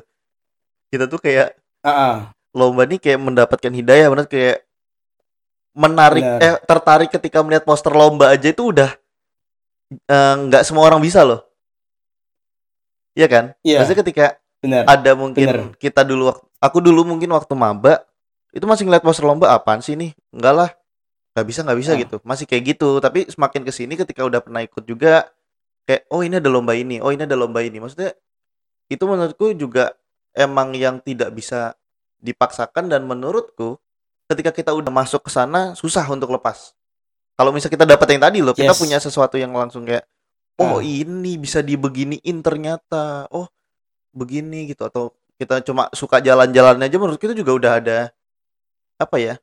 Kita 0.90 1.06
tuh 1.10 1.18
kayak 1.22 1.58
ah 1.82 1.90
ah, 1.90 2.16
lomba 2.54 2.86
nih 2.86 3.02
kayak 3.02 3.20
mendapatkan 3.22 3.74
hidayah 3.74 4.06
benar 4.10 4.26
kayak 4.30 4.66
menarik 5.74 6.26
benar 6.26 6.46
eh 6.46 6.56
tertarik 6.66 7.10
ketika 7.14 7.42
melihat 7.46 7.66
poster 7.66 7.94
lomba 7.94 8.30
aja 8.34 8.50
itu 8.50 8.70
udah 8.70 8.94
eh, 9.94 10.34
nggak 10.46 10.62
semua 10.62 10.86
orang 10.90 11.02
bisa 11.02 11.26
loh. 11.26 11.46
Iya 13.18 13.28
kan? 13.30 13.46
Iya. 13.66 13.82
Maksudnya 13.82 14.02
ketika 14.06 14.26
benar 14.62 14.84
ada 14.86 15.12
mungkin 15.18 15.74
kita 15.80 16.06
dulu 16.06 16.36
aku 16.60 16.78
dulu 16.84 17.02
mungkin 17.08 17.32
waktu 17.32 17.54
maba 17.56 18.04
itu 18.50 18.66
masih 18.66 18.90
ngeliat 18.90 19.06
poster 19.06 19.26
lomba 19.26 19.54
apaan 19.54 19.82
sih 19.82 19.94
nih? 19.94 20.18
Enggak 20.34 20.54
lah. 20.54 20.70
Nggak 21.38 21.46
bisa 21.46 21.60
nggak 21.62 21.80
bisa 21.80 21.92
ah. 21.94 21.98
gitu. 22.02 22.16
Masih 22.26 22.46
kayak 22.50 22.64
gitu. 22.76 22.90
Tapi 22.98 23.30
semakin 23.30 23.62
ke 23.62 23.72
sini 23.74 23.94
ketika 23.94 24.26
udah 24.26 24.42
pernah 24.42 24.66
ikut 24.66 24.84
juga 24.90 25.30
kayak 25.86 26.10
oh 26.10 26.26
ini 26.26 26.42
ada 26.42 26.50
lomba 26.50 26.74
ini. 26.74 26.98
Oh 26.98 27.14
ini 27.14 27.24
ada 27.26 27.38
lomba 27.38 27.62
ini. 27.62 27.78
Maksudnya 27.78 28.18
itu 28.90 29.04
menurutku 29.06 29.54
juga 29.54 29.94
emang 30.34 30.74
yang 30.74 30.98
tidak 30.98 31.30
bisa 31.38 31.78
dipaksakan 32.20 32.90
dan 32.90 33.06
menurutku 33.06 33.78
ketika 34.30 34.52
kita 34.52 34.72
udah 34.74 34.92
masuk 34.92 35.30
ke 35.30 35.32
sana 35.32 35.78
susah 35.78 36.06
untuk 36.10 36.34
lepas. 36.34 36.74
Kalau 37.38 37.54
misalnya 37.56 37.74
kita 37.80 37.86
dapat 37.88 38.08
yang 38.18 38.22
tadi 38.26 38.40
loh 38.44 38.52
kita 38.52 38.76
punya 38.76 39.00
yes 39.00 39.08
sesuatu 39.08 39.40
yang 39.40 39.56
langsung 39.56 39.88
kayak 39.88 40.04
oh 40.60 40.78
ah. 40.78 40.80
ini 40.84 41.38
bisa 41.38 41.62
dibeginiin 41.62 42.42
ternyata. 42.42 43.30
Oh 43.30 43.46
begini 44.10 44.74
gitu. 44.74 44.90
Atau 44.90 45.14
kita 45.38 45.62
cuma 45.62 45.88
suka 45.94 46.18
jalan-jalan 46.20 46.82
aja 46.82 46.98
menurut 46.98 47.22
kita 47.22 47.38
juga 47.38 47.54
udah 47.56 47.72
ada 47.78 48.00
apa 49.00 49.18
ya 49.18 49.36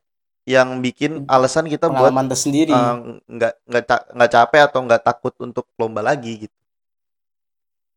yang 0.46 0.78
bikin 0.78 1.26
alasan 1.26 1.66
kita 1.66 1.90
buat 1.90 2.14
pengalaman 2.14 2.30
tersendiri. 2.30 2.70
eh, 2.70 2.94
nggak 3.26 3.52
nggak 3.66 3.84
ca- 3.88 4.06
nggak 4.14 4.30
capek 4.30 4.60
atau 4.70 4.80
nggak 4.86 5.02
takut 5.02 5.34
untuk 5.42 5.66
lomba 5.74 6.06
lagi 6.06 6.46
gitu. 6.46 6.54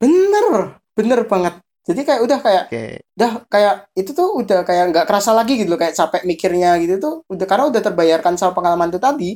Bener 0.01 0.73
bener 0.97 1.19
banget. 1.29 1.61
Jadi 1.85 2.01
kayak 2.05 2.21
udah 2.25 2.39
kayak 2.41 2.63
oke. 2.69 2.85
udah 3.17 3.31
kayak 3.49 3.73
itu 3.93 4.11
tuh 4.17 4.27
udah 4.41 4.59
kayak 4.65 4.83
nggak 4.93 5.05
kerasa 5.05 5.31
lagi 5.33 5.61
gitu 5.61 5.69
loh 5.69 5.79
kayak 5.79 5.93
capek 5.93 6.25
mikirnya 6.25 6.73
gitu 6.81 6.97
tuh 6.97 7.13
udah 7.29 7.45
karena 7.45 7.65
udah 7.69 7.81
terbayarkan 7.85 8.33
sama 8.39 8.57
pengalaman 8.57 8.89
itu 8.89 8.99
tadi. 9.01 9.29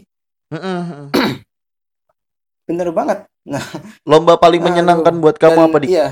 Bener 2.70 2.90
banget. 2.96 3.28
Nah 3.46 3.62
lomba 4.10 4.40
paling 4.42 4.64
menyenangkan 4.64 5.14
aduh. 5.14 5.22
buat 5.22 5.36
kamu 5.38 5.60
dan 5.60 5.66
apa 5.70 5.78
di 5.84 5.88
iya 5.94 6.08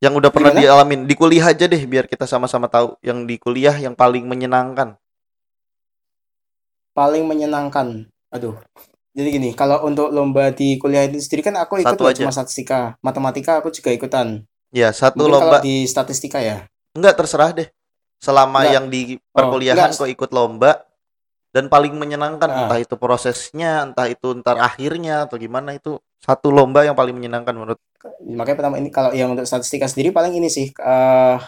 yang 0.00 0.16
udah 0.16 0.32
pernah 0.32 0.56
gimana? 0.56 0.64
dialamin 0.64 1.00
di 1.04 1.14
kuliah 1.14 1.52
aja 1.52 1.68
deh 1.68 1.82
biar 1.84 2.08
kita 2.08 2.24
sama-sama 2.24 2.72
tahu. 2.72 2.96
Yang 3.04 3.18
di 3.28 3.36
kuliah 3.36 3.76
yang 3.76 3.92
paling 3.92 4.24
menyenangkan. 4.24 4.96
Paling 6.96 7.28
menyenangkan. 7.28 8.08
Aduh. 8.32 8.56
Jadi 9.12 9.28
gini 9.28 9.50
kalau 9.52 9.84
untuk 9.84 10.08
lomba 10.08 10.48
di 10.56 10.80
kuliah 10.80 11.04
itu 11.04 11.20
sendiri 11.20 11.52
kan 11.52 11.60
aku 11.60 11.84
ikut 11.84 12.00
satu 12.00 12.08
aja. 12.08 12.24
cuma 12.24 12.32
statistika. 12.32 12.96
Matematika 13.04 13.60
aku 13.60 13.68
juga 13.68 13.92
ikutan. 13.92 14.48
Ya 14.72 14.88
satu 14.96 15.28
mungkin 15.28 15.36
lomba. 15.36 15.60
di 15.60 15.84
statistika 15.84 16.40
ya? 16.40 16.64
Enggak 16.96 17.20
terserah 17.20 17.52
deh. 17.52 17.68
Selama 18.16 18.64
enggak. 18.64 18.72
yang 18.72 18.84
di 18.88 19.00
oh 19.20 19.36
perkuliahan 19.36 19.92
enggak. 19.92 20.00
kok 20.00 20.10
ikut 20.10 20.30
lomba 20.32 20.88
dan 21.50 21.66
paling 21.66 21.98
menyenangkan 21.98 22.46
entah 22.46 22.78
ah 22.78 22.80
itu 22.80 22.94
prosesnya 22.94 23.82
entah 23.82 24.06
itu 24.06 24.38
ntar 24.38 24.54
akhirnya 24.62 25.26
atau 25.26 25.34
gimana 25.34 25.74
itu 25.74 25.98
satu 26.22 26.54
lomba 26.54 26.86
yang 26.86 26.94
paling 26.94 27.10
menyenangkan 27.10 27.50
menurut 27.50 27.82
makanya 28.24 28.56
pertama 28.56 28.76
ini 28.80 28.88
kalau 28.88 29.12
yang 29.12 29.36
untuk 29.36 29.44
statistika 29.44 29.84
sendiri 29.84 30.12
paling 30.12 30.32
ini 30.32 30.48
sih 30.48 30.72
eh 30.72 31.40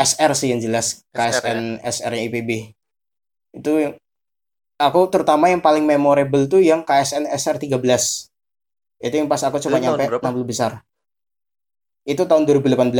SR 0.00 0.32
sih 0.32 0.48
yang 0.54 0.60
jelas 0.62 1.04
SR 1.12 1.18
ya? 1.18 1.28
KSN 1.28 1.60
SR 1.84 2.12
nya 2.16 2.22
IPB 2.30 2.50
itu 3.60 3.72
yang 3.76 3.92
aku 4.80 5.00
terutama 5.12 5.52
yang 5.52 5.60
paling 5.60 5.84
memorable 5.84 6.46
tuh 6.48 6.62
yang 6.62 6.86
KSN 6.86 7.28
SR 7.28 7.60
13 7.60 7.76
itu 9.00 9.14
yang 9.16 9.28
pas 9.28 9.40
aku 9.44 9.56
itu 9.60 9.68
coba 9.68 9.80
tahun 9.80 9.96
nyampe 9.96 10.04
berapa? 10.12 10.28
60 10.32 10.44
besar. 10.44 10.72
Itu 12.04 12.28
tahun 12.28 12.44
2018 12.44 12.96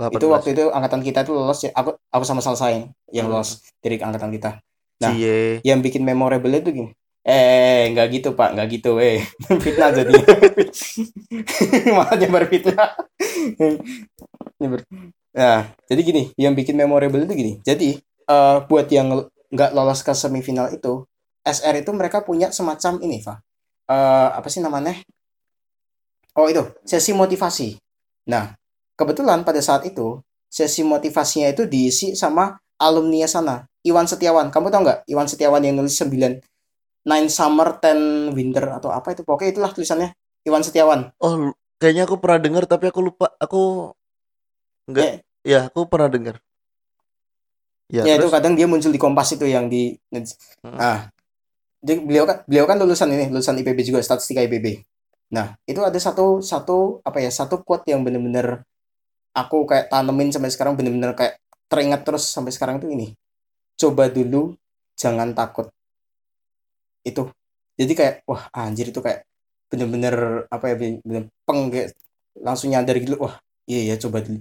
itu 0.00 0.26
18 0.28 0.32
waktu 0.32 0.48
itu 0.56 0.64
angkatan 0.72 1.00
kita 1.04 1.28
tuh 1.28 1.36
lolos 1.36 1.60
ya 1.60 1.76
aku 1.76 1.92
aku 2.08 2.24
sama 2.24 2.40
Salsain 2.40 2.88
yang 3.12 3.28
hmm. 3.28 3.34
lolos 3.36 3.60
dari 3.84 4.00
angkatan 4.00 4.32
kita. 4.32 4.50
Nah 5.00 5.12
cie. 5.16 5.60
yang 5.64 5.80
bikin 5.80 6.04
memorable 6.04 6.52
itu 6.52 6.72
gini 6.72 6.90
eh 7.24 7.92
nggak 7.92 8.08
gitu 8.14 8.28
pak. 8.32 8.56
Nggak 8.56 8.68
gitu. 8.80 8.90
Eh 9.00 9.24
fitnah 9.64 9.90
jadi 9.92 10.12
malah 11.96 12.16
nyebar 12.16 12.44
fitnah. 12.48 12.90
Nah 15.30 15.62
jadi 15.86 16.00
gini 16.02 16.22
yang 16.34 16.58
bikin 16.58 16.74
memorable 16.74 17.22
itu 17.22 17.34
gini. 17.38 17.52
Jadi 17.62 17.96
eh, 18.02 18.56
buat 18.66 18.86
yang 18.90 19.30
nggak 19.50 19.70
lolos 19.72 20.02
ke 20.02 20.10
semifinal 20.10 20.74
itu 20.74 21.06
SR 21.46 21.80
itu 21.80 21.90
mereka 21.94 22.20
punya 22.26 22.52
semacam 22.52 23.00
ini 23.00 23.22
Fa 23.24 23.40
Eh, 23.90 24.28
apa 24.38 24.46
sih 24.46 24.62
namanya? 24.62 24.94
Oh 26.38 26.46
itu. 26.46 26.62
Sesi 26.86 27.10
motivasi. 27.10 27.74
Nah 28.30 28.54
kebetulan 28.94 29.42
pada 29.42 29.58
saat 29.58 29.82
itu 29.82 30.22
sesi 30.46 30.86
motivasinya 30.86 31.50
itu 31.50 31.66
diisi 31.66 32.14
sama 32.14 32.54
alumni 32.78 33.26
sana. 33.26 33.66
Iwan 33.82 34.06
Setiawan. 34.06 34.54
Kamu 34.54 34.70
tahu 34.70 34.82
nggak 34.86 34.98
Iwan 35.10 35.26
Setiawan 35.26 35.62
yang 35.66 35.74
nulis 35.78 35.98
9 35.98 36.38
Nine 37.06 37.28
Summer 37.32 37.80
Ten 37.80 38.30
Winter 38.36 38.76
atau 38.76 38.92
apa 38.92 39.16
itu 39.16 39.24
pokoknya 39.24 39.50
itulah 39.56 39.70
tulisannya 39.72 40.12
Iwan 40.44 40.64
Setiawan 40.64 41.12
oh 41.20 41.56
kayaknya 41.80 42.04
aku 42.04 42.20
pernah 42.20 42.38
dengar 42.38 42.68
tapi 42.68 42.92
aku 42.92 43.00
lupa. 43.00 43.32
Aku 43.40 43.90
enggak. 44.84 45.24
Ya, 45.40 45.72
aku 45.72 45.88
pernah 45.88 46.12
dengar. 46.12 46.36
Ya, 47.90 48.06
ya 48.06 48.22
itu 48.22 48.30
kadang 48.30 48.54
dia 48.54 48.70
muncul 48.70 48.94
di 48.94 49.00
Kompas 49.02 49.34
itu 49.34 49.50
yang 49.50 49.66
di 49.66 49.98
hmm. 50.14 50.78
ah 50.78 51.10
jadi 51.82 51.98
beliau 51.98 52.22
kan 52.22 52.46
beliau 52.46 52.62
kan 52.62 52.78
lulusan 52.78 53.10
ini 53.10 53.34
lulusan 53.34 53.58
IPB 53.58 53.82
juga 53.82 53.98
statistika 53.98 54.38
IPB 54.46 54.86
nah 55.34 55.58
itu 55.66 55.82
ada 55.82 55.98
satu 55.98 56.38
satu 56.38 57.02
apa 57.02 57.18
ya 57.18 57.34
satu 57.34 57.66
quote 57.66 57.90
yang 57.90 58.06
bener-bener 58.06 58.62
aku 59.34 59.66
kayak 59.66 59.90
tanemin 59.90 60.30
sampai 60.30 60.54
sekarang 60.54 60.78
bener-bener 60.78 61.18
kayak 61.18 61.42
teringat 61.66 62.06
terus 62.06 62.30
sampai 62.30 62.54
sekarang 62.54 62.78
itu 62.78 62.94
ini 62.94 63.18
coba 63.74 64.06
dulu 64.06 64.54
jangan 64.94 65.34
takut 65.34 65.74
itu. 67.06 67.28
Jadi 67.80 67.92
kayak 67.96 68.14
wah 68.28 68.48
anjir 68.52 68.92
itu 68.92 69.00
kayak 69.00 69.24
bener-bener 69.70 70.44
apa 70.50 70.64
ya 70.72 70.74
bener, 71.00 71.22
peng 71.46 71.70
kayak 71.70 71.94
langsung 72.34 72.74
nyadar 72.74 72.98
gitu 72.98 73.16
wah 73.22 73.38
iya 73.70 73.94
ya 73.94 73.96
coba 73.96 74.20
dulu. 74.20 74.40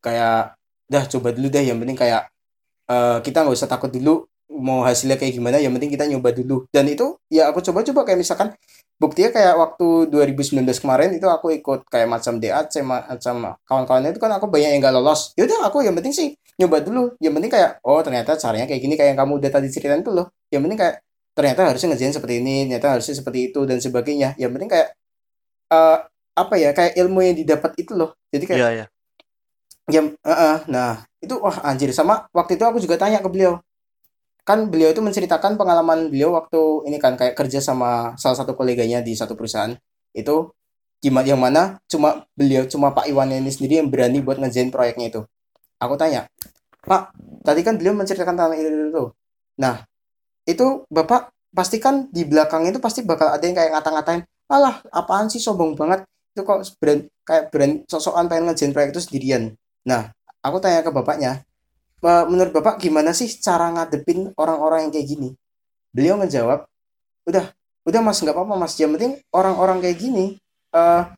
Kayak 0.00 0.56
dah 0.86 1.04
coba 1.06 1.28
dulu 1.34 1.46
deh 1.50 1.64
yang 1.66 1.78
penting 1.82 1.98
kayak 1.98 2.30
uh, 2.90 3.18
kita 3.22 3.42
nggak 3.42 3.56
usah 3.56 3.70
takut 3.70 3.90
dulu 3.90 4.26
mau 4.46 4.86
hasilnya 4.86 5.18
kayak 5.18 5.34
gimana 5.36 5.58
yang 5.58 5.74
penting 5.74 5.90
kita 5.92 6.06
nyoba 6.06 6.30
dulu. 6.32 6.64
Dan 6.70 6.86
itu 6.86 7.18
ya 7.26 7.50
aku 7.50 7.60
coba-coba 7.62 8.06
kayak 8.06 8.18
misalkan 8.22 8.54
buktinya 8.96 9.30
kayak 9.34 9.54
waktu 9.58 10.08
2019 10.08 10.64
kemarin 10.80 11.10
itu 11.18 11.26
aku 11.28 11.52
ikut 11.52 11.84
kayak 11.90 12.08
macam 12.08 12.38
DAC 12.40 12.80
macam 12.86 13.58
kawan-kawannya 13.66 14.10
itu 14.16 14.20
kan 14.22 14.32
aku 14.38 14.46
banyak 14.48 14.78
yang 14.78 14.80
gak 14.80 14.94
lolos. 14.94 15.34
Yaudah 15.36 15.68
aku 15.68 15.84
yang 15.84 15.94
penting 15.98 16.14
sih 16.14 16.28
nyoba 16.56 16.80
dulu. 16.80 17.12
Yang 17.20 17.32
penting 17.36 17.52
kayak 17.52 17.70
oh 17.84 18.00
ternyata 18.00 18.38
caranya 18.38 18.66
kayak 18.70 18.80
gini 18.80 18.94
kayak 18.94 19.14
yang 19.14 19.20
kamu 19.20 19.32
udah 19.42 19.50
tadi 19.50 19.68
ceritain 19.68 20.02
tuh 20.06 20.14
loh. 20.14 20.26
Yang 20.48 20.62
penting 20.70 20.78
kayak 20.80 20.96
ternyata 21.36 21.68
harusnya 21.68 21.92
ngerjain 21.92 22.16
seperti 22.16 22.40
ini 22.40 22.64
ternyata 22.64 22.96
harusnya 22.96 23.12
seperti 23.12 23.52
itu 23.52 23.60
dan 23.68 23.76
sebagainya. 23.76 24.32
Yang 24.40 24.50
penting 24.56 24.70
kayak 24.72 24.88
uh, 25.68 25.98
apa 26.32 26.54
ya 26.56 26.72
kayak 26.72 26.96
ilmu 26.96 27.20
yang 27.20 27.36
didapat 27.36 27.76
itu 27.76 27.92
loh. 27.92 28.16
Jadi 28.32 28.44
kayak 28.48 28.60
yeah, 28.60 28.72
yeah. 28.72 28.88
ya 29.92 30.00
uh, 30.00 30.32
uh, 30.32 30.56
nah 30.72 31.04
itu 31.20 31.36
wah 31.36 31.60
anjir. 31.68 31.92
Sama 31.92 32.24
waktu 32.32 32.56
itu 32.56 32.64
aku 32.64 32.80
juga 32.80 32.96
tanya 32.96 33.20
ke 33.20 33.28
beliau. 33.28 33.60
Kan 34.48 34.72
beliau 34.72 34.96
itu 34.96 35.04
menceritakan 35.04 35.60
pengalaman 35.60 36.08
beliau 36.08 36.32
waktu 36.32 36.88
ini 36.88 36.96
kan 36.96 37.20
kayak 37.20 37.36
kerja 37.36 37.60
sama 37.60 38.16
salah 38.16 38.40
satu 38.40 38.56
koleganya 38.56 39.04
di 39.04 39.12
satu 39.12 39.36
perusahaan. 39.36 39.76
Itu 40.16 40.56
gimana 41.04 41.28
yang 41.28 41.40
mana 41.42 41.76
cuma 41.84 42.24
beliau 42.32 42.64
cuma 42.64 42.96
Pak 42.96 43.12
Iwan 43.12 43.28
ini 43.28 43.52
sendiri 43.52 43.84
yang 43.84 43.92
berani 43.92 44.24
buat 44.24 44.40
ngejain 44.40 44.72
proyeknya 44.72 45.12
itu. 45.12 45.20
Aku 45.76 46.00
tanya 46.00 46.24
Pak 46.88 47.12
tadi 47.44 47.60
kan 47.60 47.76
beliau 47.76 47.92
menceritakan 47.92 48.32
tentang 48.32 48.56
itu, 48.56 48.70
itu. 48.72 49.04
Nah 49.60 49.84
itu 50.46 50.86
Bapak 50.88 51.34
pastikan 51.52 52.06
di 52.14 52.22
belakang 52.22 52.64
itu 52.68 52.78
pasti 52.78 53.02
bakal 53.02 53.32
ada 53.32 53.42
yang 53.42 53.56
kayak 53.56 53.74
ngata-ngatain 53.74 54.22
alah 54.46 54.78
apaan 54.94 55.26
sih 55.26 55.42
sombong 55.42 55.74
banget. 55.74 56.06
Itu 56.32 56.46
kok 56.46 56.62
brand 56.78 57.02
kayak 57.26 57.44
brand 57.50 57.74
sosokan 57.90 58.30
pengen 58.30 58.52
ngejain 58.52 58.70
proyek 58.70 58.94
itu 58.94 59.02
sendirian. 59.02 59.56
Nah 59.88 60.14
aku 60.44 60.62
tanya 60.62 60.86
ke 60.86 60.92
bapaknya 60.94 61.42
menurut 62.04 62.52
bapak 62.52 62.78
gimana 62.78 63.10
sih 63.16 63.26
cara 63.40 63.72
ngadepin 63.72 64.30
orang-orang 64.36 64.88
yang 64.88 64.92
kayak 64.92 65.08
gini? 65.08 65.28
Beliau 65.90 66.14
ngejawab 66.20 66.68
udah 67.26 67.44
udah 67.86 68.00
mas 68.02 68.20
nggak 68.20 68.36
apa-apa 68.36 68.54
mas. 68.54 68.74
Yang 68.76 68.90
penting 68.98 69.12
orang-orang 69.32 69.82
kayak 69.82 69.98
gini 69.98 70.26
uh, 70.76 71.08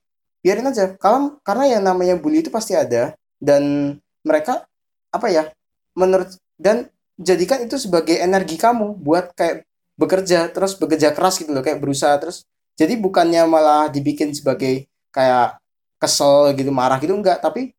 biarin 0.40 0.70
aja. 0.70 0.94
Kalau 0.96 1.36
karena 1.42 1.78
yang 1.78 1.82
namanya 1.84 2.14
bully 2.16 2.40
itu 2.40 2.48
pasti 2.48 2.78
ada 2.78 3.12
dan 3.42 3.94
mereka 4.22 4.64
apa 5.12 5.26
ya 5.28 5.50
menurut 5.98 6.30
dan 6.60 6.88
jadikan 7.18 7.66
itu 7.66 7.76
sebagai 7.76 8.14
energi 8.14 8.54
kamu 8.54 8.94
buat 9.02 9.34
kayak 9.34 9.66
bekerja 9.98 10.46
terus 10.54 10.78
bekerja 10.78 11.10
keras 11.10 11.42
gitu 11.42 11.50
loh 11.50 11.60
kayak 11.60 11.82
berusaha 11.82 12.14
terus. 12.22 12.46
Jadi 12.78 12.94
bukannya 12.94 13.42
malah 13.50 13.90
dibikin 13.90 14.30
sebagai 14.30 14.86
kayak 15.10 15.58
kesel 15.98 16.54
gitu 16.54 16.70
marah 16.70 17.02
gitu 17.02 17.18
enggak. 17.18 17.42
Tapi 17.42 17.74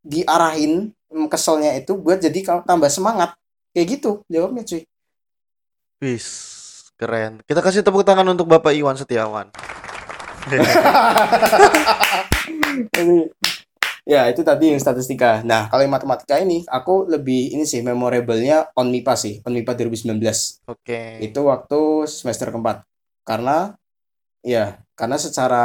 diarahin 0.00 0.96
mm, 1.12 1.28
keselnya 1.28 1.76
itu 1.76 1.92
buat 1.92 2.16
jadi 2.16 2.40
kamu 2.40 2.64
tambah 2.64 2.88
semangat. 2.88 3.36
Kayak 3.76 4.00
gitu 4.00 4.24
jawabnya 4.32 4.64
cuy. 4.64 4.82
Wis 6.00 6.26
keren. 6.96 7.44
Kita 7.44 7.60
kasih 7.60 7.84
tepuk 7.84 8.02
tangan 8.02 8.26
untuk 8.32 8.48
Bapak 8.48 8.72
Iwan 8.72 8.96
Setiawan 8.96 9.52
ya 14.08 14.24
itu 14.32 14.40
tadi 14.40 14.72
yang 14.72 14.80
statistika 14.80 15.44
nah 15.44 15.68
kalau 15.68 15.84
yang 15.84 15.92
matematika 15.92 16.40
ini 16.40 16.64
aku 16.64 17.04
lebih 17.04 17.52
ini 17.52 17.68
sih 17.68 17.84
memorablenya 17.84 18.72
on 18.72 18.88
MIPA 18.88 19.14
sih 19.20 19.34
on 19.44 19.52
MIPA 19.52 19.84
2019 19.84 20.16
oke 20.16 20.80
okay. 20.80 21.20
itu 21.20 21.40
waktu 21.44 22.08
semester 22.08 22.48
keempat 22.48 22.88
karena 23.28 23.76
ya 24.40 24.80
karena 24.96 25.20
secara 25.20 25.64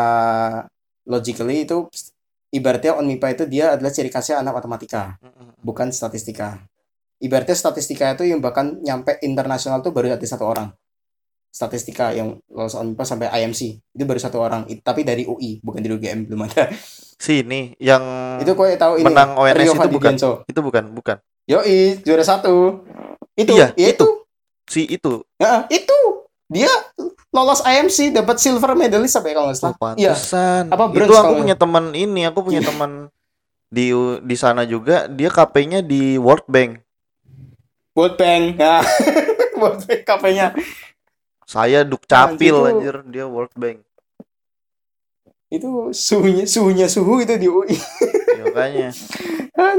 logically 1.08 1.64
itu 1.64 1.88
ibaratnya 2.54 2.94
ONMIPA 3.02 3.28
itu 3.34 3.44
dia 3.50 3.74
adalah 3.74 3.90
ciri 3.90 4.14
khasnya 4.14 4.46
anak 4.46 4.62
matematika, 4.62 5.18
bukan 5.66 5.90
statistika. 5.90 6.62
Ibaratnya 7.18 7.58
statistika 7.58 8.14
itu 8.14 8.30
yang 8.30 8.44
bahkan 8.44 8.78
nyampe 8.86 9.18
internasional 9.26 9.82
tuh 9.82 9.90
baru 9.90 10.14
ada 10.14 10.22
satu 10.22 10.46
orang. 10.46 10.70
Statistika 11.54 12.10
yang 12.18 12.42
lolos 12.50 12.74
ONMIPA 12.74 13.04
sampai 13.06 13.30
IMC 13.30 13.78
itu 13.78 14.04
baru 14.10 14.18
satu 14.18 14.42
orang, 14.42 14.66
tapi 14.82 15.06
dari 15.06 15.30
UI 15.30 15.62
bukan 15.62 15.86
dari 15.86 15.94
UGM 15.94 16.26
belum 16.26 16.50
ada. 16.50 16.74
Si 17.22 17.46
ini 17.46 17.78
yang 17.78 18.02
itu 18.42 18.58
kau 18.58 18.66
tahu 18.66 18.98
ini 18.98 19.06
menang 19.06 19.38
ONS 19.38 19.56
Rio 19.62 19.74
itu 19.78 19.90
bukan. 19.94 20.14
Itu 20.50 20.60
bukan, 20.66 20.84
bukan. 20.98 21.18
Yoi, 21.46 22.02
juara 22.02 22.26
satu. 22.26 22.82
Itu, 23.38 23.54
iya, 23.54 23.70
ya 23.78 23.94
itu. 23.94 24.02
itu. 24.02 24.08
Si 24.66 24.82
itu. 24.90 25.22
Ya, 25.38 25.70
itu 25.70 25.98
dia 26.50 26.74
lolos 27.30 27.62
IMC 27.62 28.18
dapat 28.18 28.42
silver 28.42 28.74
medalist 28.74 29.14
sampai 29.14 29.38
kalau 29.38 29.54
nggak 29.54 29.58
salah. 29.62 29.78
Oh, 29.78 29.94
iya. 29.94 30.18
Apa 30.74 30.90
bronze 30.90 31.06
Itu 31.06 31.14
aku 31.18 31.34
punya 31.38 31.56
teman 31.58 31.86
ini, 31.94 32.22
aku 32.26 32.40
punya 32.46 32.66
teman 32.66 33.14
di 33.70 33.94
di 34.26 34.36
sana 34.38 34.66
juga, 34.66 35.06
dia 35.06 35.30
KP-nya 35.30 35.86
di 35.86 36.18
World 36.18 36.50
Bank. 36.50 36.82
World 37.94 38.18
Bank. 38.18 38.58
Ya. 38.58 38.82
World 39.62 39.82
Bank 39.86 40.02
KP-nya. 40.06 40.48
Saya 41.54 41.86
Dukcapil 41.86 42.58
nah, 42.58 42.70
anjir, 42.74 42.96
dia 43.14 43.30
World 43.30 43.54
Bank. 43.54 43.86
Itu 45.54 45.94
suhunya 45.94 46.50
suhunya 46.50 46.90
suhu 46.90 47.22
itu 47.22 47.38
di 47.38 47.46
UI. 47.46 47.78
ya, 48.34 48.44
makanya. 48.50 48.90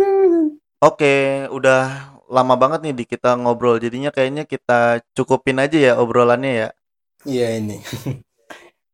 Oke, 0.88 1.50
udah 1.50 2.14
lama 2.30 2.54
banget 2.54 2.86
nih 2.86 2.94
di 2.94 3.04
kita 3.10 3.34
ngobrol. 3.34 3.82
Jadinya 3.82 4.14
kayaknya 4.14 4.46
kita 4.46 5.02
cukupin 5.18 5.58
aja 5.58 5.74
ya 5.74 5.92
obrolannya 5.98 6.52
ya. 6.54 6.68
Iya 7.26 7.58
ini. 7.58 7.82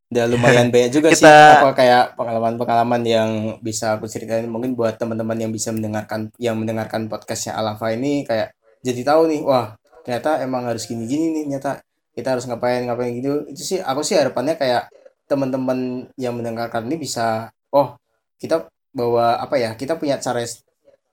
Udah 0.09 0.25
lumayan 0.25 0.71
banyak 0.73 0.89
juga 0.89 1.13
kita... 1.13 1.21
sih 1.21 1.61
apa 1.61 1.77
kayak 1.77 2.05
pengalaman-pengalaman 2.17 3.03
yang 3.05 3.31
bisa 3.61 4.01
aku 4.01 4.09
ceritain 4.09 4.49
mungkin 4.49 4.73
buat 4.73 4.97
teman-teman 4.97 5.37
yang 5.37 5.53
bisa 5.53 5.69
mendengarkan 5.69 6.33
yang 6.41 6.57
mendengarkan 6.57 7.13
podcastnya 7.13 7.61
Alafa 7.61 7.93
ini 7.93 8.25
kayak 8.25 8.57
jadi 8.81 9.05
tahu 9.05 9.29
nih 9.29 9.41
wah 9.45 9.77
ternyata 10.01 10.41
emang 10.41 10.65
harus 10.65 10.89
gini-gini 10.89 11.37
nih 11.37 11.43
ternyata 11.45 11.85
kita 12.15 12.37
harus 12.37 12.45
ngapain 12.47 12.85
ngapain 12.87 13.13
gitu. 13.17 13.47
Itu 13.51 13.63
sih 13.63 13.79
aku 13.81 14.03
sih 14.03 14.19
harapannya 14.19 14.59
kayak 14.59 14.91
teman-teman 15.31 16.11
yang 16.19 16.35
mendengarkan 16.35 16.91
ini 16.91 16.99
bisa 16.99 17.55
oh 17.71 17.95
kita 18.43 18.67
bawa 18.91 19.39
apa 19.39 19.55
ya 19.63 19.79
kita 19.79 19.95
punya 19.95 20.19
cara 20.19 20.43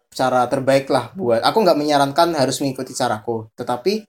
cara 0.10 0.50
terbaik 0.50 0.90
lah 0.90 1.14
buat 1.14 1.46
aku 1.46 1.58
nggak 1.62 1.78
menyarankan 1.78 2.34
harus 2.34 2.58
mengikuti 2.64 2.98
caraku. 2.98 3.50
Tetapi 3.54 4.06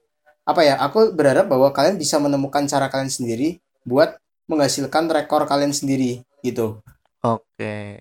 apa 0.48 0.60
ya 0.64 0.80
aku 0.80 1.12
berharap 1.12 1.44
bahwa 1.52 1.68
kalian 1.76 2.00
bisa 2.00 2.16
menemukan 2.16 2.64
cara 2.64 2.88
kalian 2.88 3.12
sendiri 3.12 3.60
buat 3.84 4.16
menghasilkan 4.48 5.12
rekor 5.12 5.44
kalian 5.44 5.76
sendiri 5.76 6.24
gitu. 6.40 6.80
Oke. 7.20 8.00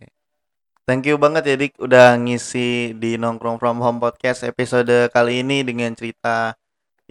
Thank 0.88 1.04
you 1.12 1.20
banget 1.20 1.44
ya 1.44 1.56
Dik 1.60 1.84
udah 1.84 2.16
ngisi 2.16 2.96
di 2.96 3.20
nongkrong 3.20 3.60
from 3.60 3.84
home 3.84 4.00
podcast 4.00 4.48
episode 4.48 5.12
kali 5.12 5.44
ini 5.44 5.60
dengan 5.68 5.92
cerita 5.92 6.56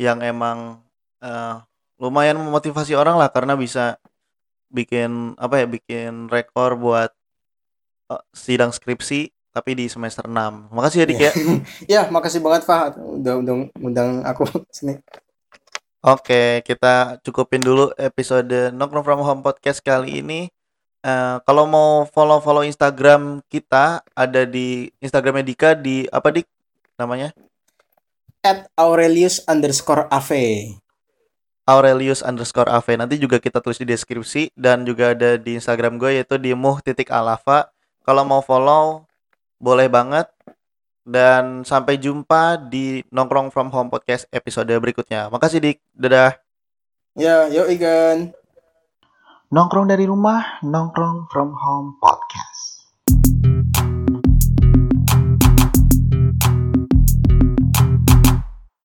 yang 0.00 0.24
emang 0.24 0.85
uh, 1.22 1.62
lumayan 1.96 2.36
memotivasi 2.36 2.92
orang 2.92 3.16
lah 3.16 3.32
karena 3.32 3.56
bisa 3.56 3.96
bikin 4.68 5.38
apa 5.40 5.64
ya 5.64 5.66
bikin 5.70 6.28
rekor 6.28 6.76
buat 6.76 7.14
uh, 8.12 8.22
sidang 8.34 8.74
skripsi 8.74 9.32
tapi 9.56 9.72
di 9.72 9.88
semester 9.88 10.28
6. 10.28 10.68
Makasih 10.68 10.98
ya 11.00 11.06
Dik 11.08 11.20
ya. 11.20 11.32
ya, 11.88 12.02
makasih 12.14 12.44
banget 12.44 12.68
Fah 12.68 12.92
udah 12.92 13.40
undang 13.40 13.72
undang 13.80 14.20
aku 14.20 14.44
sini. 14.76 15.00
Oke, 16.04 16.60
kita 16.62 17.18
cukupin 17.24 17.64
dulu 17.64 17.90
episode 17.98 18.70
Nongkrong 18.70 19.02
From 19.02 19.24
Home 19.24 19.42
Podcast 19.42 19.80
kali 19.80 20.22
ini. 20.22 20.52
Uh, 21.02 21.40
kalau 21.48 21.64
mau 21.66 22.04
follow-follow 22.06 22.62
Instagram 22.62 23.42
kita 23.48 24.04
ada 24.12 24.42
di 24.44 24.90
Instagramnya 25.02 25.46
Dika 25.46 25.70
di 25.74 26.04
apa 26.12 26.30
dik 26.30 26.46
namanya? 27.00 27.32
At 28.44 28.70
Aurelius 28.78 29.42
underscore 29.50 30.06
Ave. 30.12 30.78
Aurelius 31.66 32.22
underscore 32.22 32.70
Ave. 32.70 32.94
Nanti 32.94 33.18
juga 33.18 33.42
kita 33.42 33.58
tulis 33.58 33.82
di 33.82 33.90
deskripsi 33.90 34.54
dan 34.54 34.86
juga 34.86 35.12
ada 35.12 35.34
di 35.34 35.58
Instagram 35.58 35.98
gue 35.98 36.22
yaitu 36.22 36.38
di 36.38 36.54
muh 36.54 36.78
titik 36.78 37.10
alava. 37.10 37.68
Kalau 38.06 38.22
mau 38.22 38.38
follow 38.38 39.02
boleh 39.58 39.90
banget 39.90 40.30
dan 41.02 41.66
sampai 41.66 41.98
jumpa 41.98 42.70
di 42.70 43.02
Nongkrong 43.10 43.50
From 43.50 43.74
Home 43.74 43.90
Podcast 43.90 44.30
episode 44.30 44.70
berikutnya. 44.78 45.26
Makasih 45.26 45.58
Dik. 45.58 45.78
Dadah. 45.90 46.38
Ya, 47.18 47.50
yuk 47.50 47.66
Igan. 47.66 48.30
Nongkrong 49.46 49.86
dari 49.86 50.10
rumah, 50.10 50.58
nongkrong 50.62 51.30
from 51.30 51.54
home 51.54 51.94
podcast. 52.02 52.55